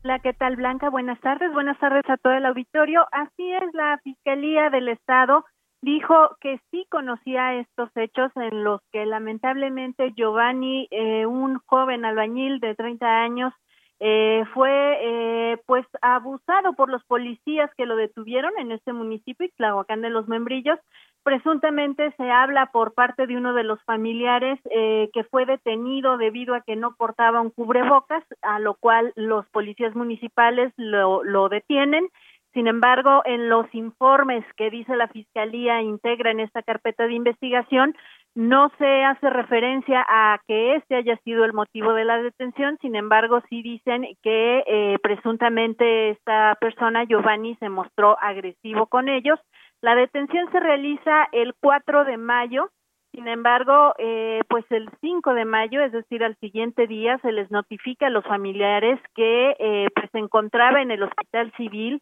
Hola, 0.03 0.19
¿qué 0.19 0.33
tal, 0.33 0.57
Blanca? 0.57 0.89
Buenas 0.89 1.19
tardes. 1.21 1.51
Buenas 1.53 1.79
tardes 1.79 2.03
a 2.09 2.17
todo 2.17 2.33
el 2.33 2.45
auditorio. 2.45 3.05
Así 3.11 3.51
es, 3.53 3.73
la 3.73 3.99
Fiscalía 4.03 4.69
del 4.69 4.89
Estado 4.89 5.45
dijo 5.83 6.37
que 6.39 6.61
sí 6.71 6.85
conocía 6.89 7.55
estos 7.55 7.89
hechos 7.95 8.31
en 8.37 8.63
los 8.63 8.79
que 8.93 9.05
lamentablemente 9.05 10.13
Giovanni, 10.15 10.87
eh, 10.91 11.25
un 11.25 11.59
joven 11.65 12.05
albañil 12.05 12.61
de 12.61 12.73
30 12.73 13.05
años, 13.05 13.53
eh, 13.99 14.43
fue 14.53 14.97
eh, 15.01 15.57
pues 15.65 15.85
abusado 16.01 16.73
por 16.73 16.89
los 16.89 17.03
policías 17.03 17.69
que 17.75 17.85
lo 17.85 17.97
detuvieron 17.97 18.51
en 18.59 18.71
este 18.71 18.93
municipio, 18.93 19.47
Tlahuacán 19.57 20.01
de 20.01 20.09
los 20.09 20.27
Membrillos. 20.29 20.79
Presuntamente 21.21 22.13
se 22.15 22.31
habla 22.31 22.67
por 22.67 22.93
parte 22.93 23.27
de 23.27 23.35
uno 23.35 23.53
de 23.53 23.63
los 23.63 23.81
familiares 23.83 24.59
que 24.63 25.23
fue 25.31 25.45
detenido 25.45 26.17
debido 26.17 26.53
a 26.53 26.61
que 26.61 26.75
no 26.75 26.95
portaba 26.95 27.39
un 27.39 27.49
cubrebocas, 27.49 28.25
a 28.41 28.59
lo 28.59 28.75
cual 28.75 29.13
los 29.15 29.47
policías 29.49 29.95
municipales 29.95 30.73
lo, 30.75 31.23
lo 31.23 31.47
detienen 31.47 32.09
sin 32.53 32.67
embargo, 32.67 33.23
en 33.25 33.49
los 33.49 33.65
informes 33.73 34.45
que 34.55 34.69
dice 34.69 34.95
la 34.95 35.07
Fiscalía 35.07 35.81
integra 35.81 36.29
en 36.29 36.39
esta 36.39 36.61
carpeta 36.61 37.07
de 37.07 37.13
investigación, 37.13 37.95
no 38.35 38.71
se 38.77 39.03
hace 39.03 39.29
referencia 39.29 40.05
a 40.07 40.39
que 40.47 40.75
este 40.75 40.95
haya 40.95 41.17
sido 41.23 41.45
el 41.45 41.53
motivo 41.53 41.93
de 41.93 42.05
la 42.05 42.21
detención, 42.21 42.77
sin 42.81 42.95
embargo, 42.95 43.41
sí 43.49 43.63
dicen 43.63 44.05
que 44.21 44.63
eh, 44.67 44.97
presuntamente 45.01 46.11
esta 46.11 46.55
persona, 46.59 47.05
Giovanni, 47.05 47.55
se 47.55 47.69
mostró 47.69 48.17
agresivo 48.21 48.85
con 48.85 49.09
ellos. 49.09 49.39
La 49.81 49.95
detención 49.95 50.51
se 50.51 50.59
realiza 50.59 51.27
el 51.31 51.53
4 51.59 52.05
de 52.05 52.17
mayo, 52.17 52.69
sin 53.13 53.27
embargo, 53.27 53.93
eh, 53.99 54.41
pues 54.47 54.65
el 54.71 54.89
5 55.01 55.35
de 55.35 55.45
mayo, 55.45 55.81
es 55.81 55.91
decir, 55.91 56.23
al 56.23 56.35
siguiente 56.37 56.87
día, 56.87 57.19
se 57.19 57.31
les 57.31 57.51
notifica 57.51 58.07
a 58.07 58.09
los 58.09 58.25
familiares 58.25 58.99
que 59.15 59.55
eh, 59.59 59.87
pues 59.93 60.09
se 60.11 60.17
encontraba 60.17 60.81
en 60.81 60.89
el 60.89 61.03
hospital 61.03 61.51
civil 61.57 62.01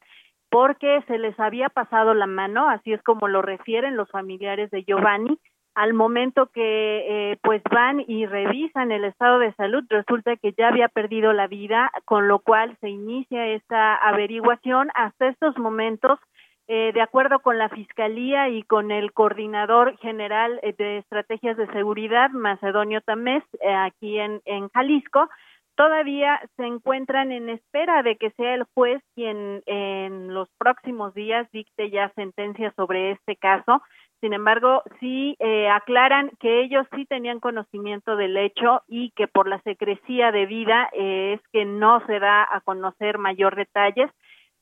porque 0.51 1.01
se 1.07 1.17
les 1.17 1.39
había 1.39 1.69
pasado 1.69 2.13
la 2.13 2.27
mano, 2.27 2.69
así 2.69 2.91
es 2.91 3.01
como 3.03 3.29
lo 3.29 3.41
refieren 3.41 3.95
los 3.95 4.11
familiares 4.11 4.69
de 4.69 4.83
Giovanni. 4.83 5.39
Al 5.73 5.93
momento 5.93 6.47
que 6.47 7.31
eh, 7.31 7.37
pues 7.41 7.63
van 7.71 8.03
y 8.05 8.25
revisan 8.25 8.91
el 8.91 9.05
estado 9.05 9.39
de 9.39 9.53
salud, 9.53 9.85
resulta 9.89 10.35
que 10.35 10.51
ya 10.51 10.67
había 10.67 10.89
perdido 10.89 11.31
la 11.31 11.47
vida, 11.47 11.89
con 12.03 12.27
lo 12.27 12.39
cual 12.39 12.75
se 12.81 12.89
inicia 12.89 13.47
esta 13.47 13.95
averiguación. 13.95 14.89
Hasta 14.93 15.29
estos 15.29 15.57
momentos, 15.57 16.19
eh, 16.67 16.91
de 16.93 17.01
acuerdo 17.01 17.39
con 17.39 17.57
la 17.57 17.69
Fiscalía 17.69 18.49
y 18.49 18.63
con 18.63 18.91
el 18.91 19.13
Coordinador 19.13 19.97
General 19.99 20.59
de 20.77 20.97
Estrategias 20.97 21.55
de 21.55 21.67
Seguridad, 21.67 22.29
Macedonio 22.31 22.99
Tamés, 22.99 23.43
eh, 23.61 23.73
aquí 23.73 24.19
en, 24.19 24.41
en 24.43 24.67
Jalisco, 24.67 25.29
todavía 25.75 26.39
se 26.57 26.65
encuentran 26.65 27.31
en 27.31 27.49
espera 27.49 28.03
de 28.03 28.17
que 28.17 28.31
sea 28.31 28.53
el 28.53 28.65
juez 28.73 29.01
quien 29.15 29.63
en 29.65 30.33
los 30.33 30.49
próximos 30.57 31.13
días 31.13 31.47
dicte 31.51 31.89
ya 31.89 32.11
sentencia 32.15 32.73
sobre 32.75 33.11
este 33.11 33.35
caso. 33.35 33.81
Sin 34.21 34.33
embargo, 34.33 34.83
sí 34.99 35.35
eh, 35.39 35.67
aclaran 35.67 36.29
que 36.39 36.61
ellos 36.61 36.85
sí 36.95 37.05
tenían 37.05 37.39
conocimiento 37.39 38.15
del 38.15 38.37
hecho 38.37 38.83
y 38.87 39.11
que 39.15 39.27
por 39.27 39.47
la 39.47 39.59
secrecía 39.61 40.31
de 40.31 40.45
vida 40.45 40.89
eh, 40.93 41.33
es 41.33 41.41
que 41.51 41.65
no 41.65 42.05
se 42.05 42.19
da 42.19 42.47
a 42.49 42.61
conocer 42.61 43.17
mayor 43.17 43.55
detalles 43.55 44.11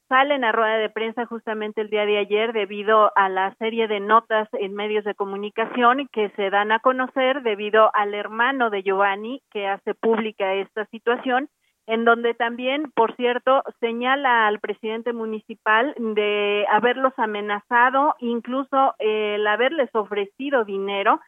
salen 0.10 0.43
a 0.43 0.51
rueda 0.51 0.78
de 0.78 0.89
prensa 0.89 1.26
justamente 1.28 1.82
el 1.82 1.89
día 1.89 2.05
de 2.05 2.18
ayer 2.18 2.51
debido 2.51 3.12
a 3.16 3.30
la 3.30 3.55
serie 3.55 3.88
de 3.88 3.99
notas 3.99 4.49
en 4.53 4.74
medios 4.74 5.05
de 5.05 5.16
comunicación 5.16 6.10
que 6.12 6.32
se 6.32 6.49
dan 6.49 6.72
a 6.72 6.80
conocer 6.80 7.43
debido 7.43 7.91
al 7.93 8.16
hermano 8.16 8.72
de 8.72 8.82
Giovanni 8.82 9.41
que 9.51 9.68
hace 9.68 9.93
pública 9.93 10.55
esta 10.55 10.86
situación 10.88 11.47
en 11.86 12.05
donde 12.05 12.36
también, 12.36 12.91
por 12.91 13.16
cierto, 13.16 13.64
señala 13.80 14.47
al 14.47 14.60
presidente 14.60 15.12
municipal 15.12 15.95
de 15.97 16.64
haberlos 16.70 17.14
amenazado, 17.18 18.14
incluso 18.20 18.93
el 18.99 19.45
haberles 19.47 19.89
ofrecido 19.95 20.66
dinero 20.66 21.20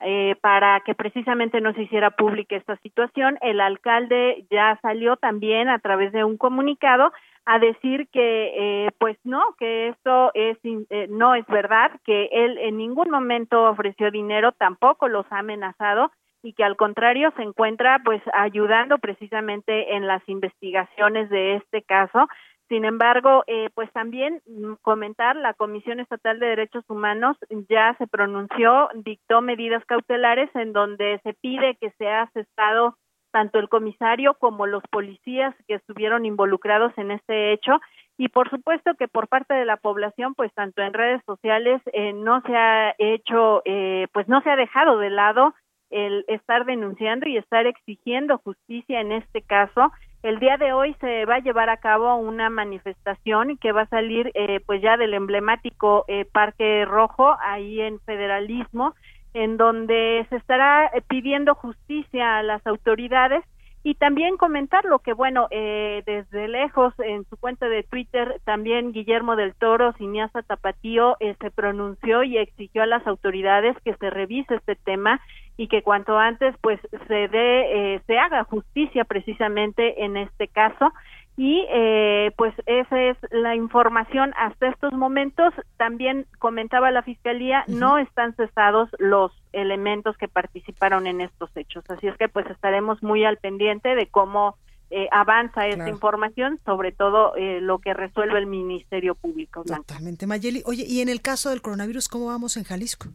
eh, 0.00 0.34
para 0.40 0.80
que 0.80 0.94
precisamente 0.94 1.60
no 1.60 1.74
se 1.74 1.82
hiciera 1.82 2.10
pública 2.10 2.56
esta 2.56 2.76
situación. 2.78 3.38
El 3.42 3.60
alcalde 3.60 4.46
ya 4.50 4.78
salió 4.80 5.16
también 5.16 5.68
a 5.68 5.78
través 5.78 6.12
de 6.12 6.24
un 6.24 6.38
comunicado 6.38 7.12
a 7.44 7.58
decir 7.58 8.08
que 8.12 8.52
eh, 8.56 8.90
pues 8.98 9.18
no 9.24 9.54
que 9.58 9.88
esto 9.88 10.30
es 10.34 10.56
eh, 10.64 11.06
no 11.08 11.34
es 11.34 11.46
verdad 11.46 11.90
que 12.04 12.28
él 12.32 12.58
en 12.58 12.76
ningún 12.76 13.10
momento 13.10 13.64
ofreció 13.64 14.10
dinero 14.10 14.52
tampoco 14.52 15.08
los 15.08 15.26
ha 15.30 15.38
amenazado 15.38 16.10
y 16.42 16.52
que 16.54 16.64
al 16.64 16.76
contrario 16.76 17.32
se 17.36 17.42
encuentra 17.42 18.00
pues 18.04 18.22
ayudando 18.32 18.98
precisamente 18.98 19.96
en 19.96 20.06
las 20.06 20.26
investigaciones 20.28 21.28
de 21.28 21.56
este 21.56 21.82
caso 21.82 22.28
sin 22.70 22.84
embargo, 22.84 23.42
eh, 23.48 23.68
pues 23.74 23.92
también 23.92 24.42
mm, 24.46 24.74
comentar, 24.80 25.34
la 25.34 25.54
Comisión 25.54 25.98
Estatal 25.98 26.38
de 26.38 26.46
Derechos 26.46 26.84
Humanos 26.88 27.36
ya 27.68 27.96
se 27.98 28.06
pronunció, 28.06 28.88
dictó 28.94 29.42
medidas 29.42 29.84
cautelares 29.86 30.48
en 30.54 30.72
donde 30.72 31.20
se 31.24 31.34
pide 31.34 31.76
que 31.80 31.90
sea 31.98 32.30
cesado 32.32 32.96
tanto 33.32 33.58
el 33.58 33.68
comisario 33.68 34.34
como 34.34 34.68
los 34.68 34.84
policías 34.84 35.52
que 35.66 35.74
estuvieron 35.74 36.24
involucrados 36.26 36.92
en 36.96 37.10
este 37.10 37.52
hecho. 37.52 37.80
Y 38.16 38.28
por 38.28 38.48
supuesto 38.50 38.94
que 38.94 39.08
por 39.08 39.26
parte 39.26 39.54
de 39.54 39.64
la 39.64 39.76
población 39.76 40.36
pues 40.36 40.52
tanto 40.54 40.80
en 40.80 40.92
redes 40.92 41.22
sociales 41.26 41.82
eh, 41.92 42.12
no 42.12 42.40
se 42.42 42.54
ha 42.54 42.94
hecho 42.98 43.62
eh, 43.64 44.06
pues 44.12 44.28
no 44.28 44.42
se 44.42 44.50
ha 44.50 44.54
dejado 44.54 44.98
de 44.98 45.10
lado 45.10 45.54
el 45.90 46.24
estar 46.28 46.66
denunciando 46.66 47.28
y 47.28 47.36
estar 47.36 47.66
exigiendo 47.66 48.38
justicia 48.38 49.00
en 49.00 49.10
este 49.10 49.42
caso 49.42 49.90
el 50.22 50.38
día 50.38 50.56
de 50.58 50.72
hoy 50.72 50.94
se 51.00 51.24
va 51.24 51.36
a 51.36 51.40
llevar 51.40 51.70
a 51.70 51.78
cabo 51.78 52.16
una 52.16 52.50
manifestación 52.50 53.56
que 53.56 53.72
va 53.72 53.82
a 53.82 53.88
salir 53.88 54.30
eh, 54.34 54.60
pues 54.66 54.82
ya 54.82 54.96
del 54.96 55.14
emblemático 55.14 56.04
eh, 56.08 56.26
Parque 56.26 56.84
Rojo 56.84 57.36
ahí 57.40 57.80
en 57.80 58.00
Federalismo 58.00 58.94
en 59.32 59.56
donde 59.56 60.26
se 60.28 60.36
estará 60.36 60.86
eh, 60.86 61.02
pidiendo 61.06 61.54
justicia 61.54 62.38
a 62.38 62.42
las 62.42 62.66
autoridades 62.66 63.44
y 63.82 63.94
también 63.94 64.36
comentar 64.36 64.84
lo 64.84 64.98
que 64.98 65.14
bueno 65.14 65.48
eh, 65.50 66.02
desde 66.04 66.48
lejos 66.48 66.92
en 66.98 67.24
su 67.30 67.36
cuenta 67.38 67.68
de 67.68 67.82
Twitter 67.82 68.40
también 68.44 68.92
Guillermo 68.92 69.36
del 69.36 69.54
Toro 69.54 69.92
cineasta 69.94 70.42
tapatío 70.42 71.16
eh, 71.20 71.34
se 71.40 71.50
pronunció 71.50 72.22
y 72.22 72.36
exigió 72.36 72.82
a 72.82 72.86
las 72.86 73.06
autoridades 73.06 73.76
que 73.82 73.94
se 73.94 74.10
revise 74.10 74.56
este 74.56 74.76
tema 74.76 75.20
y 75.56 75.68
que 75.68 75.82
cuanto 75.82 76.18
antes 76.18 76.54
pues 76.60 76.78
se 77.08 77.28
dé 77.28 77.94
eh, 77.94 78.00
se 78.06 78.18
haga 78.18 78.44
justicia 78.44 79.04
precisamente 79.04 80.04
en 80.04 80.18
este 80.18 80.48
caso 80.48 80.92
y 81.40 81.64
eh, 81.70 82.32
pues 82.36 82.52
esa 82.66 83.02
es 83.02 83.16
la 83.30 83.56
información 83.56 84.34
hasta 84.36 84.68
estos 84.68 84.92
momentos. 84.92 85.54
También 85.78 86.26
comentaba 86.38 86.90
la 86.90 87.02
Fiscalía, 87.02 87.64
no 87.66 87.96
están 87.96 88.36
cesados 88.36 88.90
los 88.98 89.32
elementos 89.54 90.18
que 90.18 90.28
participaron 90.28 91.06
en 91.06 91.22
estos 91.22 91.48
hechos. 91.56 91.82
Así 91.88 92.08
es 92.08 92.16
que 92.18 92.28
pues 92.28 92.44
estaremos 92.50 93.02
muy 93.02 93.24
al 93.24 93.38
pendiente 93.38 93.94
de 93.94 94.06
cómo 94.08 94.58
eh, 94.90 95.08
avanza 95.12 95.66
esta 95.66 95.88
información, 95.88 96.60
sobre 96.66 96.92
todo 96.92 97.34
eh, 97.36 97.62
lo 97.62 97.78
que 97.78 97.94
resuelve 97.94 98.38
el 98.38 98.46
Ministerio 98.46 99.14
Público. 99.14 99.64
Totalmente, 99.64 100.26
Mayeli. 100.26 100.62
Oye, 100.66 100.84
y 100.86 101.00
en 101.00 101.08
el 101.08 101.22
caso 101.22 101.48
del 101.48 101.62
coronavirus, 101.62 102.10
¿cómo 102.10 102.26
vamos 102.26 102.58
en 102.58 102.64
Jalisco? 102.64 103.08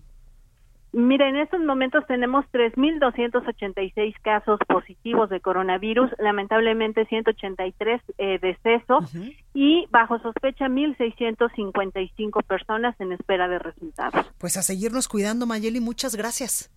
Mira, 0.97 1.27
en 1.27 1.35
estos 1.35 1.59
momentos 1.59 2.05
tenemos 2.07 2.45
3.286 2.53 4.15
casos 4.21 4.57
positivos 4.65 5.29
de 5.29 5.41
coronavirus, 5.41 6.09
lamentablemente 6.19 7.05
183 7.05 8.01
eh, 8.17 8.39
decesos 8.41 9.03
y 9.53 9.87
bajo 9.89 10.19
sospecha 10.19 10.67
1.655 10.67 12.41
personas 12.45 12.95
en 13.01 13.11
espera 13.11 13.49
de 13.49 13.59
resultados. 13.59 14.25
Pues 14.37 14.55
a 14.55 14.61
seguirnos 14.61 15.09
cuidando, 15.09 15.45
Mayeli, 15.45 15.81
muchas 15.81 16.15
gracias. 16.15 16.71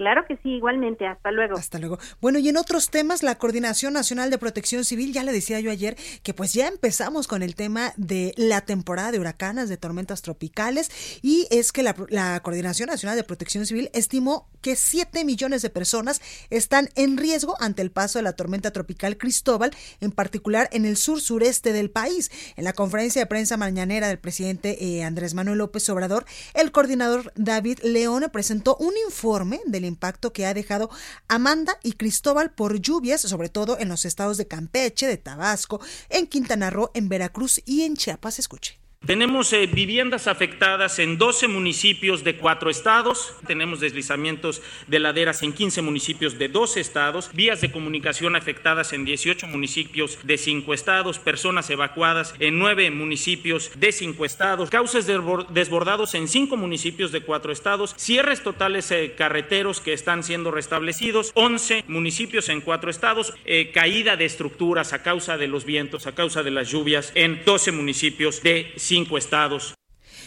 Claro 0.00 0.24
que 0.26 0.38
sí, 0.38 0.52
igualmente. 0.52 1.06
Hasta 1.06 1.30
luego. 1.30 1.58
Hasta 1.58 1.78
luego. 1.78 1.98
Bueno, 2.22 2.38
y 2.38 2.48
en 2.48 2.56
otros 2.56 2.88
temas, 2.88 3.22
la 3.22 3.34
Coordinación 3.34 3.92
Nacional 3.92 4.30
de 4.30 4.38
Protección 4.38 4.86
Civil, 4.86 5.12
ya 5.12 5.24
le 5.24 5.30
decía 5.30 5.60
yo 5.60 5.70
ayer 5.70 5.94
que 6.22 6.32
pues 6.32 6.54
ya 6.54 6.68
empezamos 6.68 7.28
con 7.28 7.42
el 7.42 7.54
tema 7.54 7.92
de 7.98 8.32
la 8.38 8.62
temporada 8.62 9.12
de 9.12 9.20
huracanes, 9.20 9.68
de 9.68 9.76
tormentas 9.76 10.22
tropicales, 10.22 11.20
y 11.20 11.46
es 11.50 11.70
que 11.70 11.82
la, 11.82 11.94
la 12.08 12.40
Coordinación 12.40 12.88
Nacional 12.88 13.14
de 13.14 13.24
Protección 13.24 13.66
Civil 13.66 13.90
estimó 13.92 14.48
que 14.62 14.74
7 14.74 15.22
millones 15.26 15.60
de 15.60 15.68
personas 15.68 16.22
están 16.48 16.88
en 16.94 17.18
riesgo 17.18 17.56
ante 17.60 17.82
el 17.82 17.90
paso 17.90 18.18
de 18.18 18.22
la 18.22 18.32
tormenta 18.32 18.70
tropical 18.70 19.18
Cristóbal, 19.18 19.70
en 20.00 20.12
particular 20.12 20.70
en 20.72 20.86
el 20.86 20.96
sur 20.96 21.20
sureste 21.20 21.74
del 21.74 21.90
país. 21.90 22.30
En 22.56 22.64
la 22.64 22.72
conferencia 22.72 23.20
de 23.20 23.26
prensa 23.26 23.58
mañanera 23.58 24.08
del 24.08 24.18
presidente 24.18 24.82
eh, 24.82 25.04
Andrés 25.04 25.34
Manuel 25.34 25.58
López 25.58 25.86
Obrador, 25.90 26.24
el 26.54 26.72
coordinador 26.72 27.32
David 27.36 27.80
Leone 27.82 28.30
presentó 28.30 28.76
un 28.76 28.94
informe 29.06 29.60
del 29.66 29.89
impacto 29.90 30.32
que 30.32 30.46
ha 30.46 30.54
dejado 30.54 30.88
Amanda 31.28 31.78
y 31.82 31.92
Cristóbal 31.92 32.50
por 32.50 32.80
lluvias, 32.80 33.20
sobre 33.20 33.50
todo 33.50 33.78
en 33.78 33.88
los 33.88 34.04
estados 34.06 34.38
de 34.38 34.46
Campeche, 34.46 35.06
de 35.06 35.18
Tabasco, 35.18 35.80
en 36.08 36.26
Quintana 36.26 36.70
Roo, 36.70 36.90
en 36.94 37.08
Veracruz 37.08 37.60
y 37.66 37.82
en 37.82 37.96
Chiapas. 37.96 38.38
Escuche. 38.38 38.79
Tenemos 39.06 39.50
eh, 39.54 39.66
viviendas 39.66 40.26
afectadas 40.26 40.98
en 40.98 41.16
12 41.16 41.48
municipios 41.48 42.22
de 42.22 42.36
cuatro 42.36 42.68
estados, 42.68 43.34
tenemos 43.46 43.80
deslizamientos 43.80 44.60
de 44.88 44.98
laderas 44.98 45.42
en 45.42 45.54
15 45.54 45.80
municipios 45.80 46.38
de 46.38 46.48
12 46.48 46.80
estados, 46.80 47.30
vías 47.32 47.62
de 47.62 47.72
comunicación 47.72 48.36
afectadas 48.36 48.92
en 48.92 49.06
18 49.06 49.46
municipios 49.46 50.18
de 50.22 50.36
5 50.36 50.74
estados, 50.74 51.18
personas 51.18 51.70
evacuadas 51.70 52.34
en 52.40 52.58
9 52.58 52.90
municipios 52.90 53.72
de 53.74 53.90
5 53.90 54.24
estados, 54.26 54.68
cauces 54.68 55.06
desbordados 55.06 56.14
en 56.14 56.28
5 56.28 56.58
municipios 56.58 57.10
de 57.10 57.22
4 57.22 57.52
estados, 57.52 57.94
cierres 57.96 58.42
totales 58.42 58.90
eh, 58.90 59.14
carreteros 59.16 59.80
que 59.80 59.94
están 59.94 60.22
siendo 60.22 60.50
restablecidos, 60.50 61.32
11 61.34 61.84
municipios 61.88 62.50
en 62.50 62.60
4 62.60 62.90
estados, 62.90 63.32
eh, 63.46 63.70
caída 63.72 64.16
de 64.16 64.26
estructuras 64.26 64.92
a 64.92 65.02
causa 65.02 65.38
de 65.38 65.48
los 65.48 65.64
vientos, 65.64 66.06
a 66.06 66.14
causa 66.14 66.42
de 66.42 66.50
las 66.50 66.70
lluvias 66.70 67.12
en 67.14 67.42
12 67.46 67.72
municipios 67.72 68.42
de 68.42 68.74
cinco 68.90 69.16
estados. 69.16 69.74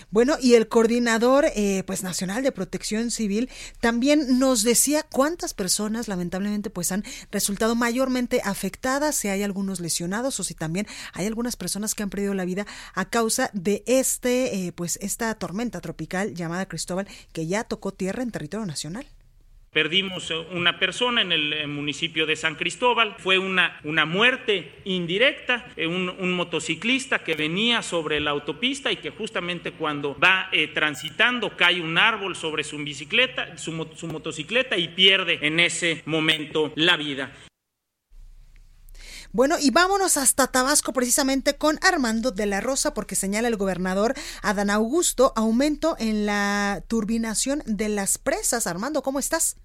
Bueno, 0.09 0.37
y 0.41 0.53
el 0.53 0.69
coordinador 0.69 1.45
eh, 1.53 1.83
pues 1.85 2.01
nacional 2.01 2.43
de 2.43 2.53
Protección 2.53 3.11
Civil 3.11 3.49
también 3.81 4.39
nos 4.39 4.63
decía 4.63 5.03
cuántas 5.03 5.53
personas 5.53 6.07
lamentablemente 6.07 6.69
pues 6.69 6.93
han 6.93 7.03
resultado 7.29 7.75
mayormente 7.75 8.39
afectadas, 8.45 9.17
si 9.17 9.27
hay 9.27 9.43
algunos 9.43 9.81
lesionados 9.81 10.39
o 10.39 10.45
si 10.45 10.53
también 10.53 10.87
hay 11.11 11.25
algunas 11.25 11.57
personas 11.57 11.93
que 11.93 12.03
han 12.03 12.09
perdido 12.09 12.33
la 12.33 12.45
vida 12.45 12.65
a 12.93 13.09
causa 13.09 13.49
de 13.51 13.83
este 13.85 14.67
eh, 14.67 14.71
pues 14.71 14.97
esta 15.01 15.35
tormenta 15.35 15.81
tropical 15.81 16.33
llamada 16.33 16.67
Cristóbal 16.67 17.07
que 17.33 17.45
ya 17.45 17.65
tocó 17.65 17.91
tierra 17.91 18.23
en 18.23 18.31
territorio 18.31 18.65
nacional. 18.65 19.05
Perdimos 19.73 20.31
una 20.51 20.77
persona 20.77 21.23
en 21.23 21.31
el 21.31 21.51
eh, 21.51 21.67
municipio 21.67 22.27
de 22.27 22.35
San 22.35 22.53
Cristóbal, 22.53 23.15
fue 23.17 23.39
una, 23.39 23.79
una 23.83 24.05
muerte 24.05 24.71
indirecta, 24.85 25.65
eh, 25.75 25.87
un, 25.87 26.09
un, 26.09 26.33
motociclista 26.33 27.23
que 27.23 27.33
venía 27.33 27.81
sobre 27.81 28.19
la 28.19 28.29
autopista 28.29 28.91
y 28.91 28.97
que 28.97 29.09
justamente 29.09 29.71
cuando 29.71 30.15
va 30.19 30.49
eh, 30.51 30.67
transitando 30.67 31.57
cae 31.57 31.81
un 31.81 31.97
árbol 31.97 32.35
sobre 32.35 32.63
su 32.63 32.77
bicicleta, 32.77 33.57
su, 33.57 33.87
su 33.95 34.07
motocicleta 34.07 34.77
y 34.77 34.89
pierde 34.89 35.39
en 35.41 35.59
ese 35.59 36.03
momento 36.05 36.71
la 36.75 36.95
vida. 36.95 37.31
Bueno, 39.35 39.55
y 39.59 39.71
vámonos 39.71 40.17
hasta 40.17 40.45
Tabasco 40.45 40.93
precisamente 40.93 41.57
con 41.57 41.79
Armando 41.81 42.29
de 42.29 42.45
la 42.45 42.61
Rosa, 42.61 42.93
porque 42.93 43.15
señala 43.15 43.47
el 43.47 43.57
gobernador 43.57 44.13
Adán 44.43 44.69
Augusto 44.69 45.33
aumento 45.35 45.95
en 45.97 46.27
la 46.27 46.83
turbinación 46.87 47.63
de 47.65 47.89
las 47.89 48.19
presas. 48.19 48.67
Armando, 48.67 49.01
¿cómo 49.01 49.17
estás? 49.17 49.57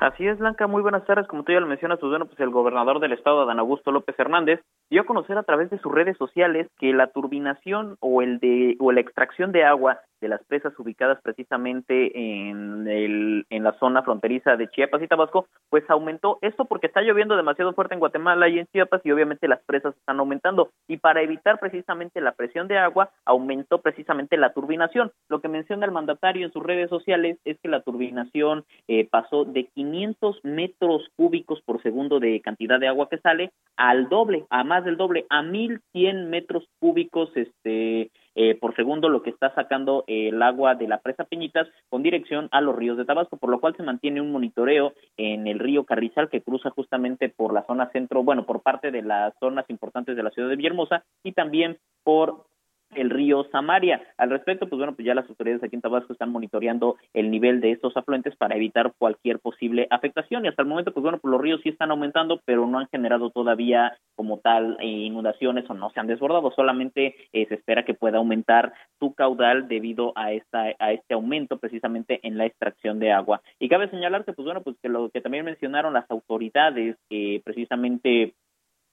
Así 0.00 0.26
es, 0.26 0.38
Blanca, 0.38 0.66
muy 0.66 0.82
buenas 0.82 1.06
tardes. 1.06 1.26
Como 1.26 1.42
tú 1.42 1.52
ya 1.52 1.60
lo 1.60 1.66
mencionas, 1.66 1.98
pues 1.98 2.10
bueno, 2.10 2.26
pues 2.26 2.38
el 2.40 2.50
gobernador 2.50 3.00
del 3.00 3.12
estado, 3.12 3.40
Adán 3.40 3.58
Augusto 3.58 3.92
López 3.92 4.14
Hernández, 4.18 4.60
dio 4.90 5.02
a 5.02 5.06
conocer 5.06 5.38
a 5.38 5.42
través 5.42 5.70
de 5.70 5.78
sus 5.78 5.92
redes 5.92 6.16
sociales 6.18 6.68
que 6.78 6.92
la 6.92 7.08
turbinación 7.08 7.96
o 8.00 8.20
el 8.20 8.38
de 8.38 8.76
o 8.78 8.92
la 8.92 9.00
extracción 9.00 9.52
de 9.52 9.64
agua 9.64 10.00
de 10.20 10.28
las 10.28 10.42
presas 10.44 10.72
ubicadas 10.78 11.20
precisamente 11.22 12.18
en 12.18 12.86
el 12.88 13.46
en 13.50 13.62
la 13.62 13.72
zona 13.78 14.02
fronteriza 14.02 14.56
de 14.56 14.68
Chiapas 14.68 15.02
y 15.02 15.08
Tabasco, 15.08 15.46
pues 15.68 15.84
aumentó 15.88 16.38
esto 16.42 16.64
porque 16.64 16.86
está 16.86 17.02
lloviendo 17.02 17.36
demasiado 17.36 17.72
fuerte 17.72 17.94
en 17.94 18.00
Guatemala 18.00 18.48
y 18.48 18.58
en 18.58 18.66
Chiapas 18.66 19.02
y 19.04 19.10
obviamente 19.10 19.48
las 19.48 19.62
presas 19.64 19.96
están 19.96 20.18
aumentando 20.20 20.70
y 20.88 20.98
para 20.98 21.22
evitar 21.22 21.58
precisamente 21.58 22.20
la 22.20 22.32
presión 22.32 22.68
de 22.68 22.78
agua 22.78 23.10
aumentó 23.24 23.80
precisamente 23.80 24.36
la 24.36 24.52
turbinación. 24.52 25.12
Lo 25.28 25.40
que 25.40 25.48
menciona 25.48 25.86
el 25.86 25.92
mandatario 25.92 26.46
en 26.46 26.52
sus 26.52 26.62
redes 26.62 26.88
sociales 26.88 27.38
es 27.44 27.58
que 27.60 27.68
la 27.68 27.82
turbinación 27.82 28.64
eh, 28.88 29.06
pasó 29.10 29.44
de 29.44 29.68
500 29.86 30.40
metros 30.42 31.08
cúbicos 31.16 31.60
por 31.62 31.82
segundo 31.82 32.18
de 32.18 32.40
cantidad 32.40 32.80
de 32.80 32.88
agua 32.88 33.08
que 33.08 33.18
sale 33.18 33.52
al 33.76 34.08
doble, 34.08 34.46
a 34.50 34.64
más 34.64 34.84
del 34.84 34.96
doble, 34.96 35.26
a 35.30 35.42
1100 35.42 36.28
metros 36.28 36.64
cúbicos 36.78 37.30
este 37.36 38.10
eh, 38.38 38.54
por 38.54 38.76
segundo 38.76 39.08
lo 39.08 39.22
que 39.22 39.30
está 39.30 39.54
sacando 39.54 40.04
el 40.06 40.42
agua 40.42 40.74
de 40.74 40.88
la 40.88 40.98
presa 40.98 41.24
Peñitas 41.24 41.68
con 41.88 42.02
dirección 42.02 42.48
a 42.52 42.60
los 42.60 42.76
ríos 42.76 42.98
de 42.98 43.06
Tabasco, 43.06 43.38
por 43.38 43.48
lo 43.48 43.60
cual 43.60 43.74
se 43.76 43.82
mantiene 43.82 44.20
un 44.20 44.30
monitoreo 44.30 44.92
en 45.16 45.46
el 45.46 45.58
río 45.58 45.84
Carrizal 45.84 46.28
que 46.28 46.42
cruza 46.42 46.70
justamente 46.70 47.30
por 47.30 47.54
la 47.54 47.64
zona 47.64 47.90
centro, 47.92 48.22
bueno, 48.24 48.44
por 48.44 48.62
parte 48.62 48.90
de 48.90 49.02
las 49.02 49.32
zonas 49.40 49.64
importantes 49.70 50.16
de 50.16 50.22
la 50.22 50.30
ciudad 50.30 50.50
de 50.50 50.56
Villahermosa 50.56 51.04
y 51.24 51.32
también 51.32 51.78
por 52.04 52.44
el 52.96 53.10
río 53.10 53.46
Samaria. 53.52 54.02
Al 54.16 54.30
respecto, 54.30 54.68
pues 54.68 54.78
bueno, 54.78 54.94
pues 54.94 55.06
ya 55.06 55.14
las 55.14 55.28
autoridades 55.28 55.62
aquí 55.62 55.76
en 55.76 55.82
Tabasco 55.82 56.12
están 56.12 56.30
monitoreando 56.30 56.96
el 57.14 57.30
nivel 57.30 57.60
de 57.60 57.72
estos 57.72 57.96
afluentes 57.96 58.34
para 58.36 58.56
evitar 58.56 58.92
cualquier 58.98 59.38
posible 59.38 59.86
afectación 59.90 60.44
y 60.44 60.48
hasta 60.48 60.62
el 60.62 60.68
momento, 60.68 60.92
pues 60.92 61.02
bueno, 61.02 61.18
pues 61.18 61.30
los 61.30 61.40
ríos 61.40 61.60
sí 61.62 61.68
están 61.68 61.90
aumentando, 61.90 62.40
pero 62.44 62.66
no 62.66 62.78
han 62.78 62.88
generado 62.88 63.30
todavía 63.30 63.96
como 64.14 64.38
tal 64.38 64.76
eh, 64.80 64.86
inundaciones 64.86 65.68
o 65.68 65.74
no 65.74 65.90
se 65.90 66.00
han 66.00 66.06
desbordado, 66.06 66.50
solamente 66.52 67.14
eh, 67.32 67.46
se 67.46 67.54
espera 67.54 67.84
que 67.84 67.94
pueda 67.94 68.18
aumentar 68.18 68.72
su 68.98 69.14
caudal 69.14 69.68
debido 69.68 70.12
a 70.16 70.32
esta 70.32 70.66
a 70.78 70.92
este 70.92 71.14
aumento 71.14 71.58
precisamente 71.58 72.20
en 72.22 72.38
la 72.38 72.46
extracción 72.46 72.98
de 72.98 73.12
agua. 73.12 73.42
Y 73.58 73.68
cabe 73.68 73.90
señalar 73.90 74.24
que 74.24 74.32
pues 74.32 74.44
bueno, 74.44 74.62
pues 74.62 74.76
que 74.82 74.88
lo 74.88 75.10
que 75.10 75.20
también 75.20 75.44
mencionaron 75.44 75.92
las 75.92 76.10
autoridades 76.10 76.96
eh, 77.10 77.40
precisamente 77.44 78.34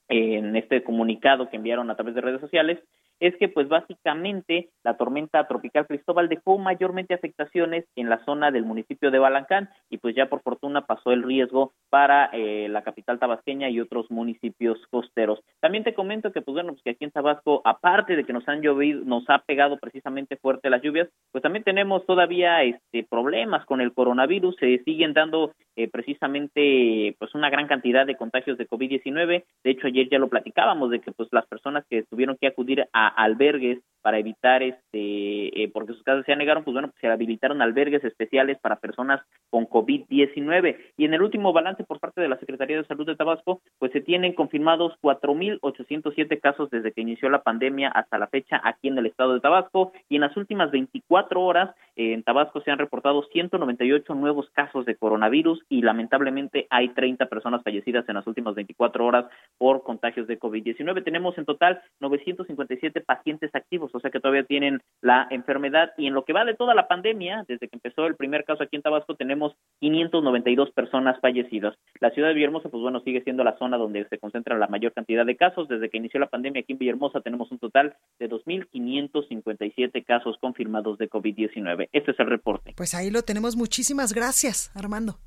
en 0.09 0.55
este 0.55 0.83
comunicado 0.83 1.49
que 1.49 1.57
enviaron 1.57 1.89
a 1.89 1.95
través 1.95 2.15
de 2.15 2.21
redes 2.21 2.41
sociales 2.41 2.79
es 3.23 3.37
que 3.37 3.47
pues 3.47 3.69
básicamente 3.69 4.69
la 4.83 4.97
tormenta 4.97 5.47
tropical 5.47 5.87
Cristóbal 5.87 6.27
dejó 6.27 6.57
mayormente 6.57 7.13
afectaciones 7.13 7.85
en 7.95 8.09
la 8.09 8.23
zona 8.25 8.51
del 8.51 8.65
municipio 8.65 9.11
de 9.11 9.19
Balancán 9.19 9.69
y 9.89 9.97
pues 9.97 10.13
ya 10.13 10.25
por 10.25 10.41
fortuna 10.41 10.85
pasó 10.85 11.13
el 11.13 11.23
riesgo 11.23 11.71
para 11.89 12.25
eh, 12.33 12.67
la 12.67 12.81
capital 12.81 13.19
tabasqueña 13.19 13.69
y 13.69 13.79
otros 13.79 14.11
municipios 14.11 14.77
costeros. 14.91 15.39
También 15.61 15.85
te 15.85 15.93
comento 15.93 16.33
que 16.33 16.41
pues 16.41 16.53
bueno, 16.53 16.73
pues 16.73 16.83
que 16.83 16.89
aquí 16.89 17.05
en 17.05 17.11
Tabasco, 17.11 17.61
aparte 17.63 18.17
de 18.17 18.25
que 18.25 18.33
nos 18.33 18.45
han 18.49 18.61
llovido, 18.61 19.05
nos 19.05 19.23
ha 19.29 19.39
pegado 19.39 19.77
precisamente 19.77 20.35
fuerte 20.35 20.69
las 20.69 20.81
lluvias, 20.81 21.07
pues 21.31 21.41
también 21.41 21.63
tenemos 21.63 22.05
todavía 22.05 22.61
este 22.63 23.07
problemas 23.09 23.65
con 23.65 23.79
el 23.79 23.93
coronavirus, 23.93 24.57
se 24.57 24.79
siguen 24.79 25.13
dando 25.13 25.53
eh, 25.77 25.87
precisamente 25.87 27.15
pues 27.19 27.33
una 27.35 27.49
gran 27.49 27.67
cantidad 27.67 28.05
de 28.05 28.17
contagios 28.17 28.57
de 28.57 28.67
COVID-19. 28.67 29.45
De 29.63 29.71
hecho, 29.71 29.87
ayer 29.87 30.09
ya 30.09 30.19
lo 30.19 30.27
platicábamos 30.27 30.91
de 30.91 30.99
que 30.99 31.13
pues 31.13 31.29
las 31.31 31.47
personas 31.47 31.85
que 31.89 32.03
tuvieron 32.03 32.37
que 32.37 32.47
acudir 32.47 32.85
a 32.91 33.12
albergues 33.15 33.79
para 34.03 34.19
evitar 34.19 34.61
este 34.61 35.63
eh, 35.63 35.71
porque 35.73 35.93
sus 35.93 36.03
casas 36.03 36.25
se 36.25 36.35
negaron, 36.35 36.63
pues 36.63 36.73
bueno, 36.73 36.89
pues 36.89 37.01
se 37.01 37.07
habilitaron 37.07 37.61
albergues 37.63 38.03
especiales 38.03 38.59
para 38.59 38.75
personas 38.75 39.21
con 39.49 39.67
COVID-19 39.67 40.77
y 40.97 41.05
en 41.05 41.13
el 41.13 41.21
último 41.23 41.53
balance 41.53 41.83
por 41.83 41.99
parte 41.99 42.21
de 42.21 42.27
la 42.27 42.37
Secretaría 42.37 42.77
de 42.77 42.85
Salud 42.85 43.05
de 43.05 43.15
Tabasco, 43.15 43.61
pues 43.79 43.91
se 43.91 44.01
tienen 44.01 44.33
confirmados 44.33 44.93
4807 45.01 46.39
casos 46.39 46.69
desde 46.69 46.91
que 46.91 47.01
inició 47.01 47.29
la 47.29 47.43
pandemia 47.43 47.89
hasta 47.89 48.17
la 48.17 48.27
fecha 48.27 48.61
aquí 48.63 48.89
en 48.89 48.97
el 48.97 49.05
estado 49.05 49.33
de 49.33 49.39
Tabasco. 49.39 49.93
Y 50.09 50.15
en 50.15 50.21
las 50.21 50.35
últimas 50.37 50.71
24 50.71 51.41
horas 51.41 51.75
eh, 51.95 52.13
en 52.13 52.23
Tabasco 52.23 52.61
se 52.61 52.71
han 52.71 52.79
reportado 52.79 53.23
198 53.23 54.13
nuevos 54.15 54.49
casos 54.51 54.85
de 54.85 54.95
coronavirus 54.95 55.63
y 55.69 55.81
lamentablemente 55.81 56.67
hay 56.69 56.89
30 56.89 57.27
personas 57.27 57.63
fallecidas 57.63 58.07
en 58.09 58.15
las 58.15 58.27
últimas 58.27 58.55
24 58.55 59.05
horas 59.05 59.25
por 59.57 59.83
contagios 59.83 60.27
de 60.27 60.39
COVID-19. 60.39 61.03
Tenemos 61.03 61.37
en 61.37 61.45
total 61.45 61.81
957 61.99 63.01
pacientes 63.01 63.53
activos, 63.53 63.92
o 63.93 63.99
sea 63.99 64.11
que 64.11 64.19
todavía 64.19 64.43
tienen 64.43 64.81
la 65.01 65.27
enfermedad 65.29 65.91
y 65.97 66.07
en 66.07 66.13
lo 66.13 66.25
que 66.25 66.33
va 66.33 66.45
de 66.45 66.55
toda 66.55 66.75
la 66.75 66.87
pandemia, 66.87 67.45
desde 67.47 67.67
que 67.67 67.75
empezó 67.75 68.05
el 68.05 68.15
primer 68.15 68.45
caso 68.45 68.63
aquí 68.63 68.75
en 68.75 68.81
Tabasco, 68.81 69.15
tenemos 69.15 69.55
592 69.79 70.71
personas 70.71 71.19
fallecidas. 71.19 71.75
La 71.99 72.11
ciudad 72.11 72.29
de 72.29 72.35
Villahermosa, 72.35 72.69
pues 72.69 72.81
bueno, 72.81 73.01
sigue 73.01 73.23
siendo 73.23 73.43
la 73.43 73.57
zona 73.57 73.77
donde 73.77 74.07
se 74.09 74.17
concentra 74.17 74.57
la 74.57 74.67
mayor 74.67 74.93
cantidad 74.93 75.25
de 75.25 75.35
casos. 75.35 75.67
Desde 75.67 75.89
que 75.89 75.97
inició 75.97 76.19
la 76.19 76.27
pandemia 76.27 76.61
aquí 76.61 76.73
en 76.73 76.79
Villahermosa 76.79 77.21
tenemos 77.21 77.51
un 77.51 77.59
total 77.59 77.95
de 78.19 78.29
2.557 78.29 80.05
casos 80.05 80.37
confirmados 80.39 80.97
de 80.97 81.09
COVID-19. 81.09 81.89
Este 81.91 82.11
es 82.11 82.19
el 82.19 82.27
reporte. 82.27 82.73
Pues 82.75 82.93
ahí 82.95 83.09
lo 83.09 83.23
tenemos. 83.23 83.55
Muchísimas 83.55 84.13
gracias, 84.13 84.71
Armando. 84.75 85.17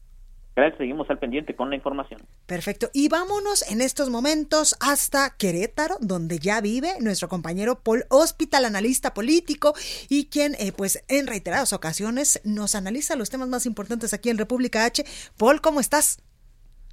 Gracias, 0.57 0.79
seguimos 0.79 1.11
al 1.11 1.19
pendiente 1.19 1.55
con 1.55 1.69
la 1.69 1.77
información. 1.77 2.23
Perfecto. 2.47 2.89
Y 2.95 3.11
vámonos 3.11 3.71
en 3.71 3.83
estos 3.83 4.09
momentos 4.09 4.75
hasta 4.81 5.37
Querétaro, 5.37 5.97
donde 6.01 6.39
ya 6.39 6.63
vive 6.63 6.95
nuestro 6.99 7.29
compañero 7.29 7.81
Paul 7.85 8.05
Hospital, 8.09 8.65
analista 8.65 9.13
político 9.13 9.75
y 10.09 10.31
quien, 10.31 10.55
eh, 10.55 10.73
pues, 10.75 11.05
en 11.09 11.27
reiteradas 11.27 11.75
ocasiones 11.75 12.41
nos 12.47 12.75
analiza 12.75 13.17
los 13.17 13.29
temas 13.29 13.49
más 13.49 13.67
importantes 13.67 14.15
aquí 14.15 14.31
en 14.31 14.39
República 14.39 14.87
H. 14.87 15.05
Paul, 15.39 15.61
¿cómo 15.61 15.79
estás? 15.79 16.23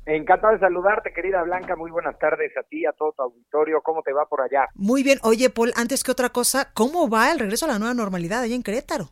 Encantado 0.06 0.52
de 0.52 0.60
saludarte, 0.60 1.14
querida 1.14 1.42
Blanca. 1.44 1.78
Muy 1.78 1.90
buenas 1.90 2.20
tardes 2.20 2.52
a 2.58 2.64
ti, 2.64 2.86
a 2.86 2.92
todo 2.92 3.14
tu 3.14 3.22
auditorio. 3.22 3.80
¿Cómo 3.82 4.04
te 4.04 4.12
va 4.12 4.26
por 4.26 4.42
allá? 4.42 4.68
Muy 4.76 5.04
bien. 5.04 5.20
Oye, 5.24 5.50
Paul, 5.50 5.72
antes 5.78 6.04
que 6.04 6.12
otra 6.12 6.32
cosa, 6.32 6.74
¿cómo 6.74 7.10
va 7.10 7.32
el 7.32 7.40
regreso 7.40 7.64
a 7.64 7.70
la 7.70 7.80
nueva 7.80 7.94
normalidad 7.94 8.42
allá 8.42 8.56
en 8.56 8.64
Querétaro? 8.64 9.06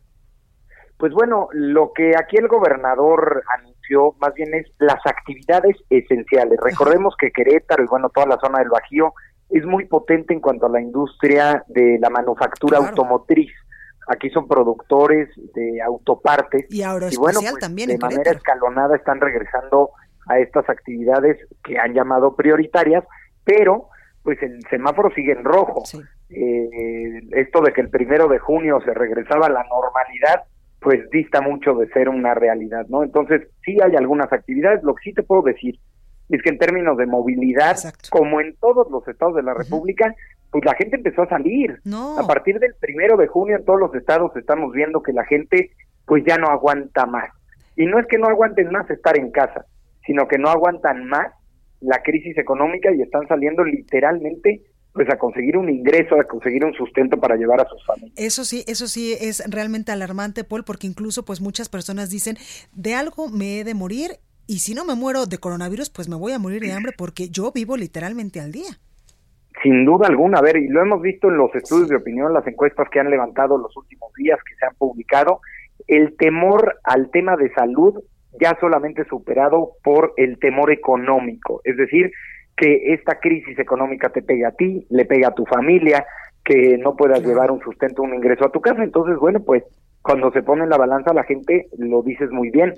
Pues 0.98 1.14
bueno, 1.14 1.48
lo 1.52 1.94
que 1.94 2.12
aquí 2.16 2.36
el 2.36 2.48
gobernador 2.48 3.42
anunció 3.56 3.71
más 4.20 4.34
bien 4.34 4.54
es 4.54 4.66
las 4.78 5.04
actividades 5.04 5.76
esenciales. 5.90 6.58
Recordemos 6.62 7.14
que 7.18 7.30
Querétaro 7.30 7.84
y 7.84 7.86
bueno, 7.86 8.08
toda 8.10 8.26
la 8.26 8.38
zona 8.38 8.60
del 8.60 8.68
Bajío 8.68 9.14
es 9.50 9.64
muy 9.64 9.86
potente 9.86 10.32
en 10.32 10.40
cuanto 10.40 10.66
a 10.66 10.70
la 10.70 10.80
industria 10.80 11.64
de 11.68 11.98
la 12.00 12.10
manufactura 12.10 12.78
automotriz. 12.78 13.52
Aquí 14.08 14.30
son 14.30 14.48
productores 14.48 15.28
de 15.54 15.80
autopartes 15.82 16.66
y, 16.70 16.82
ahora 16.82 17.08
y 17.10 17.16
bueno, 17.16 17.40
pues, 17.40 17.58
también 17.58 17.88
de 17.88 17.98
manera 17.98 18.22
Querétaro. 18.22 18.38
escalonada 18.38 18.96
están 18.96 19.20
regresando 19.20 19.90
a 20.26 20.38
estas 20.38 20.68
actividades 20.68 21.38
que 21.62 21.78
han 21.78 21.94
llamado 21.94 22.34
prioritarias, 22.34 23.04
pero 23.44 23.88
pues 24.22 24.42
el 24.42 24.62
semáforo 24.70 25.10
sigue 25.14 25.32
en 25.32 25.44
rojo. 25.44 25.82
Eh, 26.30 27.20
esto 27.32 27.60
de 27.60 27.72
que 27.72 27.80
el 27.80 27.90
primero 27.90 28.28
de 28.28 28.38
junio 28.38 28.80
se 28.84 28.94
regresaba 28.94 29.46
a 29.46 29.50
la 29.50 29.64
normalidad, 29.64 30.44
pues 30.82 31.08
dista 31.10 31.40
mucho 31.40 31.74
de 31.74 31.88
ser 31.88 32.08
una 32.08 32.34
realidad, 32.34 32.86
¿no? 32.88 33.02
Entonces, 33.02 33.42
sí 33.64 33.78
hay 33.82 33.96
algunas 33.96 34.32
actividades, 34.32 34.82
lo 34.82 34.94
que 34.94 35.04
sí 35.04 35.14
te 35.14 35.22
puedo 35.22 35.42
decir 35.42 35.78
es 36.28 36.42
que 36.42 36.50
en 36.50 36.58
términos 36.58 36.96
de 36.96 37.06
movilidad, 37.06 37.76
como 38.10 38.40
en 38.40 38.56
todos 38.56 38.90
los 38.90 39.06
estados 39.06 39.36
de 39.36 39.42
la 39.42 39.54
República, 39.54 40.14
pues 40.50 40.64
la 40.64 40.74
gente 40.74 40.96
empezó 40.96 41.22
a 41.22 41.28
salir. 41.28 41.80
A 42.18 42.26
partir 42.26 42.58
del 42.58 42.74
primero 42.80 43.16
de 43.16 43.26
junio 43.26 43.56
en 43.56 43.64
todos 43.64 43.80
los 43.80 43.94
estados 43.94 44.34
estamos 44.36 44.72
viendo 44.72 45.02
que 45.02 45.12
la 45.12 45.24
gente 45.24 45.70
pues 46.06 46.24
ya 46.26 46.38
no 46.38 46.48
aguanta 46.48 47.06
más. 47.06 47.30
Y 47.76 47.86
no 47.86 47.98
es 47.98 48.06
que 48.06 48.18
no 48.18 48.28
aguanten 48.28 48.70
más 48.70 48.88
estar 48.90 49.18
en 49.18 49.30
casa, 49.30 49.66
sino 50.06 50.26
que 50.26 50.38
no 50.38 50.48
aguantan 50.48 51.06
más 51.06 51.32
la 51.80 52.02
crisis 52.02 52.36
económica 52.38 52.90
y 52.92 53.02
están 53.02 53.26
saliendo 53.28 53.64
literalmente 53.64 54.62
pues 54.92 55.08
a 55.10 55.18
conseguir 55.18 55.56
un 55.56 55.70
ingreso, 55.70 56.20
a 56.20 56.24
conseguir 56.24 56.64
un 56.64 56.74
sustento 56.74 57.18
para 57.18 57.36
llevar 57.36 57.60
a 57.60 57.68
sus 57.68 57.84
familias. 57.86 58.12
Eso 58.16 58.44
sí, 58.44 58.64
eso 58.66 58.86
sí 58.86 59.14
es 59.20 59.42
realmente 59.50 59.92
alarmante, 59.92 60.44
Paul, 60.44 60.64
porque 60.64 60.86
incluso 60.86 61.24
pues 61.24 61.40
muchas 61.40 61.68
personas 61.68 62.10
dicen, 62.10 62.36
de 62.74 62.94
algo 62.94 63.28
me 63.28 63.60
he 63.60 63.64
de 63.64 63.74
morir 63.74 64.18
y 64.46 64.58
si 64.58 64.74
no 64.74 64.84
me 64.84 64.94
muero 64.94 65.26
de 65.26 65.38
coronavirus, 65.38 65.90
pues 65.90 66.08
me 66.08 66.16
voy 66.16 66.32
a 66.32 66.38
morir 66.38 66.60
de 66.60 66.72
hambre 66.72 66.92
porque 66.96 67.28
yo 67.30 67.52
vivo 67.52 67.76
literalmente 67.76 68.40
al 68.40 68.52
día. 68.52 68.78
Sin 69.62 69.84
duda 69.84 70.08
alguna, 70.08 70.38
a 70.38 70.42
ver, 70.42 70.56
y 70.56 70.68
lo 70.68 70.82
hemos 70.82 71.00
visto 71.00 71.28
en 71.28 71.36
los 71.36 71.54
estudios 71.54 71.88
de 71.88 71.96
opinión, 71.96 72.32
las 72.32 72.46
encuestas 72.46 72.88
que 72.90 73.00
han 73.00 73.10
levantado 73.10 73.56
los 73.56 73.76
últimos 73.76 74.12
días, 74.14 74.38
que 74.46 74.56
se 74.56 74.66
han 74.66 74.74
publicado, 74.74 75.40
el 75.86 76.16
temor 76.16 76.80
al 76.84 77.10
tema 77.10 77.36
de 77.36 77.52
salud 77.52 78.02
ya 78.40 78.56
solamente 78.60 79.04
superado 79.04 79.72
por 79.84 80.14
el 80.16 80.38
temor 80.38 80.72
económico, 80.72 81.60
es 81.64 81.76
decir, 81.76 82.12
que 82.56 82.92
esta 82.92 83.18
crisis 83.18 83.58
económica 83.58 84.10
te 84.10 84.22
pega 84.22 84.48
a 84.48 84.52
ti, 84.52 84.86
le 84.90 85.04
pega 85.04 85.28
a 85.28 85.34
tu 85.34 85.44
familia, 85.46 86.04
que 86.44 86.76
no 86.78 86.96
puedas 86.96 87.24
llevar 87.24 87.50
un 87.50 87.60
sustento, 87.60 88.02
un 88.02 88.14
ingreso 88.14 88.44
a 88.44 88.52
tu 88.52 88.60
casa. 88.60 88.82
Entonces, 88.82 89.16
bueno, 89.16 89.40
pues 89.40 89.64
cuando 90.02 90.30
se 90.32 90.42
pone 90.42 90.64
en 90.64 90.70
la 90.70 90.76
balanza 90.76 91.14
la 91.14 91.24
gente, 91.24 91.68
lo 91.78 92.02
dices 92.02 92.30
muy 92.30 92.50
bien, 92.50 92.74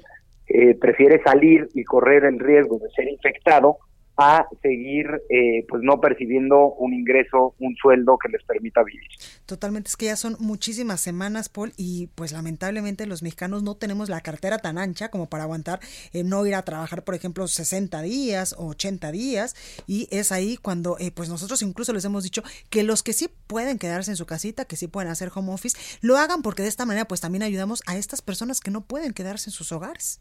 eh, 0.47 0.77
prefiere 0.79 1.23
salir 1.23 1.69
y 1.75 1.85
correr 1.85 2.25
el 2.25 2.39
riesgo 2.39 2.79
de 2.79 2.91
ser 2.91 3.09
infectado 3.09 3.79
a 4.17 4.47
seguir 4.63 5.07
eh, 5.29 5.65
pues 5.69 5.83
no 5.83 6.01
percibiendo 6.01 6.73
un 6.75 6.95
ingreso, 6.95 7.55
un 7.59 7.75
sueldo 7.77 8.17
que 8.19 8.29
les 8.29 8.43
permita 8.45 8.83
vivir. 8.83 9.09
Totalmente, 9.47 9.89
es 9.89 9.97
que 9.97 10.07
ya 10.07 10.17
son 10.17 10.37
muchísimas 10.39 11.01
semanas, 11.01 11.49
Paul, 11.49 11.73
y 11.77 12.09
pues 12.15 12.33
lamentablemente 12.33 13.07
los 13.07 13.23
mexicanos 13.23 13.63
no 13.63 13.77
tenemos 13.77 14.09
la 14.09 14.21
cartera 14.21 14.59
tan 14.59 14.79
ancha 14.79 15.11
como 15.11 15.29
para 15.29 15.45
aguantar 15.45 15.81
eh, 16.13 16.23
no 16.25 16.47
ir 16.47 16.55
a 16.55 16.63
trabajar, 16.63 17.05
por 17.05 17.15
ejemplo, 17.15 17.47
60 17.49 18.03
días 18.03 18.55
o 18.59 18.69
80 18.69 19.11
días, 19.13 19.57
y 19.87 20.09
es 20.11 20.33
ahí 20.33 20.57
cuando 20.57 20.97
eh, 20.99 21.11
pues 21.11 21.29
nosotros 21.29 21.63
incluso 21.63 21.93
les 21.93 22.05
hemos 22.05 22.23
dicho 22.23 22.43
que 22.71 22.83
los 22.83 23.03
que 23.03 23.13
sí 23.13 23.29
pueden 23.47 23.79
quedarse 23.79 24.11
en 24.11 24.17
su 24.17 24.27
casita, 24.27 24.65
que 24.65 24.77
sí 24.77 24.87
pueden 24.87 25.11
hacer 25.11 25.31
home 25.35 25.53
office, 25.53 25.77
lo 26.01 26.17
hagan 26.17 26.43
porque 26.43 26.63
de 26.63 26.69
esta 26.69 26.87
manera 26.87 27.07
pues 27.07 27.21
también 27.21 27.43
ayudamos 27.43 27.83
a 27.87 27.97
estas 27.97 28.23
personas 28.23 28.61
que 28.61 28.71
no 28.71 28.83
pueden 28.83 29.13
quedarse 29.13 29.51
en 29.51 29.55
sus 29.55 29.73
hogares. 29.73 30.21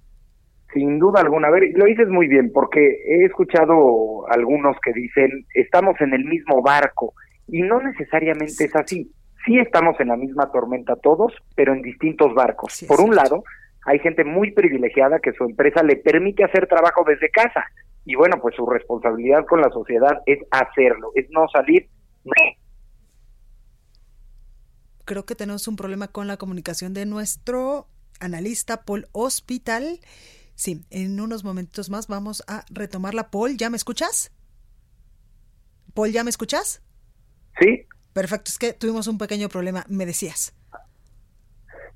Sin 0.74 1.00
duda 1.00 1.22
alguna. 1.22 1.50
A 1.50 1.52
ver, 1.52 1.72
lo 1.76 1.86
dices 1.86 2.08
muy 2.08 2.28
bien, 2.28 2.52
porque 2.52 2.80
he 3.06 3.26
escuchado 3.26 4.28
algunos 4.30 4.76
que 4.84 4.92
dicen, 4.94 5.46
estamos 5.54 6.00
en 6.02 6.14
el 6.14 6.26
mismo 6.26 6.62
barco, 6.62 7.14
y 7.48 7.62
no 7.62 7.82
necesariamente 7.82 8.66
es 8.66 8.76
así. 8.76 9.12
Sí 9.46 9.60
estamos 9.60 10.00
en 10.00 10.08
la 10.08 10.16
misma 10.16 10.52
tormenta 10.52 10.96
todos, 10.96 11.34
pero 11.56 11.74
en 11.74 11.82
distintos 11.82 12.34
barcos. 12.34 12.86
Por 12.88 13.02
un 13.02 13.16
lado, 13.16 13.44
hay 13.86 14.00
gente 14.00 14.24
muy 14.24 14.52
privilegiada 14.52 15.20
que 15.20 15.34
su 15.34 15.44
empresa 15.44 15.84
le 15.84 15.98
permite 15.98 16.44
hacer 16.44 16.68
trabajo 16.68 17.04
desde 17.06 17.30
casa. 17.30 17.66
Y 18.06 18.16
bueno, 18.16 18.38
pues 18.42 18.56
su 18.56 18.66
responsabilidad 18.66 19.46
con 19.46 19.62
la 19.62 19.70
sociedad 19.70 20.22
es 20.26 20.40
hacerlo, 20.52 21.12
es 21.16 21.30
no 21.30 21.48
salir. 21.50 21.88
Creo 25.06 25.26
que 25.26 25.36
tenemos 25.36 25.68
un 25.68 25.76
problema 25.76 26.08
con 26.08 26.28
la 26.28 26.38
comunicación 26.38 26.94
de 26.94 27.06
nuestro 27.06 27.88
analista 28.22 28.84
Paul 28.86 29.08
Hospital. 29.12 30.00
Sí, 30.64 30.86
en 30.92 31.20
unos 31.20 31.44
momentos 31.44 31.90
más 31.90 32.08
vamos 32.08 32.42
a 32.48 32.64
retomarla. 32.72 33.30
Paul, 33.32 33.58
¿ya 33.58 33.70
me 33.70 33.76
escuchas? 33.76 34.32
Paul, 35.94 36.14
¿ya 36.14 36.24
me 36.24 36.30
escuchas? 36.30 36.82
Sí. 37.60 37.86
Perfecto, 38.14 38.46
es 38.48 38.58
que 38.58 38.72
tuvimos 38.72 39.10
un 39.10 39.18
pequeño 39.18 39.50
problema, 39.50 39.84
me 39.90 40.06
decías. 40.06 40.56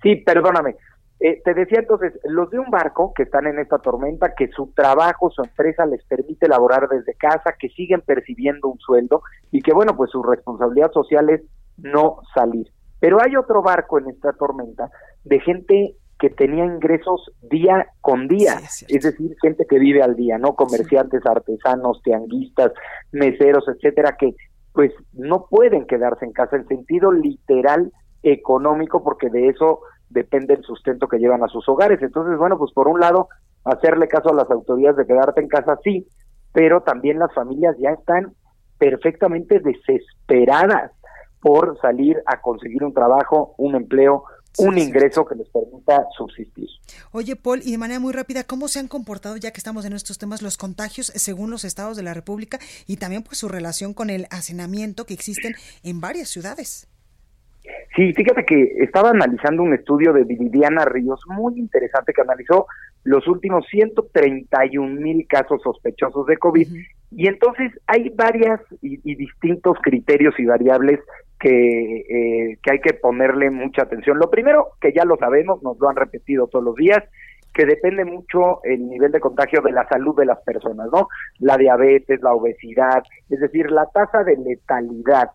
Sí, 0.03 0.17
perdóname. 0.17 0.75
Eh, 1.21 1.41
te 1.45 1.53
decía 1.53 1.79
entonces, 1.79 2.19
los 2.25 2.49
de 2.49 2.59
un 2.59 2.69
barco 2.69 3.13
que 3.15 3.23
están 3.23 3.47
en 3.47 3.57
esta 3.57 3.77
tormenta, 3.77 4.35
que 4.35 4.49
su 4.49 4.73
trabajo, 4.75 5.31
su 5.31 5.43
empresa 5.43 5.85
les 5.85 6.03
permite 6.03 6.49
laborar 6.49 6.89
desde 6.89 7.13
casa, 7.13 7.55
que 7.57 7.69
siguen 7.69 8.01
percibiendo 8.01 8.67
un 8.67 8.79
sueldo 8.79 9.21
y 9.49 9.61
que 9.61 9.71
bueno, 9.71 9.95
pues 9.95 10.11
su 10.11 10.21
responsabilidad 10.21 10.91
social 10.91 11.29
es 11.29 11.41
no 11.77 12.17
salir. 12.35 12.69
Pero 12.99 13.19
hay 13.23 13.37
otro 13.37 13.61
barco 13.61 13.97
en 13.97 14.09
esta 14.09 14.33
tormenta 14.33 14.91
de 15.23 15.39
gente 15.39 15.95
que 16.19 16.29
tenía 16.29 16.65
ingresos 16.65 17.31
día 17.43 17.87
con 18.01 18.27
día, 18.27 18.55
es, 18.87 19.03
decir, 19.03 19.35
gente 19.41 19.65
que 19.65 19.77
vive 19.77 20.01
al 20.01 20.15
día, 20.15 20.37
¿no? 20.37 20.55
Comerciantes, 20.55 21.25
artesanos, 21.25 22.01
tianguistas, 22.03 22.71
meseros, 23.11 23.65
etcétera, 23.67 24.15
que 24.17 24.35
pues 24.73 24.91
no 25.13 25.45
pueden 25.49 25.85
quedarse 25.85 26.25
en 26.25 26.33
casa, 26.33 26.55
en 26.55 26.67
sentido 26.67 27.11
literal 27.11 27.91
económico, 28.23 29.03
porque 29.03 29.29
de 29.29 29.49
eso 29.49 29.81
depende 30.09 30.55
el 30.55 30.63
sustento 30.63 31.07
que 31.07 31.19
llevan 31.19 31.43
a 31.43 31.47
sus 31.47 31.67
hogares. 31.69 32.01
Entonces, 32.01 32.37
bueno, 32.37 32.57
pues 32.57 32.71
por 32.73 32.87
un 32.87 32.99
lado, 32.99 33.29
hacerle 33.63 34.07
caso 34.07 34.29
a 34.29 34.35
las 34.35 34.49
autoridades 34.49 34.97
de 34.97 35.05
quedarte 35.05 35.41
en 35.41 35.47
casa, 35.47 35.79
sí, 35.83 36.07
pero 36.53 36.81
también 36.81 37.19
las 37.19 37.33
familias 37.33 37.75
ya 37.79 37.91
están 37.91 38.33
perfectamente 38.77 39.59
desesperadas 39.59 40.91
por 41.41 41.79
salir 41.79 42.21
a 42.25 42.41
conseguir 42.41 42.83
un 42.83 42.93
trabajo, 42.93 43.53
un 43.57 43.75
empleo, 43.75 44.23
un 44.57 44.77
ingreso 44.77 45.25
que 45.25 45.35
les 45.35 45.47
permita 45.49 46.05
subsistir. 46.17 46.67
Oye, 47.11 47.35
Paul, 47.35 47.61
y 47.63 47.71
de 47.71 47.77
manera 47.77 47.99
muy 47.99 48.13
rápida, 48.13 48.43
¿cómo 48.43 48.67
se 48.67 48.79
han 48.79 48.87
comportado, 48.87 49.37
ya 49.37 49.51
que 49.51 49.59
estamos 49.59 49.85
en 49.85 49.93
estos 49.93 50.17
temas, 50.17 50.41
los 50.41 50.57
contagios 50.57 51.07
según 51.07 51.51
los 51.51 51.63
estados 51.63 51.97
de 51.97 52.03
la 52.03 52.13
República 52.13 52.59
y 52.87 52.97
también 52.97 53.23
pues 53.23 53.37
su 53.37 53.47
relación 53.47 53.93
con 53.93 54.09
el 54.09 54.27
hacinamiento 54.31 55.05
que 55.05 55.13
existen 55.13 55.53
en 55.83 56.01
varias 56.01 56.29
ciudades? 56.29 56.87
Sí, 57.95 58.13
fíjate 58.13 58.45
que 58.45 58.75
estaba 58.79 59.09
analizando 59.09 59.63
un 59.63 59.73
estudio 59.73 60.13
de 60.13 60.23
Viviana 60.23 60.85
Ríos 60.85 61.19
muy 61.27 61.57
interesante 61.57 62.13
que 62.13 62.21
analizó 62.21 62.67
los 63.03 63.27
últimos 63.27 63.65
131 63.71 65.01
mil 65.01 65.25
casos 65.27 65.61
sospechosos 65.63 66.27
de 66.27 66.37
COVID 66.37 66.67
y 67.11 67.27
entonces 67.27 67.71
hay 67.87 68.09
varias 68.09 68.59
y, 68.81 68.99
y, 69.09 69.15
distintos 69.15 69.77
criterios 69.81 70.35
y 70.37 70.45
variables 70.45 70.99
que, 71.39 71.97
eh, 71.97 72.57
que 72.61 72.71
hay 72.71 72.79
que 72.79 72.93
ponerle 72.93 73.49
mucha 73.49 73.83
atención. 73.83 74.17
Lo 74.17 74.29
primero, 74.29 74.69
que 74.81 74.93
ya 74.93 75.05
lo 75.05 75.17
sabemos, 75.17 75.61
nos 75.61 75.79
lo 75.79 75.89
han 75.89 75.95
repetido 75.95 76.47
todos 76.47 76.65
los 76.65 76.75
días, 76.75 77.03
que 77.53 77.65
depende 77.65 78.05
mucho 78.05 78.63
el 78.63 78.87
nivel 78.87 79.11
de 79.11 79.19
contagio 79.19 79.61
de 79.61 79.71
la 79.71 79.87
salud 79.87 80.15
de 80.15 80.25
las 80.25 80.39
personas, 80.43 80.87
¿no? 80.91 81.07
La 81.39 81.57
diabetes, 81.57 82.21
la 82.21 82.33
obesidad, 82.33 83.03
es 83.29 83.39
decir, 83.39 83.71
la 83.71 83.87
tasa 83.87 84.23
de 84.23 84.37
letalidad 84.37 85.31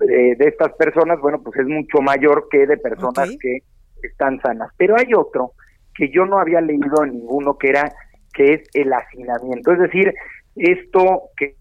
eh, 0.00 0.34
de 0.36 0.46
estas 0.46 0.72
personas, 0.74 1.20
bueno, 1.20 1.42
pues 1.42 1.58
es 1.60 1.66
mucho 1.66 2.00
mayor 2.00 2.48
que 2.50 2.66
de 2.66 2.78
personas 2.78 3.36
que 3.40 3.58
están 4.02 4.40
sanas. 4.40 4.70
Pero 4.78 4.96
hay 4.96 5.12
otro 5.12 5.52
que 5.94 6.08
yo 6.10 6.24
no 6.24 6.38
había 6.38 6.60
leído 6.60 7.04
en 7.04 7.12
ninguno, 7.12 7.58
que 7.58 7.68
era 7.68 7.92
que 8.32 8.54
es 8.54 8.62
el 8.72 8.92
hacinamiento, 8.92 9.72
es 9.72 9.80
decir, 9.80 10.14
esto 10.54 11.22
que 11.36 11.57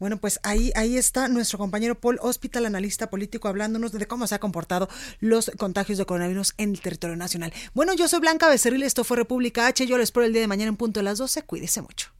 bueno, 0.00 0.16
pues 0.16 0.40
ahí, 0.42 0.72
ahí 0.74 0.96
está 0.96 1.28
nuestro 1.28 1.58
compañero 1.58 1.94
Paul 1.94 2.18
Hospital, 2.20 2.66
analista 2.66 3.10
político, 3.10 3.46
hablándonos 3.46 3.92
de 3.92 4.06
cómo 4.06 4.26
se 4.26 4.34
ha 4.34 4.40
comportado 4.40 4.88
los 5.20 5.52
contagios 5.58 5.98
de 5.98 6.06
coronavirus 6.06 6.54
en 6.56 6.70
el 6.70 6.80
territorio 6.80 7.16
nacional. 7.16 7.52
Bueno, 7.74 7.92
yo 7.94 8.08
soy 8.08 8.20
Blanca 8.20 8.48
Becerril, 8.48 8.82
esto 8.82 9.04
fue 9.04 9.18
República 9.18 9.66
H, 9.66 9.86
yo 9.86 9.98
les 9.98 10.04
espero 10.04 10.26
el 10.26 10.32
día 10.32 10.40
de 10.40 10.48
mañana 10.48 10.70
en 10.70 10.76
punto 10.76 11.00
de 11.00 11.04
las 11.04 11.18
12, 11.18 11.42
cuídese 11.42 11.82
mucho. 11.82 12.19